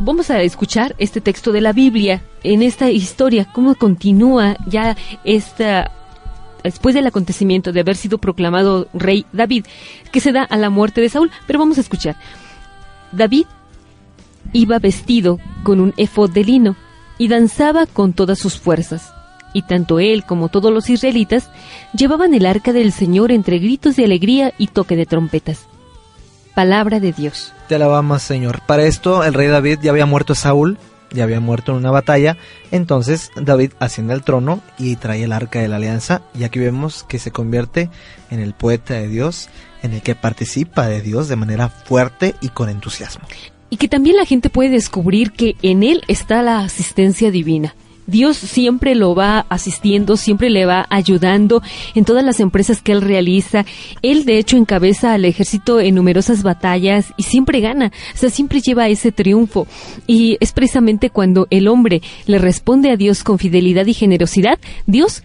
Vamos 0.00 0.30
a 0.30 0.42
escuchar 0.42 0.94
este 0.98 1.20
texto 1.20 1.50
de 1.52 1.60
la 1.60 1.72
Biblia 1.72 2.22
en 2.42 2.62
esta 2.62 2.90
historia, 2.90 3.46
cómo 3.52 3.74
continúa 3.74 4.56
ya 4.66 4.96
esta 5.24 5.90
después 6.64 6.94
del 6.94 7.06
acontecimiento 7.06 7.72
de 7.72 7.80
haber 7.80 7.96
sido 7.96 8.18
proclamado 8.18 8.88
rey 8.92 9.26
David, 9.32 9.66
que 10.10 10.20
se 10.20 10.32
da 10.32 10.42
a 10.42 10.56
la 10.56 10.70
muerte 10.70 11.00
de 11.00 11.08
Saúl, 11.08 11.30
pero 11.46 11.58
vamos 11.60 11.78
a 11.78 11.82
escuchar. 11.82 12.16
David 13.12 13.46
iba 14.52 14.78
vestido 14.78 15.38
con 15.62 15.80
un 15.80 15.94
efod 15.96 16.30
de 16.30 16.44
lino 16.44 16.76
y 17.18 17.28
danzaba 17.28 17.86
con 17.86 18.12
todas 18.12 18.38
sus 18.38 18.58
fuerzas. 18.58 19.12
Y 19.52 19.62
tanto 19.62 20.00
él 20.00 20.24
como 20.24 20.48
todos 20.48 20.72
los 20.72 20.90
israelitas 20.90 21.48
llevaban 21.96 22.34
el 22.34 22.44
arca 22.44 22.72
del 22.72 22.92
Señor 22.92 23.30
entre 23.30 23.58
gritos 23.58 23.94
de 23.94 24.04
alegría 24.04 24.52
y 24.58 24.66
toque 24.66 24.96
de 24.96 25.06
trompetas. 25.06 25.66
Palabra 26.54 26.98
de 26.98 27.12
Dios. 27.12 27.52
Te 27.68 27.76
alabamos, 27.76 28.22
Señor. 28.22 28.60
Para 28.66 28.84
esto, 28.84 29.22
el 29.22 29.34
rey 29.34 29.48
David 29.48 29.78
ya 29.82 29.90
había 29.90 30.06
muerto 30.06 30.34
Saúl, 30.34 30.78
ya 31.14 31.24
había 31.24 31.40
muerto 31.40 31.72
en 31.72 31.78
una 31.78 31.90
batalla. 31.90 32.36
Entonces, 32.70 33.30
David 33.36 33.72
asciende 33.78 34.12
al 34.12 34.24
trono 34.24 34.60
y 34.78 34.96
trae 34.96 35.22
el 35.22 35.32
arca 35.32 35.60
de 35.60 35.68
la 35.68 35.76
alianza. 35.76 36.22
Y 36.38 36.44
aquí 36.44 36.58
vemos 36.58 37.04
que 37.04 37.18
se 37.18 37.30
convierte 37.30 37.88
en 38.30 38.40
el 38.40 38.52
poeta 38.52 38.94
de 38.94 39.08
Dios, 39.08 39.48
en 39.82 39.94
el 39.94 40.02
que 40.02 40.14
participa 40.14 40.88
de 40.88 41.00
Dios 41.00 41.28
de 41.28 41.36
manera 41.36 41.68
fuerte 41.68 42.34
y 42.40 42.48
con 42.48 42.68
entusiasmo. 42.68 43.26
y 43.70 43.76
que 43.76 43.88
también 43.88 44.14
la 44.14 44.24
gente 44.24 44.50
puede 44.50 44.70
descubrir 44.70 45.32
que 45.32 45.56
en 45.62 45.82
él 45.82 46.02
está 46.06 46.42
la 46.42 46.60
asistencia 46.60 47.32
divina. 47.32 47.74
Dios 48.06 48.36
siempre 48.36 48.94
lo 48.94 49.14
va 49.14 49.46
asistiendo, 49.48 50.16
siempre 50.16 50.50
le 50.50 50.66
va 50.66 50.86
ayudando 50.90 51.62
en 51.94 52.04
todas 52.04 52.24
las 52.24 52.40
empresas 52.40 52.82
que 52.82 52.92
él 52.92 53.02
realiza. 53.02 53.64
Él, 54.02 54.24
de 54.24 54.38
hecho, 54.38 54.56
encabeza 54.56 55.12
al 55.12 55.24
ejército 55.24 55.80
en 55.80 55.94
numerosas 55.94 56.42
batallas 56.42 57.12
y 57.16 57.22
siempre 57.24 57.60
gana, 57.60 57.92
o 58.14 58.16
sea, 58.16 58.30
siempre 58.30 58.60
lleva 58.60 58.88
ese 58.88 59.12
triunfo. 59.12 59.66
Y 60.06 60.36
es 60.40 60.52
precisamente 60.52 61.10
cuando 61.10 61.46
el 61.50 61.68
hombre 61.68 62.02
le 62.26 62.38
responde 62.38 62.90
a 62.90 62.96
Dios 62.96 63.24
con 63.24 63.38
fidelidad 63.38 63.86
y 63.86 63.94
generosidad, 63.94 64.58
Dios 64.86 65.22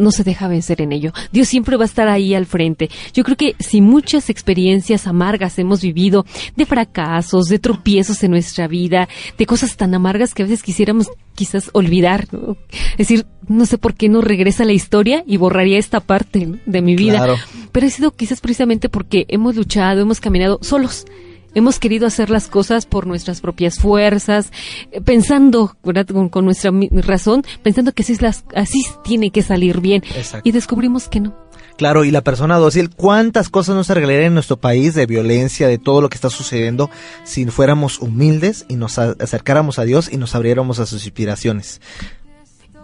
no 0.00 0.10
se 0.10 0.24
deja 0.24 0.48
vencer 0.48 0.80
en 0.82 0.92
ello. 0.92 1.12
Dios 1.32 1.48
siempre 1.48 1.76
va 1.76 1.84
a 1.84 1.86
estar 1.86 2.08
ahí 2.08 2.34
al 2.34 2.46
frente. 2.46 2.90
Yo 3.12 3.22
creo 3.24 3.36
que 3.36 3.54
si 3.58 3.80
muchas 3.80 4.30
experiencias 4.30 5.06
amargas 5.06 5.58
hemos 5.58 5.82
vivido, 5.82 6.24
de 6.56 6.66
fracasos, 6.66 7.46
de 7.46 7.58
tropiezos 7.58 8.22
en 8.22 8.32
nuestra 8.32 8.66
vida, 8.66 9.08
de 9.38 9.46
cosas 9.46 9.76
tan 9.76 9.94
amargas 9.94 10.34
que 10.34 10.42
a 10.42 10.46
veces 10.46 10.62
quisiéramos 10.62 11.08
quizás 11.34 11.70
olvidar, 11.72 12.26
¿no? 12.32 12.56
Es 12.92 13.08
decir, 13.08 13.26
no 13.48 13.66
sé 13.66 13.78
por 13.78 13.94
qué 13.94 14.08
no 14.08 14.20
regresa 14.20 14.64
la 14.64 14.72
historia 14.72 15.24
y 15.26 15.36
borraría 15.36 15.78
esta 15.78 16.00
parte 16.00 16.46
¿no? 16.46 16.58
de 16.66 16.82
mi 16.82 16.96
vida. 16.96 17.18
Claro. 17.18 17.36
Pero 17.72 17.86
ha 17.86 17.90
sido 17.90 18.10
quizás 18.10 18.40
precisamente 18.40 18.88
porque 18.88 19.26
hemos 19.28 19.56
luchado, 19.56 20.00
hemos 20.00 20.20
caminado 20.20 20.58
solos. 20.62 21.06
Hemos 21.54 21.78
querido 21.78 22.06
hacer 22.06 22.30
las 22.30 22.48
cosas 22.48 22.86
por 22.86 23.06
nuestras 23.06 23.40
propias 23.40 23.78
fuerzas, 23.78 24.52
eh, 24.92 25.00
pensando. 25.00 25.76
Con, 25.82 26.28
con 26.28 26.44
nuestra 26.44 26.70
razón, 27.02 27.44
pensando 27.62 27.92
que 27.92 28.02
así, 28.02 28.12
es 28.12 28.22
las, 28.22 28.44
así 28.54 28.82
tiene 29.02 29.30
que 29.30 29.42
salir 29.42 29.80
bien. 29.80 30.02
Exacto. 30.14 30.48
Y 30.48 30.52
descubrimos 30.52 31.08
que 31.08 31.20
no. 31.20 31.34
Claro, 31.76 32.04
y 32.04 32.10
la 32.10 32.20
persona 32.20 32.58
dócil, 32.58 32.90
¿cuántas 32.90 33.48
cosas 33.48 33.74
no 33.74 33.84
se 33.84 33.92
arreglarían 33.92 34.24
en 34.24 34.34
nuestro 34.34 34.58
país 34.58 34.94
de 34.94 35.06
violencia, 35.06 35.66
de 35.66 35.78
todo 35.78 36.02
lo 36.02 36.10
que 36.10 36.16
está 36.16 36.28
sucediendo, 36.28 36.90
si 37.24 37.46
fuéramos 37.46 38.00
humildes 38.00 38.66
y 38.68 38.76
nos 38.76 38.98
acercáramos 38.98 39.78
a 39.78 39.84
Dios 39.84 40.12
y 40.12 40.18
nos 40.18 40.34
abriéramos 40.34 40.78
a 40.78 40.84
sus 40.84 41.06
inspiraciones? 41.06 41.80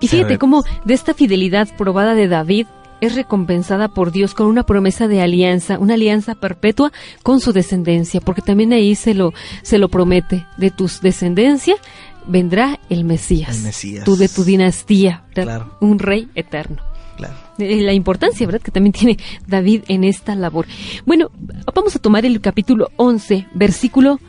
Y 0.00 0.08
fíjate 0.08 0.38
cómo 0.38 0.64
de 0.86 0.94
esta 0.94 1.12
fidelidad 1.12 1.68
probada 1.76 2.14
de 2.14 2.28
David 2.28 2.66
es 3.00 3.14
recompensada 3.14 3.88
por 3.88 4.12
Dios 4.12 4.34
con 4.34 4.46
una 4.46 4.64
promesa 4.64 5.08
de 5.08 5.20
alianza, 5.20 5.78
una 5.78 5.94
alianza 5.94 6.34
perpetua 6.34 6.92
con 7.22 7.40
su 7.40 7.52
descendencia, 7.52 8.20
porque 8.20 8.42
también 8.42 8.72
ahí 8.72 8.94
se 8.94 9.14
lo, 9.14 9.32
se 9.62 9.78
lo 9.78 9.88
promete, 9.88 10.46
de 10.56 10.70
tu 10.70 10.88
descendencia 11.02 11.76
vendrá 12.26 12.80
el 12.90 13.04
Mesías, 13.04 13.56
El 13.56 13.62
Mesías. 13.62 14.04
tú 14.04 14.16
de 14.16 14.28
tu 14.28 14.44
dinastía, 14.44 15.24
un 15.80 15.98
rey 15.98 16.28
eterno. 16.34 16.82
Claro. 17.16 17.34
Eh, 17.58 17.80
la 17.80 17.94
importancia, 17.94 18.46
¿verdad?, 18.46 18.60
que 18.60 18.70
también 18.70 18.92
tiene 18.92 19.16
David 19.46 19.84
en 19.88 20.04
esta 20.04 20.34
labor. 20.34 20.66
Bueno, 21.06 21.30
vamos 21.74 21.96
a 21.96 21.98
tomar 21.98 22.26
el 22.26 22.40
capítulo 22.40 22.90
11, 22.96 23.46
versículo 23.54 24.20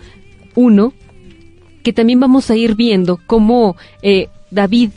1, 0.55 0.93
que 1.83 1.91
también 1.91 2.19
vamos 2.19 2.49
a 2.49 2.55
ir 2.55 2.75
viendo 2.75 3.19
cómo 3.25 3.75
eh, 4.01 4.29
David, 4.51 4.91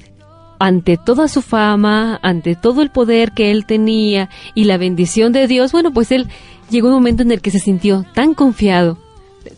ante 0.61 0.99
toda 0.99 1.27
su 1.27 1.43
fama, 1.43 2.21
ante 2.23 2.55
todo 2.55 2.83
el 2.83 2.91
poder 2.91 3.33
que 3.33 3.51
él 3.51 3.65
tenía 3.65 4.29
y 4.55 4.65
la 4.65 4.77
bendición 4.77 5.33
de 5.33 5.49
Dios, 5.49 5.73
bueno, 5.73 5.91
pues 5.93 6.13
él 6.13 6.29
llegó 6.69 6.89
un 6.89 6.95
momento 6.95 7.23
en 7.23 7.33
el 7.33 7.41
que 7.41 7.51
se 7.51 7.59
sintió 7.59 8.05
tan 8.15 8.35
confiado, 8.35 8.99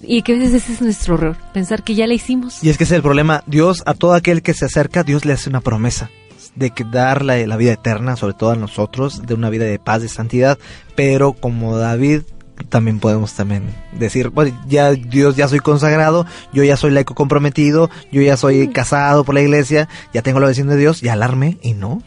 Y 0.01 0.23
que 0.23 0.35
a 0.35 0.39
veces 0.39 0.63
ese 0.63 0.75
es 0.75 0.81
nuestro 0.81 1.17
error, 1.17 1.37
pensar 1.53 1.83
que 1.83 1.97
ya 1.97 2.07
la 2.07 2.15
hicimos. 2.15 2.63
Y 2.63 2.71
es 2.71 2.79
que 2.79 2.85
ese 2.85 2.95
es 2.95 2.99
el 2.99 3.03
problema. 3.03 3.43
Dios, 3.47 3.83
a 3.85 3.95
todo 3.95 4.15
aquel 4.15 4.43
que 4.43 4.55
se 4.55 4.65
acerca, 4.65 5.03
Dios 5.03 5.25
le 5.25 5.33
hace 5.33 5.51
una 5.51 5.61
promesa 5.61 6.09
de 6.55 6.71
que 6.71 6.85
dar 6.85 7.25
la, 7.25 7.37
la 7.47 7.57
vida 7.57 7.73
eterna, 7.73 8.15
sobre 8.15 8.35
todo 8.35 8.51
a 8.51 8.57
nosotros, 8.57 9.27
de 9.27 9.35
una 9.35 9.51
vida 9.51 9.65
de 9.65 9.81
paz, 9.81 10.03
de 10.03 10.09
santidad. 10.09 10.57
Pero 10.95 11.33
como 11.33 11.77
David 11.77 12.23
también 12.69 12.99
podemos 12.99 13.33
también 13.35 13.65
decir, 13.93 14.31
pues 14.31 14.53
ya 14.67 14.93
Dios 14.93 15.37
ya 15.37 15.49
soy 15.49 15.61
consagrado, 15.61 16.27
yo 16.53 16.65
ya 16.65 16.77
soy 16.77 16.91
laico 16.91 17.15
comprometido, 17.15 17.91
yo 18.11 18.23
ya 18.23 18.37
soy 18.37 18.69
casado 18.69 19.25
por 19.25 19.35
la 19.35 19.43
iglesia, 19.43 19.89
ya 20.13 20.23
tengo 20.23 20.41
la 20.41 20.47
bendición 20.47 20.69
de 20.69 20.77
Dios, 20.77 21.01
ya 21.01 21.13
alarme 21.15 21.59
y 21.63 21.75
no. 21.75 22.03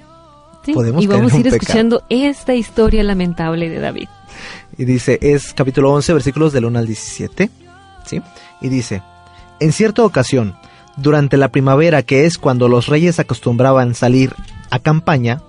Sí, 0.65 0.73
Podemos 0.73 1.03
y 1.03 1.07
vamos 1.07 1.33
a 1.33 1.37
ir 1.37 1.47
escuchando 1.47 2.03
esta 2.09 2.55
historia 2.55 3.03
lamentable 3.03 3.69
de 3.69 3.79
David. 3.79 4.07
Y 4.77 4.85
dice, 4.85 5.19
es 5.21 5.53
capítulo 5.53 5.93
11, 5.93 6.13
versículos 6.13 6.53
del 6.53 6.65
1 6.65 6.79
al 6.79 6.87
17. 6.87 7.49
¿Sí? 8.05 8.21
Y 8.61 8.69
dice, 8.69 9.01
en 9.59 9.71
cierta 9.71 10.03
ocasión, 10.03 10.55
durante 10.97 11.37
la 11.37 11.49
primavera, 11.49 12.03
que 12.03 12.25
es 12.25 12.37
cuando 12.37 12.67
los 12.67 12.87
reyes 12.87 13.19
acostumbraban 13.19 13.95
salir 13.95 14.33
a 14.69 14.79
campaña, 14.79 15.41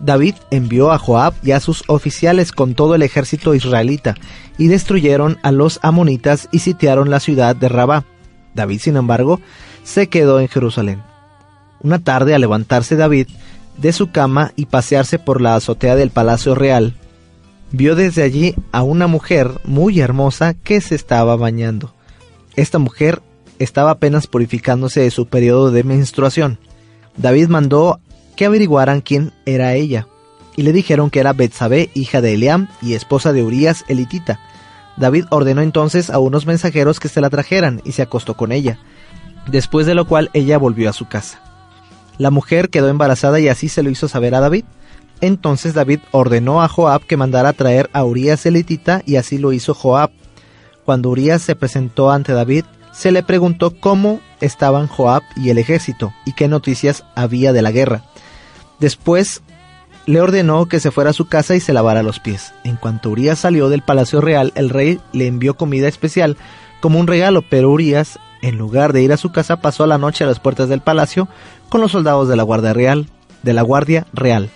David 0.00 0.34
envió 0.50 0.90
a 0.90 0.98
Joab 0.98 1.34
y 1.42 1.52
a 1.52 1.60
sus 1.60 1.84
oficiales 1.86 2.52
con 2.52 2.74
todo 2.74 2.94
el 2.94 3.02
ejército 3.02 3.54
israelita 3.54 4.14
y 4.56 4.68
destruyeron 4.68 5.38
a 5.42 5.52
los 5.52 5.78
amonitas 5.82 6.48
y 6.50 6.60
sitiaron 6.60 7.10
la 7.10 7.20
ciudad 7.20 7.54
de 7.54 7.68
Rabá. 7.68 8.04
David, 8.54 8.80
sin 8.80 8.96
embargo, 8.96 9.40
se 9.84 10.08
quedó 10.08 10.40
en 10.40 10.48
Jerusalén. 10.48 11.02
Una 11.82 11.98
tarde, 11.98 12.34
al 12.34 12.40
levantarse 12.40 12.96
David 12.96 13.28
de 13.76 13.92
su 13.92 14.10
cama 14.10 14.52
y 14.56 14.66
pasearse 14.66 15.18
por 15.18 15.40
la 15.40 15.54
azotea 15.54 15.96
del 15.96 16.10
palacio 16.10 16.54
real, 16.54 16.94
vio 17.70 17.94
desde 17.94 18.22
allí 18.22 18.54
a 18.72 18.82
una 18.82 19.06
mujer 19.06 19.60
muy 19.64 20.00
hermosa 20.00 20.54
que 20.54 20.80
se 20.80 20.94
estaba 20.94 21.36
bañando. 21.36 21.94
Esta 22.56 22.78
mujer 22.78 23.22
estaba 23.58 23.92
apenas 23.92 24.26
purificándose 24.26 25.00
de 25.00 25.10
su 25.10 25.26
periodo 25.26 25.70
de 25.70 25.84
menstruación. 25.84 26.58
David 27.16 27.48
mandó 27.48 28.00
que 28.36 28.46
averiguaran 28.46 29.00
quién 29.00 29.32
era 29.46 29.74
ella, 29.74 30.06
y 30.56 30.62
le 30.62 30.72
dijeron 30.72 31.10
que 31.10 31.20
era 31.20 31.32
Betsabé, 31.32 31.90
hija 31.94 32.20
de 32.20 32.34
Eliam 32.34 32.68
y 32.82 32.94
esposa 32.94 33.32
de 33.32 33.42
Urías 33.42 33.84
elitita. 33.88 34.40
David 34.96 35.24
ordenó 35.30 35.62
entonces 35.62 36.10
a 36.10 36.18
unos 36.18 36.46
mensajeros 36.46 37.00
que 37.00 37.08
se 37.08 37.20
la 37.20 37.30
trajeran 37.30 37.80
y 37.84 37.92
se 37.92 38.02
acostó 38.02 38.36
con 38.36 38.52
ella, 38.52 38.78
después 39.46 39.86
de 39.86 39.94
lo 39.94 40.06
cual 40.06 40.30
ella 40.34 40.58
volvió 40.58 40.90
a 40.90 40.92
su 40.92 41.08
casa. 41.08 41.40
La 42.18 42.30
mujer 42.30 42.68
quedó 42.68 42.88
embarazada 42.88 43.40
y 43.40 43.48
así 43.48 43.70
se 43.70 43.82
lo 43.82 43.88
hizo 43.88 44.06
saber 44.06 44.34
a 44.34 44.40
David. 44.40 44.64
Entonces 45.22 45.72
David 45.72 46.00
ordenó 46.10 46.62
a 46.62 46.68
Joab 46.68 47.06
que 47.06 47.16
mandara 47.16 47.54
traer 47.54 47.88
a 47.94 48.04
Urías 48.04 48.44
elitita 48.44 49.02
y 49.06 49.16
así 49.16 49.38
lo 49.38 49.52
hizo 49.52 49.72
Joab. 49.72 50.10
Cuando 50.84 51.08
Urías 51.08 51.40
se 51.40 51.56
presentó 51.56 52.10
ante 52.10 52.32
David, 52.32 52.64
se 52.92 53.12
le 53.12 53.22
preguntó 53.22 53.78
cómo 53.78 54.20
estaban 54.40 54.86
Joab 54.86 55.22
y 55.36 55.50
el 55.50 55.58
ejército 55.58 56.12
y 56.24 56.32
qué 56.32 56.48
noticias 56.48 57.04
había 57.14 57.52
de 57.52 57.62
la 57.62 57.70
guerra. 57.70 58.02
Después 58.78 59.42
le 60.06 60.20
ordenó 60.20 60.66
que 60.66 60.80
se 60.80 60.90
fuera 60.90 61.10
a 61.10 61.14
su 61.14 61.28
casa 61.28 61.54
y 61.54 61.60
se 61.60 61.72
lavara 61.72 62.02
los 62.02 62.18
pies. 62.18 62.52
En 62.64 62.76
cuanto 62.76 63.10
Urías 63.10 63.38
salió 63.38 63.68
del 63.68 63.82
palacio 63.82 64.20
real, 64.20 64.52
el 64.54 64.70
rey 64.70 65.00
le 65.12 65.26
envió 65.26 65.56
comida 65.56 65.88
especial 65.88 66.36
como 66.80 66.98
un 66.98 67.06
regalo, 67.06 67.42
pero 67.42 67.70
Urías, 67.70 68.18
en 68.42 68.56
lugar 68.56 68.92
de 68.92 69.02
ir 69.02 69.12
a 69.12 69.18
su 69.18 69.32
casa, 69.32 69.60
pasó 69.60 69.86
la 69.86 69.98
noche 69.98 70.24
a 70.24 70.26
las 70.26 70.40
puertas 70.40 70.68
del 70.68 70.80
palacio 70.80 71.28
con 71.68 71.80
los 71.80 71.92
soldados 71.92 72.28
de 72.28 72.36
la 72.36 72.42
guardia 72.42 72.72
real, 72.72 73.06
de 73.42 73.52
la 73.52 73.62
guardia 73.62 74.06
real. 74.12 74.50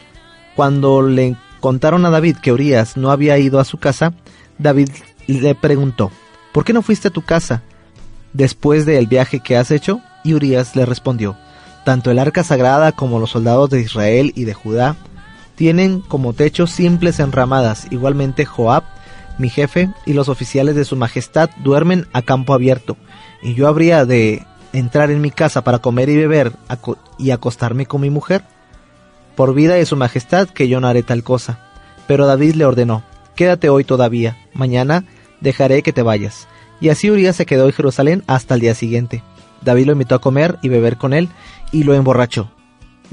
Cuando 0.56 1.02
le 1.02 1.36
contaron 1.60 2.06
a 2.06 2.10
David 2.10 2.38
que 2.38 2.52
Urías 2.52 2.96
no 2.96 3.10
había 3.10 3.38
ido 3.38 3.60
a 3.60 3.64
su 3.64 3.78
casa, 3.78 4.14
David 4.58 4.88
le 5.26 5.54
preguntó, 5.54 6.10
¿por 6.52 6.64
qué 6.64 6.72
no 6.72 6.82
fuiste 6.82 7.08
a 7.08 7.12
tu 7.12 7.22
casa 7.22 7.62
después 8.34 8.84
del 8.84 9.06
viaje 9.06 9.40
que 9.40 9.56
has 9.56 9.70
hecho? 9.70 10.02
Y 10.22 10.34
Urías 10.34 10.76
le 10.76 10.84
respondió, 10.84 11.36
tanto 11.84 12.10
el 12.10 12.18
arca 12.18 12.44
sagrada 12.44 12.92
como 12.92 13.18
los 13.18 13.30
soldados 13.30 13.70
de 13.70 13.80
Israel 13.80 14.32
y 14.36 14.44
de 14.44 14.52
Judá 14.52 14.96
tienen 15.54 16.00
como 16.00 16.32
techo 16.32 16.66
simples 16.66 17.20
enramadas. 17.20 17.86
Igualmente 17.90 18.44
Joab, 18.44 18.84
mi 19.38 19.48
jefe, 19.48 19.90
y 20.04 20.12
los 20.12 20.28
oficiales 20.28 20.74
de 20.74 20.84
su 20.84 20.96
majestad 20.96 21.50
duermen 21.62 22.06
a 22.12 22.22
campo 22.22 22.54
abierto. 22.54 22.96
¿Y 23.42 23.54
yo 23.54 23.68
habría 23.68 24.04
de 24.04 24.44
entrar 24.72 25.10
en 25.10 25.20
mi 25.20 25.30
casa 25.30 25.62
para 25.62 25.78
comer 25.78 26.08
y 26.08 26.16
beber 26.16 26.52
y 27.18 27.30
acostarme 27.30 27.86
con 27.86 28.00
mi 28.00 28.10
mujer? 28.10 28.44
Por 29.36 29.54
vida 29.54 29.74
de 29.74 29.86
su 29.86 29.96
majestad 29.96 30.48
que 30.48 30.68
yo 30.68 30.80
no 30.80 30.88
haré 30.88 31.02
tal 31.02 31.22
cosa. 31.22 31.58
Pero 32.06 32.26
David 32.26 32.54
le 32.54 32.66
ordenó, 32.66 33.02
quédate 33.34 33.68
hoy 33.68 33.84
todavía, 33.84 34.36
mañana 34.52 35.04
dejaré 35.40 35.82
que 35.82 35.92
te 35.92 36.02
vayas. 36.02 36.48
Y 36.84 36.90
así 36.90 37.10
Urias 37.10 37.36
se 37.36 37.46
quedó 37.46 37.64
en 37.64 37.72
Jerusalén 37.72 38.22
hasta 38.26 38.52
el 38.52 38.60
día 38.60 38.74
siguiente. 38.74 39.22
David 39.62 39.86
lo 39.86 39.92
invitó 39.92 40.16
a 40.16 40.20
comer 40.20 40.58
y 40.60 40.68
beber 40.68 40.98
con 40.98 41.14
él 41.14 41.30
y 41.72 41.84
lo 41.84 41.94
emborrachó. 41.94 42.50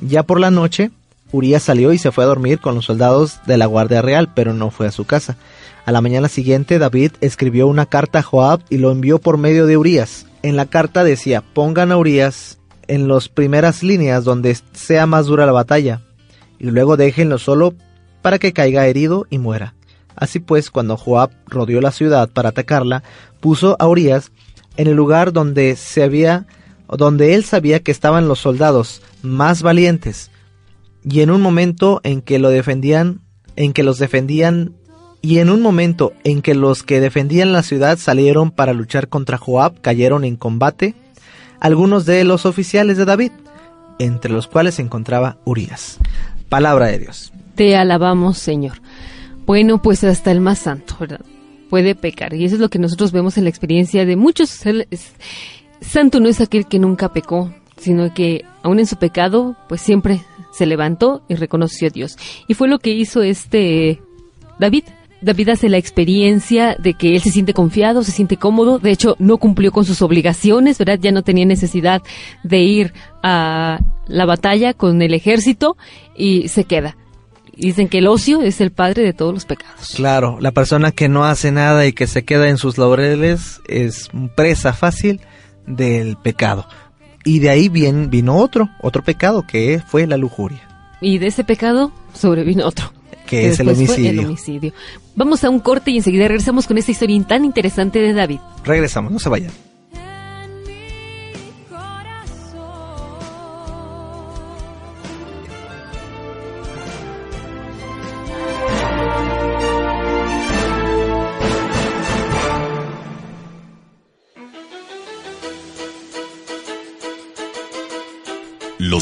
Ya 0.01 0.23
por 0.23 0.41
la 0.41 0.51
noche, 0.51 0.91
Urias 1.31 1.63
salió 1.63 1.93
y 1.93 1.97
se 1.97 2.11
fue 2.11 2.25
a 2.25 2.27
dormir 2.27 2.59
con 2.59 2.75
los 2.75 2.83
soldados 2.83 3.39
de 3.45 3.55
la 3.55 3.67
Guardia 3.67 4.01
Real, 4.01 4.29
pero 4.35 4.53
no 4.53 4.71
fue 4.71 4.87
a 4.87 4.91
su 4.91 5.05
casa. 5.05 5.37
A 5.85 5.93
la 5.93 6.01
mañana 6.01 6.27
siguiente, 6.27 6.79
David 6.79 7.13
escribió 7.21 7.65
una 7.69 7.85
carta 7.85 8.19
a 8.19 8.23
Joab 8.23 8.59
y 8.69 8.77
lo 8.77 8.91
envió 8.91 9.19
por 9.19 9.37
medio 9.37 9.65
de 9.65 9.77
Urias. 9.77 10.25
En 10.43 10.57
la 10.57 10.65
carta 10.65 11.05
decía, 11.05 11.41
pongan 11.41 11.93
a 11.93 11.97
Urias 11.97 12.59
en 12.89 13.07
las 13.07 13.29
primeras 13.29 13.83
líneas 13.83 14.25
donde 14.25 14.57
sea 14.73 15.05
más 15.05 15.27
dura 15.27 15.45
la 15.45 15.53
batalla, 15.53 16.01
y 16.59 16.65
luego 16.65 16.97
déjenlo 16.97 17.37
solo 17.37 17.73
para 18.21 18.37
que 18.37 18.51
caiga 18.51 18.85
herido 18.87 19.27
y 19.29 19.37
muera. 19.37 19.75
Así 20.21 20.39
pues, 20.39 20.69
cuando 20.69 20.97
Joab 20.97 21.31
rodeó 21.47 21.81
la 21.81 21.91
ciudad 21.91 22.29
para 22.29 22.49
atacarla, 22.49 23.01
puso 23.39 23.75
a 23.79 23.87
Urias 23.87 24.31
en 24.77 24.85
el 24.85 24.93
lugar 24.93 25.33
donde 25.33 25.75
se 25.75 26.03
había 26.03 26.45
donde 26.87 27.33
él 27.33 27.43
sabía 27.43 27.79
que 27.79 27.89
estaban 27.89 28.27
los 28.27 28.37
soldados 28.37 29.01
más 29.23 29.63
valientes. 29.63 30.29
Y 31.03 31.21
en 31.21 31.31
un 31.31 31.41
momento 31.41 32.01
en 32.03 32.21
que 32.21 32.37
lo 32.37 32.49
defendían, 32.49 33.21
en 33.55 33.73
que 33.73 33.81
los 33.81 33.97
defendían 33.97 34.75
y 35.23 35.39
en 35.39 35.49
un 35.49 35.59
momento 35.59 36.13
en 36.23 36.43
que 36.43 36.53
los 36.53 36.83
que 36.83 36.99
defendían 36.99 37.51
la 37.51 37.63
ciudad 37.63 37.97
salieron 37.97 38.51
para 38.51 38.73
luchar 38.73 39.07
contra 39.07 39.39
Joab, 39.39 39.81
cayeron 39.81 40.23
en 40.23 40.35
combate 40.35 40.93
algunos 41.59 42.05
de 42.05 42.23
los 42.25 42.45
oficiales 42.45 42.97
de 42.97 43.05
David, 43.05 43.31
entre 43.97 44.31
los 44.31 44.45
cuales 44.45 44.75
se 44.75 44.83
encontraba 44.83 45.37
Urias. 45.45 45.97
Palabra 46.47 46.87
de 46.87 46.99
Dios. 46.99 47.33
Te 47.55 47.75
alabamos, 47.75 48.37
Señor. 48.37 48.81
Bueno, 49.45 49.81
pues 49.81 50.03
hasta 50.03 50.31
el 50.31 50.41
más 50.41 50.59
santo, 50.59 50.95
¿verdad? 50.99 51.21
Puede 51.69 51.95
pecar. 51.95 52.33
Y 52.33 52.45
eso 52.45 52.55
es 52.55 52.61
lo 52.61 52.69
que 52.69 52.79
nosotros 52.79 53.11
vemos 53.11 53.37
en 53.37 53.43
la 53.45 53.49
experiencia 53.49 54.05
de 54.05 54.15
muchos. 54.15 54.65
Es- 54.65 55.13
Santo 55.81 56.19
no 56.19 56.29
es 56.29 56.41
aquel 56.41 56.67
que 56.67 56.79
nunca 56.79 57.11
pecó, 57.11 57.53
sino 57.77 58.13
que 58.13 58.45
aún 58.61 58.79
en 58.79 58.85
su 58.85 58.97
pecado, 58.97 59.55
pues 59.67 59.81
siempre 59.81 60.21
se 60.53 60.65
levantó 60.65 61.23
y 61.27 61.35
reconoció 61.35 61.87
a 61.87 61.91
Dios. 61.91 62.17
Y 62.47 62.53
fue 62.53 62.67
lo 62.67 62.77
que 62.79 62.91
hizo 62.91 63.21
este 63.23 63.99
David. 64.59 64.83
David 65.23 65.49
hace 65.49 65.69
la 65.69 65.77
experiencia 65.77 66.75
de 66.79 66.95
que 66.95 67.15
él 67.15 67.21
se 67.21 67.29
siente 67.31 67.53
confiado, 67.53 68.03
se 68.03 68.11
siente 68.11 68.37
cómodo, 68.37 68.79
de 68.79 68.91
hecho 68.91 69.15
no 69.19 69.37
cumplió 69.37 69.71
con 69.71 69.85
sus 69.85 70.01
obligaciones, 70.01 70.77
¿verdad? 70.79 70.97
Ya 70.99 71.11
no 71.11 71.21
tenía 71.23 71.45
necesidad 71.45 72.01
de 72.43 72.59
ir 72.59 72.93
a 73.21 73.79
la 74.07 74.25
batalla 74.25 74.73
con 74.73 75.01
el 75.01 75.13
ejército 75.13 75.77
y 76.15 76.47
se 76.47 76.63
queda. 76.63 76.97
Dicen 77.61 77.89
que 77.89 77.99
el 77.99 78.07
ocio 78.07 78.41
es 78.41 78.59
el 78.59 78.71
padre 78.71 79.03
de 79.03 79.13
todos 79.13 79.33
los 79.33 79.45
pecados. 79.45 79.93
Claro, 79.95 80.37
la 80.41 80.51
persona 80.51 80.91
que 80.91 81.07
no 81.07 81.25
hace 81.25 81.51
nada 81.51 81.85
y 81.85 81.93
que 81.93 82.07
se 82.07 82.25
queda 82.25 82.49
en 82.49 82.57
sus 82.57 82.79
laureles 82.79 83.61
es 83.67 84.09
presa 84.35 84.73
fácil 84.73 85.21
del 85.67 86.17
pecado. 86.17 86.67
Y 87.23 87.37
de 87.37 87.51
ahí 87.51 87.69
bien, 87.69 88.09
vino 88.09 88.37
otro, 88.37 88.69
otro 88.81 89.03
pecado 89.03 89.45
que 89.45 89.79
fue 89.85 90.07
la 90.07 90.17
lujuria, 90.17 90.67
Y 91.01 91.19
de 91.19 91.27
ese 91.27 91.43
pecado 91.43 91.91
sobrevino 92.13 92.65
otro. 92.65 92.91
que 93.27 93.49
es 93.49 93.59
el 93.59 93.69
homicidio. 93.69 94.09
el 94.09 94.25
homicidio. 94.25 94.73
Vamos 95.15 95.43
a 95.43 95.51
un 95.51 95.59
corte 95.59 95.91
y 95.91 95.97
enseguida 95.97 96.27
regresamos 96.27 96.65
con 96.65 96.79
esta 96.79 96.91
historia 96.91 97.23
tan 97.23 97.45
interesante 97.45 97.99
de 97.99 98.13
David. 98.13 98.39
Regresamos, 98.65 99.11
no 99.11 99.19
se 99.19 99.29
vayan. 99.29 99.51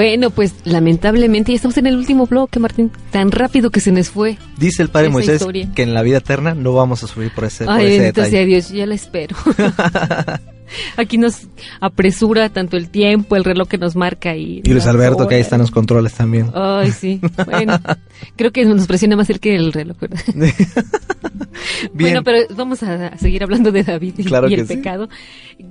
Bueno, 0.00 0.30
pues 0.30 0.54
lamentablemente 0.64 1.52
ya 1.52 1.56
estamos 1.56 1.76
en 1.76 1.86
el 1.86 1.94
último 1.94 2.24
bloque, 2.26 2.58
Martín. 2.58 2.90
Tan 3.10 3.30
rápido 3.30 3.68
que 3.68 3.80
se 3.80 3.92
nos 3.92 4.08
fue. 4.08 4.38
Dice 4.56 4.82
el 4.82 4.88
Padre 4.88 5.10
Moisés 5.10 5.42
historia. 5.42 5.68
que 5.74 5.82
en 5.82 5.92
la 5.92 6.00
vida 6.00 6.16
eterna 6.16 6.54
no 6.54 6.72
vamos 6.72 7.04
a 7.04 7.06
sufrir 7.06 7.30
por 7.34 7.44
ese, 7.44 7.66
por 7.66 7.74
Ay, 7.74 7.84
ese 7.84 7.98
bendito 7.98 8.22
detalle. 8.22 8.30
sea 8.30 8.46
Dios, 8.46 8.70
ya 8.70 8.86
la 8.86 8.94
espero. 8.94 9.36
Aquí 10.96 11.18
nos 11.18 11.48
apresura 11.80 12.48
tanto 12.48 12.76
el 12.76 12.90
tiempo, 12.90 13.36
el 13.36 13.44
reloj 13.44 13.68
que 13.68 13.78
nos 13.78 13.96
marca 13.96 14.36
y... 14.36 14.62
Y 14.64 14.70
Luis 14.70 14.86
Alberto, 14.86 15.26
que 15.26 15.36
ahí 15.36 15.40
están 15.40 15.60
los 15.60 15.70
controles 15.70 16.14
también. 16.14 16.50
Ay, 16.54 16.90
sí. 16.90 17.20
Bueno, 17.44 17.78
creo 18.36 18.52
que 18.52 18.64
nos 18.64 18.86
presiona 18.86 19.16
más 19.16 19.30
el 19.30 19.40
que 19.40 19.54
el 19.54 19.72
reloj, 19.72 19.98
¿verdad? 19.98 20.20
Bien. 21.92 22.12
Bueno, 22.12 22.22
pero 22.22 22.38
vamos 22.54 22.82
a 22.82 23.16
seguir 23.18 23.42
hablando 23.42 23.72
de 23.72 23.82
David 23.82 24.14
y, 24.18 24.24
Claro 24.24 24.48
y 24.48 24.54
que 24.54 24.60
el 24.62 24.66
sí. 24.66 24.76
pecado, 24.76 25.08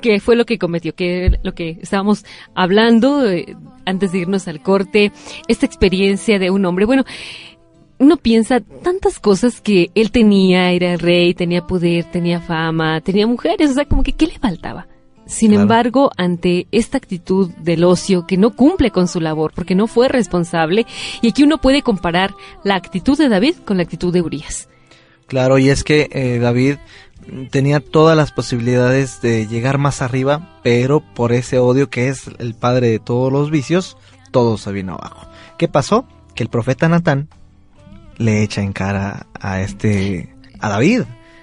que 0.01 0.19
fue 0.19 0.35
lo 0.35 0.45
que 0.45 0.57
cometió, 0.57 0.93
que 0.93 1.39
lo 1.43 1.53
que 1.53 1.77
estábamos 1.81 2.25
hablando 2.55 3.25
eh, 3.29 3.55
antes 3.85 4.11
de 4.11 4.19
irnos 4.19 4.47
al 4.47 4.61
corte, 4.61 5.11
esta 5.47 5.65
experiencia 5.65 6.39
de 6.39 6.51
un 6.51 6.65
hombre. 6.65 6.85
Bueno, 6.85 7.05
uno 7.99 8.17
piensa 8.17 8.61
tantas 8.61 9.19
cosas 9.19 9.61
que 9.61 9.91
él 9.93 10.11
tenía, 10.11 10.71
era 10.71 10.93
el 10.93 10.99
rey, 10.99 11.33
tenía 11.33 11.67
poder, 11.67 12.05
tenía 12.05 12.39
fama, 12.41 13.01
tenía 13.01 13.27
mujeres, 13.27 13.71
o 13.71 13.73
sea, 13.73 13.85
como 13.85 14.03
que 14.03 14.13
¿qué 14.13 14.25
le 14.27 14.39
faltaba? 14.39 14.87
Sin 15.25 15.49
Claro. 15.49 15.61
embargo, 15.63 16.11
ante 16.17 16.65
esta 16.71 16.97
actitud 16.97 17.51
del 17.57 17.83
ocio 17.83 18.25
que 18.25 18.37
no 18.37 18.55
cumple 18.55 18.89
con 18.89 19.07
su 19.07 19.19
labor 19.19 19.51
porque 19.53 19.75
no 19.75 19.85
fue 19.85 20.07
responsable, 20.07 20.87
y 21.21 21.29
aquí 21.29 21.43
uno 21.43 21.59
puede 21.59 21.83
comparar 21.83 22.33
la 22.63 22.75
actitud 22.75 23.17
de 23.17 23.29
David 23.29 23.55
con 23.65 23.77
la 23.77 23.83
actitud 23.83 24.11
de 24.11 24.21
Urias. 24.21 24.69
Claro, 25.27 25.59
y 25.59 25.69
es 25.69 25.83
que 25.83 26.09
eh, 26.11 26.39
David 26.39 26.77
tenía 27.51 27.79
todas 27.79 28.17
las 28.17 28.31
posibilidades 28.31 29.21
de 29.21 29.45
llegar 29.45 29.77
más 29.77 30.01
arriba, 30.01 30.57
pero 30.63 31.01
por 31.01 31.31
ese 31.31 31.59
odio 31.59 31.89
que 31.89 32.07
es 32.07 32.23
el 32.39 32.55
padre 32.55 32.87
de 32.87 32.99
todos 32.99 33.31
los 33.31 33.51
vicios, 33.51 33.97
todo 34.31 34.57
se 34.57 34.71
vino 34.71 34.93
abajo. 34.93 35.27
¿Qué 35.57 35.67
pasó? 35.67 36.07
Que 36.33 36.41
el 36.41 36.49
profeta 36.49 36.89
Natán 36.89 37.27
le 38.19 38.43
echa 38.43 38.61
en 38.61 38.71
cara 38.73 39.25
a 39.39 39.61
este 39.61 40.29
a 40.59 40.69
David. 40.69 41.01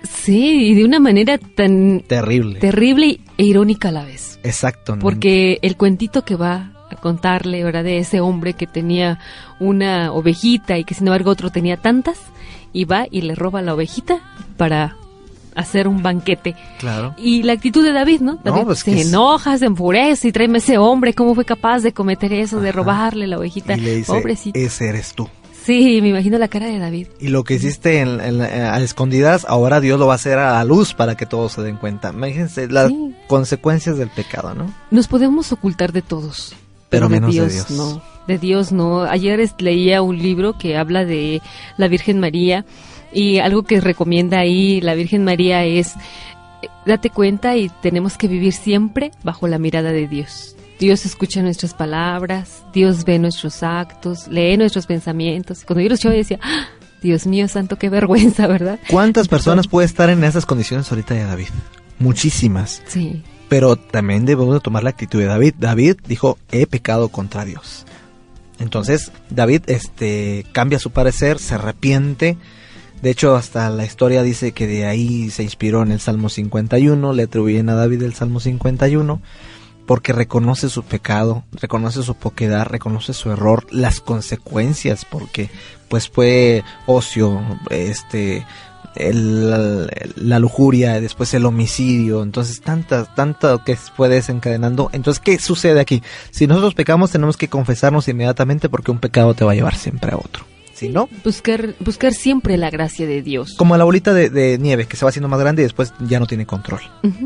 Sí, 0.09 0.69
y 0.71 0.75
de 0.75 0.85
una 0.85 1.01
manera 1.01 1.37
tan 1.39 2.01
Terrible. 2.07 2.61
terrible 2.61 3.19
e 3.39 3.45
irónica 3.45 3.89
a 3.89 3.93
la 3.93 4.05
vez. 4.05 4.39
Exacto. 4.45 4.95
¿no? 4.95 5.03
Porque 5.03 5.59
el 5.63 5.77
cuentito 5.77 6.25
que 6.25 6.37
va 6.37 6.71
a 6.91 6.97
contarle, 6.97 7.65
¿verdad? 7.65 7.83
De 7.83 7.99
ese 7.99 8.21
hombre 8.21 8.53
que 8.53 8.69
tenía 8.69 9.19
una 9.59 10.13
ovejita 10.13 10.79
y 10.79 10.85
que 10.85 10.95
sin 10.95 11.09
embargo 11.09 11.31
otro 11.33 11.51
tenía 11.51 11.77
tantas, 11.77 12.19
y 12.73 12.85
va 12.85 13.07
y 13.11 13.23
le 13.23 13.35
roba 13.35 13.63
la 13.63 13.75
ovejita 13.75 14.21
para 14.57 14.97
hacer 15.57 15.89
un 15.89 16.03
banquete. 16.03 16.55
Claro. 16.79 17.15
Y 17.17 17.43
la 17.43 17.55
actitud 17.55 17.83
de 17.83 17.93
David, 17.93 18.21
¿no? 18.21 18.39
David 18.45 18.65
pues 18.65 18.81
se 18.81 18.93
que 18.93 19.01
es- 19.01 19.09
enoja, 19.09 19.57
se 19.59 19.65
enfurece 19.65 20.29
y 20.29 20.33
tráeme 20.33 20.59
ese 20.59 20.77
hombre, 20.79 21.15
¿cómo 21.15 21.35
fue 21.35 21.45
capaz 21.47 21.81
de 21.81 21.93
cometer 21.93 22.33
eso, 22.35 22.61
de 22.61 22.69
Ajá. 22.69 22.77
robarle 22.77 23.27
la 23.27 23.39
ovejita? 23.39 23.75
Y 23.77 23.81
le 23.81 23.97
dice, 23.97 24.13
Pobrecito. 24.13 24.59
ese 24.59 24.89
eres 24.91 25.15
tú. 25.15 25.27
Sí, 25.67 26.01
me 26.01 26.11
imagino 26.11 26.39
la 26.39 26.47
cara 26.49 26.67
de 26.67 26.79
David. 26.79 27.09
Y 27.21 27.29
lo 27.29 27.43
que 27.43 27.55
hiciste 27.55 27.99
en, 28.01 28.21
en- 28.21 28.41
a 28.41 28.79
escondidas, 28.81 29.45
ahora 29.49 29.81
Dios 29.81 29.99
lo 29.99 30.07
va 30.07 30.13
a 30.13 30.17
hacer 30.17 30.39
a 30.39 30.53
la 30.53 30.65
luz 30.65 30.95
para 30.95 31.17
que 31.17 31.27
todos 31.27 31.53
se 31.53 31.63
den 31.63 31.77
cuenta. 31.77 32.11
Imagínense 32.11 32.69
las 32.69 32.89
Sí. 32.89 33.15
consecuencias 33.27 33.99
del 33.99 34.09
pecado, 34.11 34.55
¿no? 34.55 34.73
Nos 34.93 35.09
podemos 35.09 35.51
ocultar 35.53 35.93
de 35.93 36.03
todos. 36.03 36.55
Pero 36.89 37.09
menos 37.09 37.35
de 37.35 37.49
Dios. 37.49 37.71
no. 37.71 38.01
De 38.29 38.39
Dios 38.39 38.71
no. 38.73 39.03
Ayer 39.03 39.41
leía 39.59 40.03
un 40.03 40.19
libro 40.19 40.57
que 40.57 40.77
habla 40.77 41.05
de 41.05 41.43
la 41.77 41.89
Virgen 41.89 42.21
María 42.21 42.65
y 43.13 43.39
algo 43.39 43.63
que 43.65 43.81
recomienda 43.81 44.39
ahí 44.39 44.81
la 44.81 44.95
Virgen 44.95 45.25
María 45.25 45.65
es 45.65 45.95
eh, 46.63 46.69
date 46.87 47.11
cuenta 47.11 47.57
y 47.57 47.69
tenemos 47.83 48.17
que 48.17 48.29
vivir 48.29 48.53
siempre 48.53 49.11
bajo 49.25 49.47
la 49.49 49.59
mirada 49.59 49.91
de 49.93 50.07
Dios. 50.09 50.56
Dios 50.79 51.07
escucha 51.07 51.43
nuestras 51.43 51.73
palabras, 51.73 52.63
Dios 52.73 53.05
ve 53.05 53.19
nuestros 53.19 53.63
actos, 53.63 54.29
lee 54.29 54.57
nuestros 54.57 54.87
pensamientos. 54.87 55.65
Cuando 55.65 55.83
yo 55.83 55.89
los 55.89 55.99
escuchaba, 55.99 56.17
decía, 56.17 56.39
"Ah, 56.43 56.67
Dios 57.03 57.27
mío 57.27 57.49
santo, 57.49 57.77
qué 57.77 57.89
vergüenza, 57.89 58.47
¿verdad? 58.49 58.79
¿Cuántas 58.91 59.29
personas 59.29 59.69
puede 59.69 59.87
estar 59.87 60.11
en 60.11 60.23
esas 60.25 60.45
condiciones 60.45 60.91
ahorita 60.91 61.15
de 61.15 61.25
David? 61.25 61.49
Muchísimas. 61.99 62.83
Sí. 62.87 63.23
Pero 63.49 63.77
también 63.77 64.27
debemos 64.27 64.55
de 64.55 64.61
tomar 64.61 64.83
la 64.83 64.91
actitud 64.91 65.21
de 65.21 65.27
David. 65.27 65.55
David 65.59 65.97
dijo, 66.07 66.37
he 66.51 66.67
pecado 66.67 67.09
contra 67.09 67.45
Dios. 67.45 67.87
Entonces, 68.59 69.13
David 69.31 69.63
este, 69.67 70.47
cambia 70.53 70.79
su 70.79 70.91
parecer, 70.91 71.39
se 71.39 71.55
arrepiente. 71.55 72.37
De 73.03 73.11
hecho, 73.11 73.37
hasta 73.37 73.69
la 73.71 73.85
historia 73.85 74.23
dice 74.23 74.53
que 74.53 74.67
de 74.67 74.87
ahí 74.87 75.31
se 75.31 75.43
inspiró 75.43 75.83
en 75.83 75.93
el 75.93 76.01
Salmo 76.01 76.29
51, 76.29 77.13
le 77.13 77.23
atribuyen 77.25 77.69
a 77.69 77.75
David 77.75 78.03
el 78.03 78.15
Salmo 78.15 78.41
51, 78.41 79.21
porque 79.87 80.13
reconoce 80.13 80.69
su 80.69 80.83
pecado, 80.83 81.45
reconoce 81.53 82.03
su 82.03 82.15
poquedad, 82.15 82.67
reconoce 82.67 83.15
su 83.15 83.31
error, 83.31 83.67
las 83.71 84.01
consecuencias, 84.01 85.05
porque 85.05 85.49
pues 85.89 86.09
fue 86.09 86.65
ocio, 86.87 87.41
este, 87.71 88.45
la 88.97 90.39
lujuria, 90.39 91.01
después 91.01 91.33
el 91.35 91.47
homicidio, 91.47 92.23
entonces 92.23 92.61
tantas, 92.61 93.15
tanto 93.15 93.63
que 93.65 93.77
fue 93.77 94.09
desencadenando. 94.09 94.91
Entonces, 94.93 95.23
¿qué 95.23 95.39
sucede 95.39 95.81
aquí? 95.81 96.03
Si 96.31 96.47
nosotros 96.47 96.75
pecamos, 96.75 97.11
tenemos 97.11 97.37
que 97.37 97.49
confesarnos 97.49 98.09
inmediatamente 98.09 98.69
porque 98.69 98.91
un 98.91 98.99
pecado 98.99 99.35
te 99.35 99.45
va 99.45 99.53
a 99.53 99.55
llevar 99.55 99.77
siempre 99.77 100.13
a 100.13 100.17
otro. 100.17 100.56
Si 100.77 100.91
no, 100.91 101.09
Buscar, 101.25 101.75
buscar 101.81 102.13
siempre 102.13 102.57
la 102.59 102.69
gracia 102.69 103.07
de 103.07 103.23
Dios. 103.23 103.55
como 103.57 103.77
la 103.79 103.85
bolita 103.85 104.13
de, 104.13 104.29
de 104.29 104.59
nieve 104.59 104.87
que 104.87 104.97
se 104.97 105.05
va 105.07 105.09
haciendo 105.09 105.29
más 105.29 105.41
grande 105.41 105.63
y 105.63 105.65
después 105.65 105.95
ya 106.01 106.21
no 106.21 106.27
tiene 106.27 106.45
control. 106.45 106.83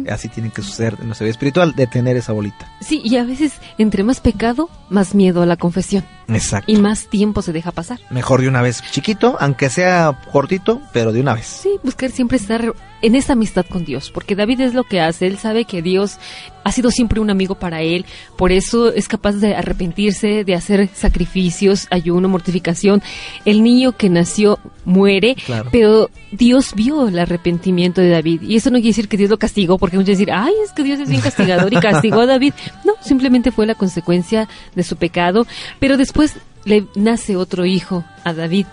Así 0.08 0.28
tiene 0.28 0.50
que 0.50 0.62
suceder 0.62 0.96
en 1.00 1.06
nuestra 1.06 1.24
vida 1.24 1.32
espiritual, 1.32 1.74
de 1.74 1.86
tener 1.88 2.16
esa 2.16 2.32
bolita. 2.32 2.70
Sí, 2.80 3.02
y 3.04 3.16
a 3.16 3.24
veces 3.24 3.54
entre 3.76 4.04
más 4.04 4.20
pecado, 4.20 4.70
más 4.88 5.14
miedo 5.16 5.42
a 5.42 5.46
la 5.46 5.56
confesión 5.56 6.04
Exacto. 6.36 6.70
y 6.70 6.76
más 6.76 7.06
tiempo 7.08 7.42
se 7.42 7.52
deja 7.52 7.70
pasar. 7.72 7.98
Mejor 8.10 8.40
de 8.40 8.48
una 8.48 8.62
vez 8.62 8.82
chiquito, 8.90 9.36
aunque 9.40 9.68
sea 9.70 10.18
cortito, 10.32 10.80
pero 10.92 11.12
de 11.12 11.20
una 11.20 11.34
vez. 11.34 11.46
Sí, 11.46 11.70
buscar 11.82 12.10
siempre 12.10 12.36
estar 12.38 12.72
en 13.02 13.14
esa 13.14 13.32
amistad 13.32 13.64
con 13.66 13.84
Dios, 13.84 14.10
porque 14.10 14.36
David 14.36 14.60
es 14.60 14.74
lo 14.74 14.84
que 14.84 15.00
hace, 15.00 15.26
él 15.26 15.38
sabe 15.38 15.64
que 15.64 15.80
Dios 15.80 16.18
ha 16.64 16.72
sido 16.72 16.90
siempre 16.90 17.18
un 17.20 17.30
amigo 17.30 17.54
para 17.54 17.80
él, 17.80 18.04
por 18.36 18.52
eso 18.52 18.92
es 18.92 19.08
capaz 19.08 19.32
de 19.36 19.54
arrepentirse, 19.54 20.44
de 20.44 20.54
hacer 20.54 20.90
sacrificios, 20.94 21.86
ayuno, 21.90 22.28
mortificación. 22.28 23.02
El 23.46 23.62
niño 23.62 23.92
que 23.96 24.10
nació 24.10 24.58
muere, 24.84 25.34
Claro. 25.46 25.70
pero 25.72 26.10
Dios 26.32 26.74
vio 26.74 27.08
el 27.08 27.18
arrepentimiento 27.18 28.00
de 28.02 28.10
David, 28.10 28.42
y 28.42 28.56
eso 28.56 28.68
no 28.70 28.74
quiere 28.76 28.88
decir 28.88 29.08
que 29.08 29.16
Dios 29.16 29.30
lo 29.30 29.38
castigó, 29.38 29.78
porque 29.78 29.96
muchos 29.96 30.08
decir, 30.18 30.30
ay, 30.32 30.52
es 30.64 30.72
que 30.72 30.82
Dios 30.82 31.00
es 31.00 31.08
bien 31.08 31.20
castigador 31.22 31.72
y 31.72 31.76
castigó 31.80 32.20
a 32.20 32.26
David. 32.26 32.52
No, 32.84 32.89
simplemente 33.00 33.50
fue 33.50 33.66
la 33.66 33.74
consecuencia 33.74 34.48
de 34.74 34.82
su 34.82 34.96
pecado, 34.96 35.46
pero 35.78 35.96
después 35.96 36.36
le 36.64 36.84
nace 36.94 37.36
otro 37.36 37.64
hijo 37.66 38.04
a 38.24 38.32
David 38.32 38.66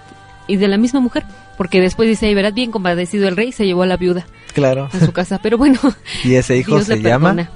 y 0.47 0.55
de 0.57 0.67
la 0.67 0.77
misma 0.77 0.99
mujer, 0.99 1.23
porque 1.57 1.81
después 1.81 2.07
dice, 2.09 2.27
ay, 2.27 2.35
verás 2.35 2.53
bien 2.53 2.71
compadecido 2.71 3.27
el 3.27 3.35
rey, 3.35 3.51
se 3.51 3.65
llevó 3.65 3.83
a 3.83 3.87
la 3.87 3.97
viuda 3.97 4.25
Claro. 4.53 4.89
a 4.91 4.99
su 4.99 5.11
casa, 5.11 5.39
pero 5.41 5.57
bueno, 5.57 5.79
Y 6.23 6.33
ese 6.35 6.57
hijo 6.57 6.75
Dios 6.75 6.87
se 6.87 7.01
llama. 7.01 7.49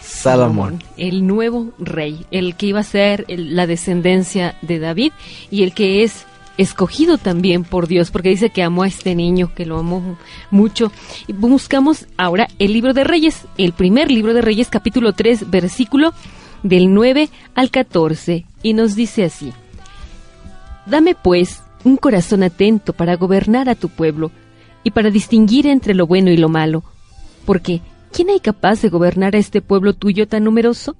Salomón. 0.00 0.82
el 0.96 1.26
nuevo 1.26 1.72
rey, 1.78 2.26
el 2.30 2.54
que 2.56 2.66
iba 2.66 2.80
a 2.80 2.84
ser 2.84 3.24
el- 3.28 3.56
la 3.56 3.66
descendencia 3.66 4.54
de 4.62 4.78
David 4.78 5.12
y 5.50 5.62
el 5.64 5.74
que 5.74 6.04
es 6.04 6.26
escogido 6.58 7.18
también 7.18 7.64
por 7.64 7.86
Dios, 7.86 8.10
porque 8.10 8.30
dice 8.30 8.50
que 8.50 8.62
amó 8.62 8.82
a 8.82 8.88
este 8.88 9.14
niño, 9.14 9.52
que 9.54 9.66
lo 9.66 9.78
amó 9.78 10.18
mucho. 10.50 10.92
Y 11.26 11.32
buscamos 11.32 12.06
ahora 12.16 12.48
el 12.58 12.72
libro 12.72 12.92
de 12.92 13.04
Reyes, 13.04 13.46
el 13.58 13.72
primer 13.72 14.10
libro 14.10 14.34
de 14.34 14.42
Reyes, 14.42 14.68
capítulo 14.68 15.12
3, 15.12 15.50
versículo 15.50 16.12
del 16.62 16.92
9 16.94 17.28
al 17.54 17.70
14, 17.70 18.46
y 18.62 18.74
nos 18.74 18.94
dice 18.94 19.24
así. 19.24 19.52
Dame 20.86 21.14
pues 21.14 21.62
un 21.84 21.96
corazón 21.96 22.42
atento 22.42 22.92
para 22.92 23.16
gobernar 23.16 23.68
a 23.68 23.74
tu 23.74 23.88
pueblo 23.88 24.30
y 24.84 24.90
para 24.90 25.10
distinguir 25.10 25.66
entre 25.66 25.94
lo 25.94 26.06
bueno 26.06 26.30
y 26.30 26.36
lo 26.36 26.48
malo, 26.48 26.82
porque 27.44 27.80
¿quién 28.12 28.30
hay 28.30 28.40
capaz 28.40 28.82
de 28.82 28.88
gobernar 28.88 29.34
a 29.34 29.38
este 29.38 29.62
pueblo 29.62 29.94
tuyo 29.94 30.28
tan 30.28 30.44
numeroso? 30.44 30.96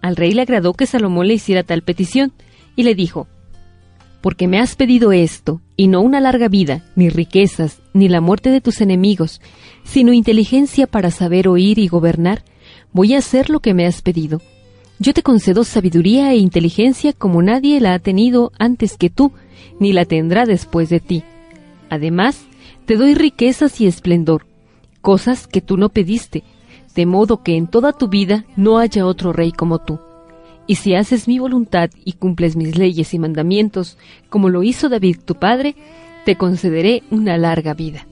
Al 0.00 0.16
rey 0.16 0.32
le 0.32 0.42
agradó 0.42 0.74
que 0.74 0.86
Salomón 0.86 1.28
le 1.28 1.34
hiciera 1.34 1.62
tal 1.62 1.82
petición, 1.82 2.32
y 2.76 2.84
le 2.84 2.94
dijo, 2.94 3.26
Porque 4.20 4.48
me 4.48 4.58
has 4.58 4.76
pedido 4.76 5.12
esto, 5.12 5.60
y 5.76 5.88
no 5.88 6.02
una 6.02 6.20
larga 6.20 6.48
vida, 6.48 6.84
ni 6.94 7.08
riquezas, 7.08 7.80
ni 7.94 8.08
la 8.08 8.20
muerte 8.20 8.50
de 8.50 8.60
tus 8.60 8.80
enemigos, 8.80 9.40
sino 9.84 10.12
inteligencia 10.12 10.86
para 10.86 11.10
saber 11.10 11.48
oír 11.48 11.78
y 11.78 11.88
gobernar, 11.88 12.44
voy 12.92 13.14
a 13.14 13.18
hacer 13.18 13.48
lo 13.50 13.60
que 13.60 13.72
me 13.72 13.86
has 13.86 14.02
pedido. 14.02 14.40
Yo 14.98 15.14
te 15.14 15.22
concedo 15.22 15.64
sabiduría 15.64 16.32
e 16.32 16.36
inteligencia 16.36 17.14
como 17.14 17.40
nadie 17.40 17.80
la 17.80 17.94
ha 17.94 17.98
tenido 17.98 18.52
antes 18.58 18.98
que 18.98 19.08
tú, 19.08 19.32
ni 19.78 19.94
la 19.94 20.04
tendrá 20.04 20.44
después 20.44 20.90
de 20.90 21.00
ti. 21.00 21.22
Además, 21.88 22.44
te 22.84 22.96
doy 22.96 23.14
riquezas 23.14 23.80
y 23.80 23.86
esplendor, 23.86 24.44
cosas 25.00 25.46
que 25.46 25.62
tú 25.62 25.78
no 25.78 25.88
pediste, 25.88 26.44
de 26.94 27.06
modo 27.06 27.42
que 27.42 27.56
en 27.56 27.66
toda 27.66 27.94
tu 27.94 28.08
vida 28.08 28.44
no 28.56 28.78
haya 28.78 29.06
otro 29.06 29.32
rey 29.32 29.52
como 29.52 29.78
tú. 29.78 29.98
Y 30.66 30.76
si 30.76 30.94
haces 30.94 31.26
mi 31.26 31.38
voluntad 31.38 31.90
y 32.04 32.12
cumples 32.12 32.56
mis 32.56 32.76
leyes 32.76 33.12
y 33.14 33.18
mandamientos, 33.18 33.98
como 34.28 34.48
lo 34.48 34.62
hizo 34.62 34.88
David 34.88 35.18
tu 35.24 35.34
padre, 35.34 35.74
te 36.24 36.36
concederé 36.36 37.02
una 37.10 37.36
larga 37.38 37.74
vida. 37.74 38.06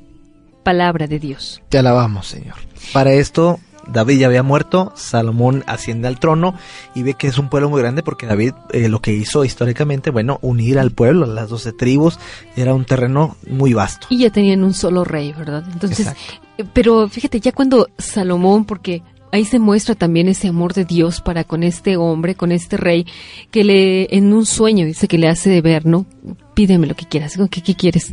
Palabra 0.65 1.07
de 1.07 1.19
Dios. 1.19 1.63
Te 1.69 1.79
alabamos, 1.79 2.27
Señor. 2.27 2.57
Para 2.93 3.13
esto, 3.13 3.61
David 3.91 4.19
ya 4.19 4.27
había 4.27 4.43
muerto, 4.43 4.93
Salomón 4.97 5.65
asciende 5.67 6.09
al 6.09 6.19
trono 6.19 6.55
y 6.95 7.03
ve 7.03 7.15
que 7.15 7.27
es 7.27 7.39
un 7.39 7.49
pueblo 7.49 7.71
muy 7.71 7.81
grande 7.81 8.03
porque 8.03 8.27
David 8.27 8.53
eh, 8.71 8.89
lo 8.89 9.01
que 9.01 9.13
hizo 9.13 9.45
históricamente, 9.45 10.11
bueno, 10.11 10.39
unir 10.43 10.79
al 10.79 10.91
pueblo, 10.91 11.25
a 11.25 11.29
las 11.29 11.49
doce 11.49 11.73
tribus, 11.73 12.19
era 12.57 12.75
un 12.75 12.85
terreno 12.85 13.37
muy 13.49 13.73
vasto. 13.73 14.07
Y 14.11 14.19
ya 14.19 14.31
tenían 14.31 14.63
un 14.63 14.75
solo 14.75 15.05
rey, 15.05 15.33
¿verdad? 15.33 15.65
Entonces, 15.73 16.01
Exacto. 16.01 16.71
pero 16.75 17.09
fíjate, 17.09 17.41
ya 17.41 17.53
cuando 17.53 17.89
Salomón, 17.97 18.65
porque 18.65 19.03
ahí 19.33 19.45
se 19.45 19.59
muestra 19.59 19.95
también 19.95 20.29
ese 20.29 20.49
amor 20.49 20.75
de 20.75 20.85
Dios 20.85 21.21
para 21.21 21.45
con 21.45 21.63
este 21.63 21.97
hombre, 21.97 22.35
con 22.35 22.53
este 22.53 22.77
rey, 22.77 23.07
que 23.51 23.65
le, 23.65 24.17
en 24.17 24.33
un 24.33 24.47
sueño 24.47 24.87
dice 24.87 25.09
que 25.09 25.19
le 25.19 25.29
hace 25.29 25.61
ver, 25.61 25.87
¿no? 25.87 26.07
Pídeme 26.55 26.87
lo 26.87 26.95
que 26.95 27.07
quieras, 27.07 27.39
¿qué, 27.51 27.63
qué 27.63 27.75
quieres? 27.75 28.13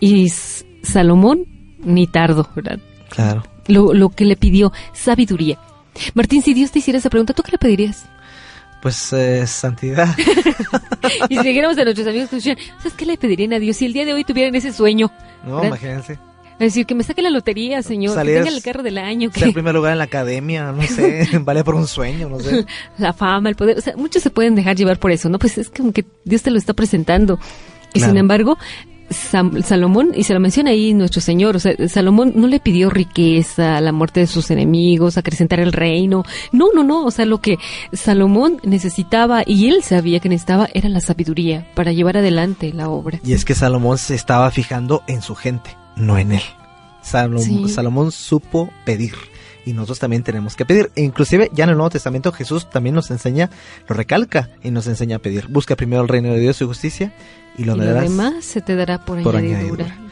Y 0.00 0.28
Salomón, 0.82 1.46
ni 1.82 2.06
tardo, 2.06 2.48
¿verdad? 2.54 2.78
Claro. 3.08 3.42
Lo, 3.66 3.92
lo 3.92 4.10
que 4.10 4.24
le 4.24 4.36
pidió, 4.36 4.72
sabiduría. 4.92 5.58
Martín, 6.14 6.42
si 6.42 6.54
Dios 6.54 6.70
te 6.70 6.78
hiciera 6.78 6.98
esa 6.98 7.10
pregunta, 7.10 7.34
¿tú 7.34 7.42
qué 7.42 7.52
le 7.52 7.58
pedirías? 7.58 8.06
Pues 8.82 9.12
eh, 9.12 9.46
santidad. 9.46 10.14
Y 11.30 11.36
si 11.38 11.42
dijéramos 11.42 11.78
a 11.78 11.84
nuestros 11.84 12.06
amigos 12.06 12.28
que 12.28 12.40
¿sabes 12.40 12.92
qué 12.96 13.06
le 13.06 13.16
pedirían 13.16 13.54
a 13.54 13.58
Dios 13.58 13.78
si 13.78 13.86
el 13.86 13.94
día 13.94 14.04
de 14.04 14.12
hoy 14.12 14.22
tuvieran 14.22 14.54
ese 14.54 14.70
sueño? 14.70 15.10
No, 15.44 15.56
¿Verdad? 15.56 15.68
imagínense. 15.68 16.18
Es 16.60 16.74
decir, 16.74 16.86
que 16.86 16.94
me 16.94 17.02
saque 17.02 17.22
la 17.22 17.30
lotería, 17.30 17.82
señor, 17.82 18.14
Salir 18.14 18.34
que 18.36 18.42
tenga 18.42 18.56
el 18.56 18.62
carro 18.62 18.82
del 18.82 18.98
año, 18.98 19.30
Ser 19.32 19.44
que 19.48 19.52
primer 19.52 19.74
lugar 19.74 19.92
en 19.92 19.98
la 19.98 20.04
academia, 20.04 20.70
no 20.72 20.82
sé, 20.82 21.26
vale 21.42 21.64
por 21.64 21.74
un 21.74 21.86
sueño, 21.86 22.28
no 22.28 22.38
sé. 22.38 22.66
la 22.98 23.12
fama, 23.12 23.48
el 23.48 23.56
poder, 23.56 23.78
o 23.78 23.80
sea, 23.80 23.96
muchos 23.96 24.22
se 24.22 24.30
pueden 24.30 24.54
dejar 24.54 24.76
llevar 24.76 24.98
por 24.98 25.10
eso, 25.10 25.28
¿no? 25.28 25.38
Pues 25.38 25.58
es 25.58 25.70
como 25.70 25.92
que 25.92 26.04
Dios 26.24 26.42
te 26.42 26.50
lo 26.50 26.58
está 26.58 26.74
presentando. 26.74 27.38
Y 27.92 27.98
Claro. 27.98 28.12
sin 28.12 28.18
embargo, 28.18 28.58
Salomón, 29.10 30.12
y 30.14 30.22
se 30.22 30.34
lo 30.34 30.40
menciona 30.40 30.70
ahí 30.70 30.94
nuestro 30.94 31.20
Señor, 31.20 31.56
o 31.56 31.58
sea, 31.58 31.74
Salomón 31.88 32.32
no 32.36 32.46
le 32.46 32.60
pidió 32.60 32.90
riqueza, 32.90 33.80
la 33.80 33.90
muerte 33.90 34.20
de 34.20 34.26
sus 34.28 34.50
enemigos, 34.52 35.18
acrecentar 35.18 35.58
el 35.58 35.72
reino. 35.72 36.22
No, 36.52 36.68
no, 36.72 36.84
no, 36.84 37.04
o 37.04 37.10
sea, 37.10 37.24
lo 37.26 37.40
que 37.40 37.58
Salomón 37.92 38.60
necesitaba 38.62 39.42
y 39.44 39.68
él 39.68 39.82
sabía 39.82 40.20
que 40.20 40.28
necesitaba 40.28 40.68
era 40.74 40.88
la 40.88 41.00
sabiduría 41.00 41.66
para 41.74 41.92
llevar 41.92 42.18
adelante 42.18 42.72
la 42.72 42.88
obra. 42.88 43.18
Y 43.24 43.32
es 43.32 43.44
que 43.44 43.54
Salomón 43.54 43.98
se 43.98 44.14
estaba 44.14 44.48
fijando 44.52 45.02
en 45.08 45.22
su 45.22 45.34
gente, 45.34 45.76
no 46.00 46.18
en 46.18 46.32
él. 46.32 46.42
Salom- 47.04 47.38
Sí. 47.40 47.68
Salomón 47.68 48.12
supo 48.12 48.70
pedir. 48.84 49.14
Y 49.66 49.72
nosotros 49.74 49.98
también 49.98 50.22
tenemos 50.22 50.56
que 50.56 50.64
pedir. 50.64 50.90
E 50.96 51.02
inclusive 51.02 51.50
ya 51.52 51.64
en 51.64 51.70
el 51.70 51.76
Nuevo 51.76 51.90
Testamento 51.90 52.32
Jesús 52.32 52.68
también 52.70 52.94
nos 52.94 53.10
enseña, 53.10 53.50
lo 53.88 53.94
recalca 53.94 54.48
y 54.62 54.70
nos 54.70 54.86
enseña 54.86 55.16
a 55.16 55.18
pedir. 55.18 55.48
Busca 55.48 55.76
primero 55.76 56.02
el 56.02 56.08
reino 56.08 56.32
de 56.32 56.40
Dios 56.40 56.56
y 56.56 56.58
su 56.60 56.66
justicia 56.68 57.12
y 57.58 57.64
lo 57.64 57.74
y 57.74 57.78
lo 57.78 57.84
demás 57.84 58.44
se 58.44 58.60
te 58.62 58.74
dará 58.74 59.04
por, 59.04 59.22
por 59.22 59.36
añadidura. 59.36 59.84
añadidura. 59.84 60.06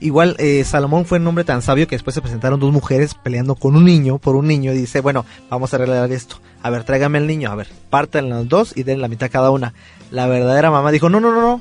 Igual 0.00 0.34
eh, 0.38 0.64
Salomón 0.64 1.04
fue 1.04 1.18
un 1.18 1.26
hombre 1.28 1.44
tan 1.44 1.62
sabio 1.62 1.86
que 1.86 1.94
después 1.94 2.14
se 2.14 2.20
presentaron 2.22 2.58
dos 2.58 2.72
mujeres 2.72 3.14
peleando 3.14 3.54
con 3.54 3.76
un 3.76 3.84
niño 3.84 4.18
por 4.18 4.34
un 4.34 4.48
niño 4.48 4.72
y 4.72 4.76
dice, 4.78 5.00
bueno, 5.00 5.24
vamos 5.48 5.72
a 5.72 5.76
arreglar 5.76 6.10
esto. 6.10 6.40
A 6.62 6.70
ver, 6.70 6.82
tráigame 6.82 7.18
el 7.18 7.26
niño, 7.28 7.50
a 7.52 7.54
ver, 7.54 7.68
partan 7.88 8.28
las 8.28 8.48
dos 8.48 8.72
y 8.76 8.82
den 8.82 9.00
la 9.00 9.06
mitad 9.08 9.30
cada 9.30 9.50
una. 9.52 9.74
La 10.10 10.26
verdadera 10.26 10.70
mamá 10.72 10.90
dijo, 10.90 11.08
no, 11.08 11.20
no, 11.20 11.32
no, 11.32 11.40
no, 11.40 11.60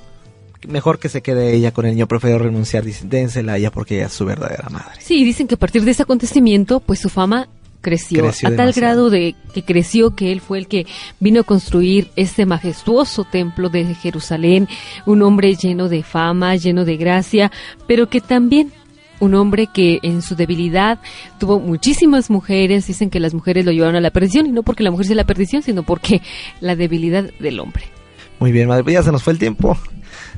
mejor 0.68 1.00
que 1.00 1.10
se 1.10 1.22
quede 1.22 1.54
ella 1.54 1.72
con 1.72 1.86
el 1.86 1.94
niño, 1.94 2.08
prefiero 2.08 2.40
renunciar, 2.40 2.84
dice, 2.84 3.06
dénsela 3.08 3.54
a 3.54 3.58
ella 3.58 3.72
porque 3.72 3.96
ella 3.96 4.08
es 4.08 4.14
su 4.14 4.26
verdadera 4.26 4.70
madre. 4.70 5.00
Sí, 5.00 5.24
dicen 5.24 5.48
que 5.48 5.56
a 5.56 5.60
partir 5.60 5.84
de 5.84 5.92
ese 5.92 6.04
acontecimiento, 6.04 6.80
pues 6.80 7.00
su 7.00 7.10
fama 7.10 7.48
creció, 7.82 8.24
Creció 8.24 8.50
a 8.50 8.56
tal 8.56 8.74
grado 8.74 9.10
de 9.10 9.36
que 9.54 9.64
creció 9.64 10.16
que 10.16 10.32
él 10.32 10.40
fue 10.40 10.60
el 10.60 10.68
que 10.68 10.86
vino 11.20 11.42
a 11.42 11.44
construir 11.44 12.10
este 12.16 12.46
majestuoso 12.46 13.24
templo 13.24 13.70
de 13.70 13.96
Jerusalén, 13.96 14.68
un 15.06 15.24
hombre 15.24 15.56
lleno 15.56 15.90
de 15.90 16.04
fama, 16.04 16.56
lleno 16.56 16.86
de 16.86 16.98
gracia, 16.98 17.52
pero 17.88 18.08
que 18.08 18.22
también 18.22 18.72
un 19.20 19.36
hombre 19.36 19.68
que 19.68 20.00
en 20.02 20.22
su 20.22 20.36
debilidad 20.36 21.00
tuvo 21.40 21.60
muchísimas 21.60 22.30
mujeres, 22.30 22.88
dicen 22.88 23.10
que 23.10 23.20
las 23.20 23.34
mujeres 23.34 23.66
lo 23.66 23.72
llevaron 23.72 23.96
a 23.96 24.02
la 24.02 24.10
perdición 24.10 24.48
y 24.48 24.52
no 24.52 24.64
porque 24.64 24.84
la 24.84 24.92
mujer 24.92 25.08
sea 25.08 25.16
la 25.16 25.26
perdición, 25.26 25.62
sino 25.62 25.84
porque 25.84 26.22
la 26.60 26.76
debilidad 26.76 27.32
del 27.40 27.60
hombre. 27.60 27.84
Muy 28.42 28.52
bien, 28.52 28.68
madre, 28.68 28.84
pues 28.84 28.94
ya 28.96 29.04
se 29.04 29.12
nos 29.14 29.24
fue 29.24 29.32
el 29.34 29.40
tiempo. 29.40 29.78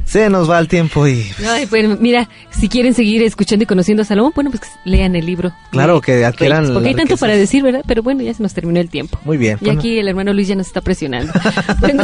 Se 0.05 0.29
nos 0.29 0.49
va 0.49 0.59
el 0.59 0.67
tiempo 0.67 1.07
y... 1.07 1.25
Ay, 1.47 1.65
pues 1.65 1.99
mira, 2.01 2.29
si 2.51 2.67
quieren 2.67 2.93
seguir 2.93 3.23
escuchando 3.23 3.63
y 3.63 3.65
conociendo 3.65 4.01
a 4.03 4.05
Salomón, 4.05 4.33
bueno, 4.35 4.51
pues 4.51 4.61
lean 4.83 5.15
el 5.15 5.25
libro. 5.25 5.53
Claro, 5.71 6.01
que 6.01 6.25
adquieran 6.25 6.65
Porque 6.73 6.89
hay 6.89 6.93
tanto 6.93 7.03
riquezas. 7.13 7.19
para 7.21 7.37
decir, 7.37 7.63
¿verdad? 7.63 7.83
Pero 7.87 8.03
bueno, 8.03 8.21
ya 8.21 8.33
se 8.33 8.43
nos 8.43 8.53
terminó 8.53 8.81
el 8.81 8.89
tiempo. 8.89 9.17
Muy 9.23 9.37
bien. 9.37 9.57
Y 9.61 9.65
bueno, 9.65 9.79
aquí 9.79 9.97
el 9.97 10.09
hermano 10.09 10.33
Luis 10.33 10.49
ya 10.49 10.55
nos 10.55 10.67
está 10.67 10.81
presionando. 10.81 11.31
Bueno, 11.79 12.03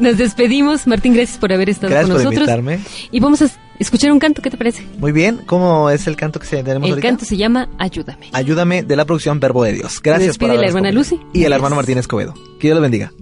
nos 0.00 0.18
despedimos. 0.18 0.86
Martín, 0.88 1.14
gracias 1.14 1.38
por 1.38 1.52
haber 1.52 1.70
estado 1.70 1.90
gracias 1.90 2.10
con 2.10 2.16
por 2.16 2.34
nosotros. 2.34 2.48
invitarme. 2.58 2.80
Y 3.12 3.20
vamos 3.20 3.40
a 3.42 3.44
es- 3.46 3.58
escuchar 3.78 4.10
un 4.10 4.18
canto, 4.18 4.42
¿qué 4.42 4.50
te 4.50 4.56
parece? 4.56 4.84
Muy 4.98 5.12
bien, 5.12 5.38
¿cómo 5.46 5.88
es 5.90 6.06
el 6.08 6.16
canto 6.16 6.40
que 6.40 6.46
se- 6.46 6.62
tenemos 6.64 6.86
El 6.88 6.94
ahorita? 6.94 7.08
canto 7.08 7.24
se 7.24 7.36
llama 7.36 7.68
Ayúdame. 7.78 8.26
Ayúdame 8.32 8.82
de 8.82 8.96
la 8.96 9.04
producción 9.04 9.38
Verbo 9.38 9.62
de 9.62 9.72
Dios. 9.72 10.02
Gracias 10.02 10.36
por 10.36 10.48
la 10.52 10.66
hermana. 10.66 10.90
Lucy. 10.90 11.20
Y 11.32 11.44
el 11.44 11.52
hermano 11.52 11.76
Martín 11.76 11.96
Escobedo. 11.98 12.34
Que 12.58 12.66
Dios 12.68 12.74
lo 12.76 12.82
bendiga. 12.82 13.12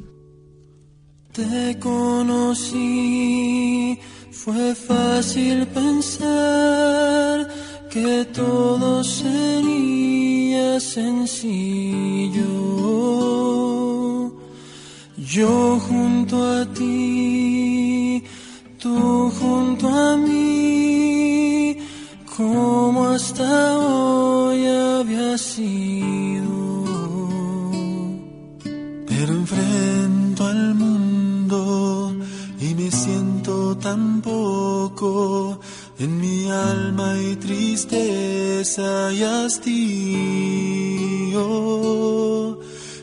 Te 1.34 1.76
conocí, 1.80 2.78
fue 4.30 4.72
fácil 4.72 5.66
pensar 5.66 7.48
que 7.90 8.24
todo 8.26 9.02
sería 9.02 10.78
sencillo. 10.78 12.44
Yo 15.16 15.80
junto 15.88 16.36
a 16.40 16.64
ti, 16.66 18.22
tú 18.78 19.28
junto 19.40 19.88
a 19.88 20.16
mí, 20.16 21.78
como 22.36 23.06
hasta 23.08 23.76
hoy 23.76 24.66
había 24.68 25.36
sido. 25.36 26.54
Pero 29.08 29.32
enfrento 29.32 30.44
al 30.46 30.74
mundo 30.76 31.23
y 32.60 32.74
me 32.74 32.90
siento 32.90 33.76
tan 33.76 34.20
poco. 34.20 35.60
En 35.98 36.20
mi 36.20 36.50
alma 36.50 37.12
hay 37.12 37.36
tristeza 37.36 39.12
y 39.12 39.22
hastío. 39.22 39.74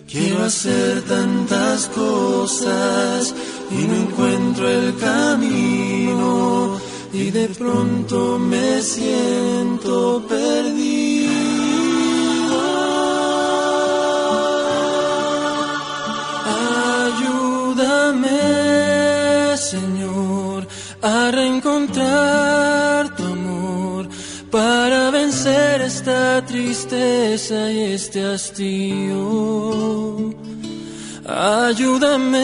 Quiero 0.08 0.44
hacer 0.44 1.02
tantas 1.04 1.88
cosas 1.88 3.34
y 3.72 3.88
no 3.88 3.96
encuentro 3.96 4.68
el 4.68 4.96
camino. 4.98 6.78
Y 7.14 7.32
de 7.32 7.48
pronto 7.50 8.40
me 8.40 8.82
siento 8.82 10.24
perdido. 10.28 11.21
ayúdame, 17.82 19.58
Señor, 19.58 20.68
a 21.02 21.32
reencontrar 21.32 23.16
tu 23.16 23.24
amor 23.24 24.08
para 24.52 25.10
vencer 25.12 25.82
esta 25.82 26.46
tristeza 26.46 27.72
y 27.72 27.94
este 27.94 28.24
hastío. 28.26 29.20
Ayúdame, 31.26 32.44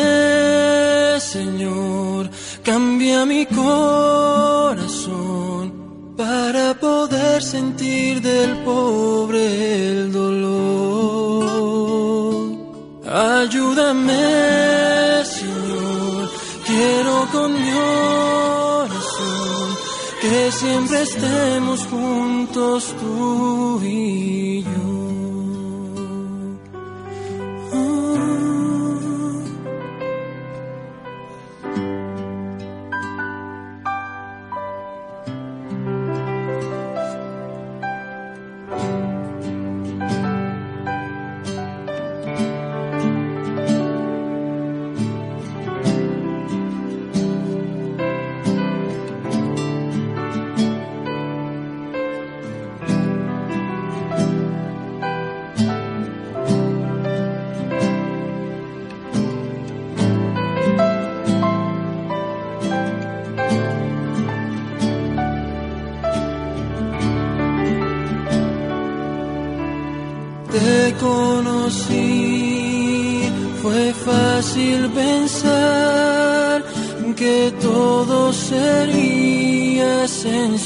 Señor, 1.20 2.30
cambia 2.64 3.26
mi 3.26 3.46
corazón 3.46 4.88
para 6.16 6.74
poder 6.74 7.44
sentir 7.44 8.22
del 8.22 8.56
pobre 8.64 9.90
el 9.90 10.12
dolor. 10.12 10.98
Ayúdame. 13.08 14.57
Quiero 16.66 17.28
con 17.32 17.54
mi 17.54 17.72
oración 18.80 19.78
que 20.22 20.52
siempre 20.52 21.02
estemos 21.04 21.86
juntos 21.88 22.96
tú 23.00 23.82
y 23.84 24.64
yo. 24.64 25.07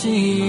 see 0.02 0.40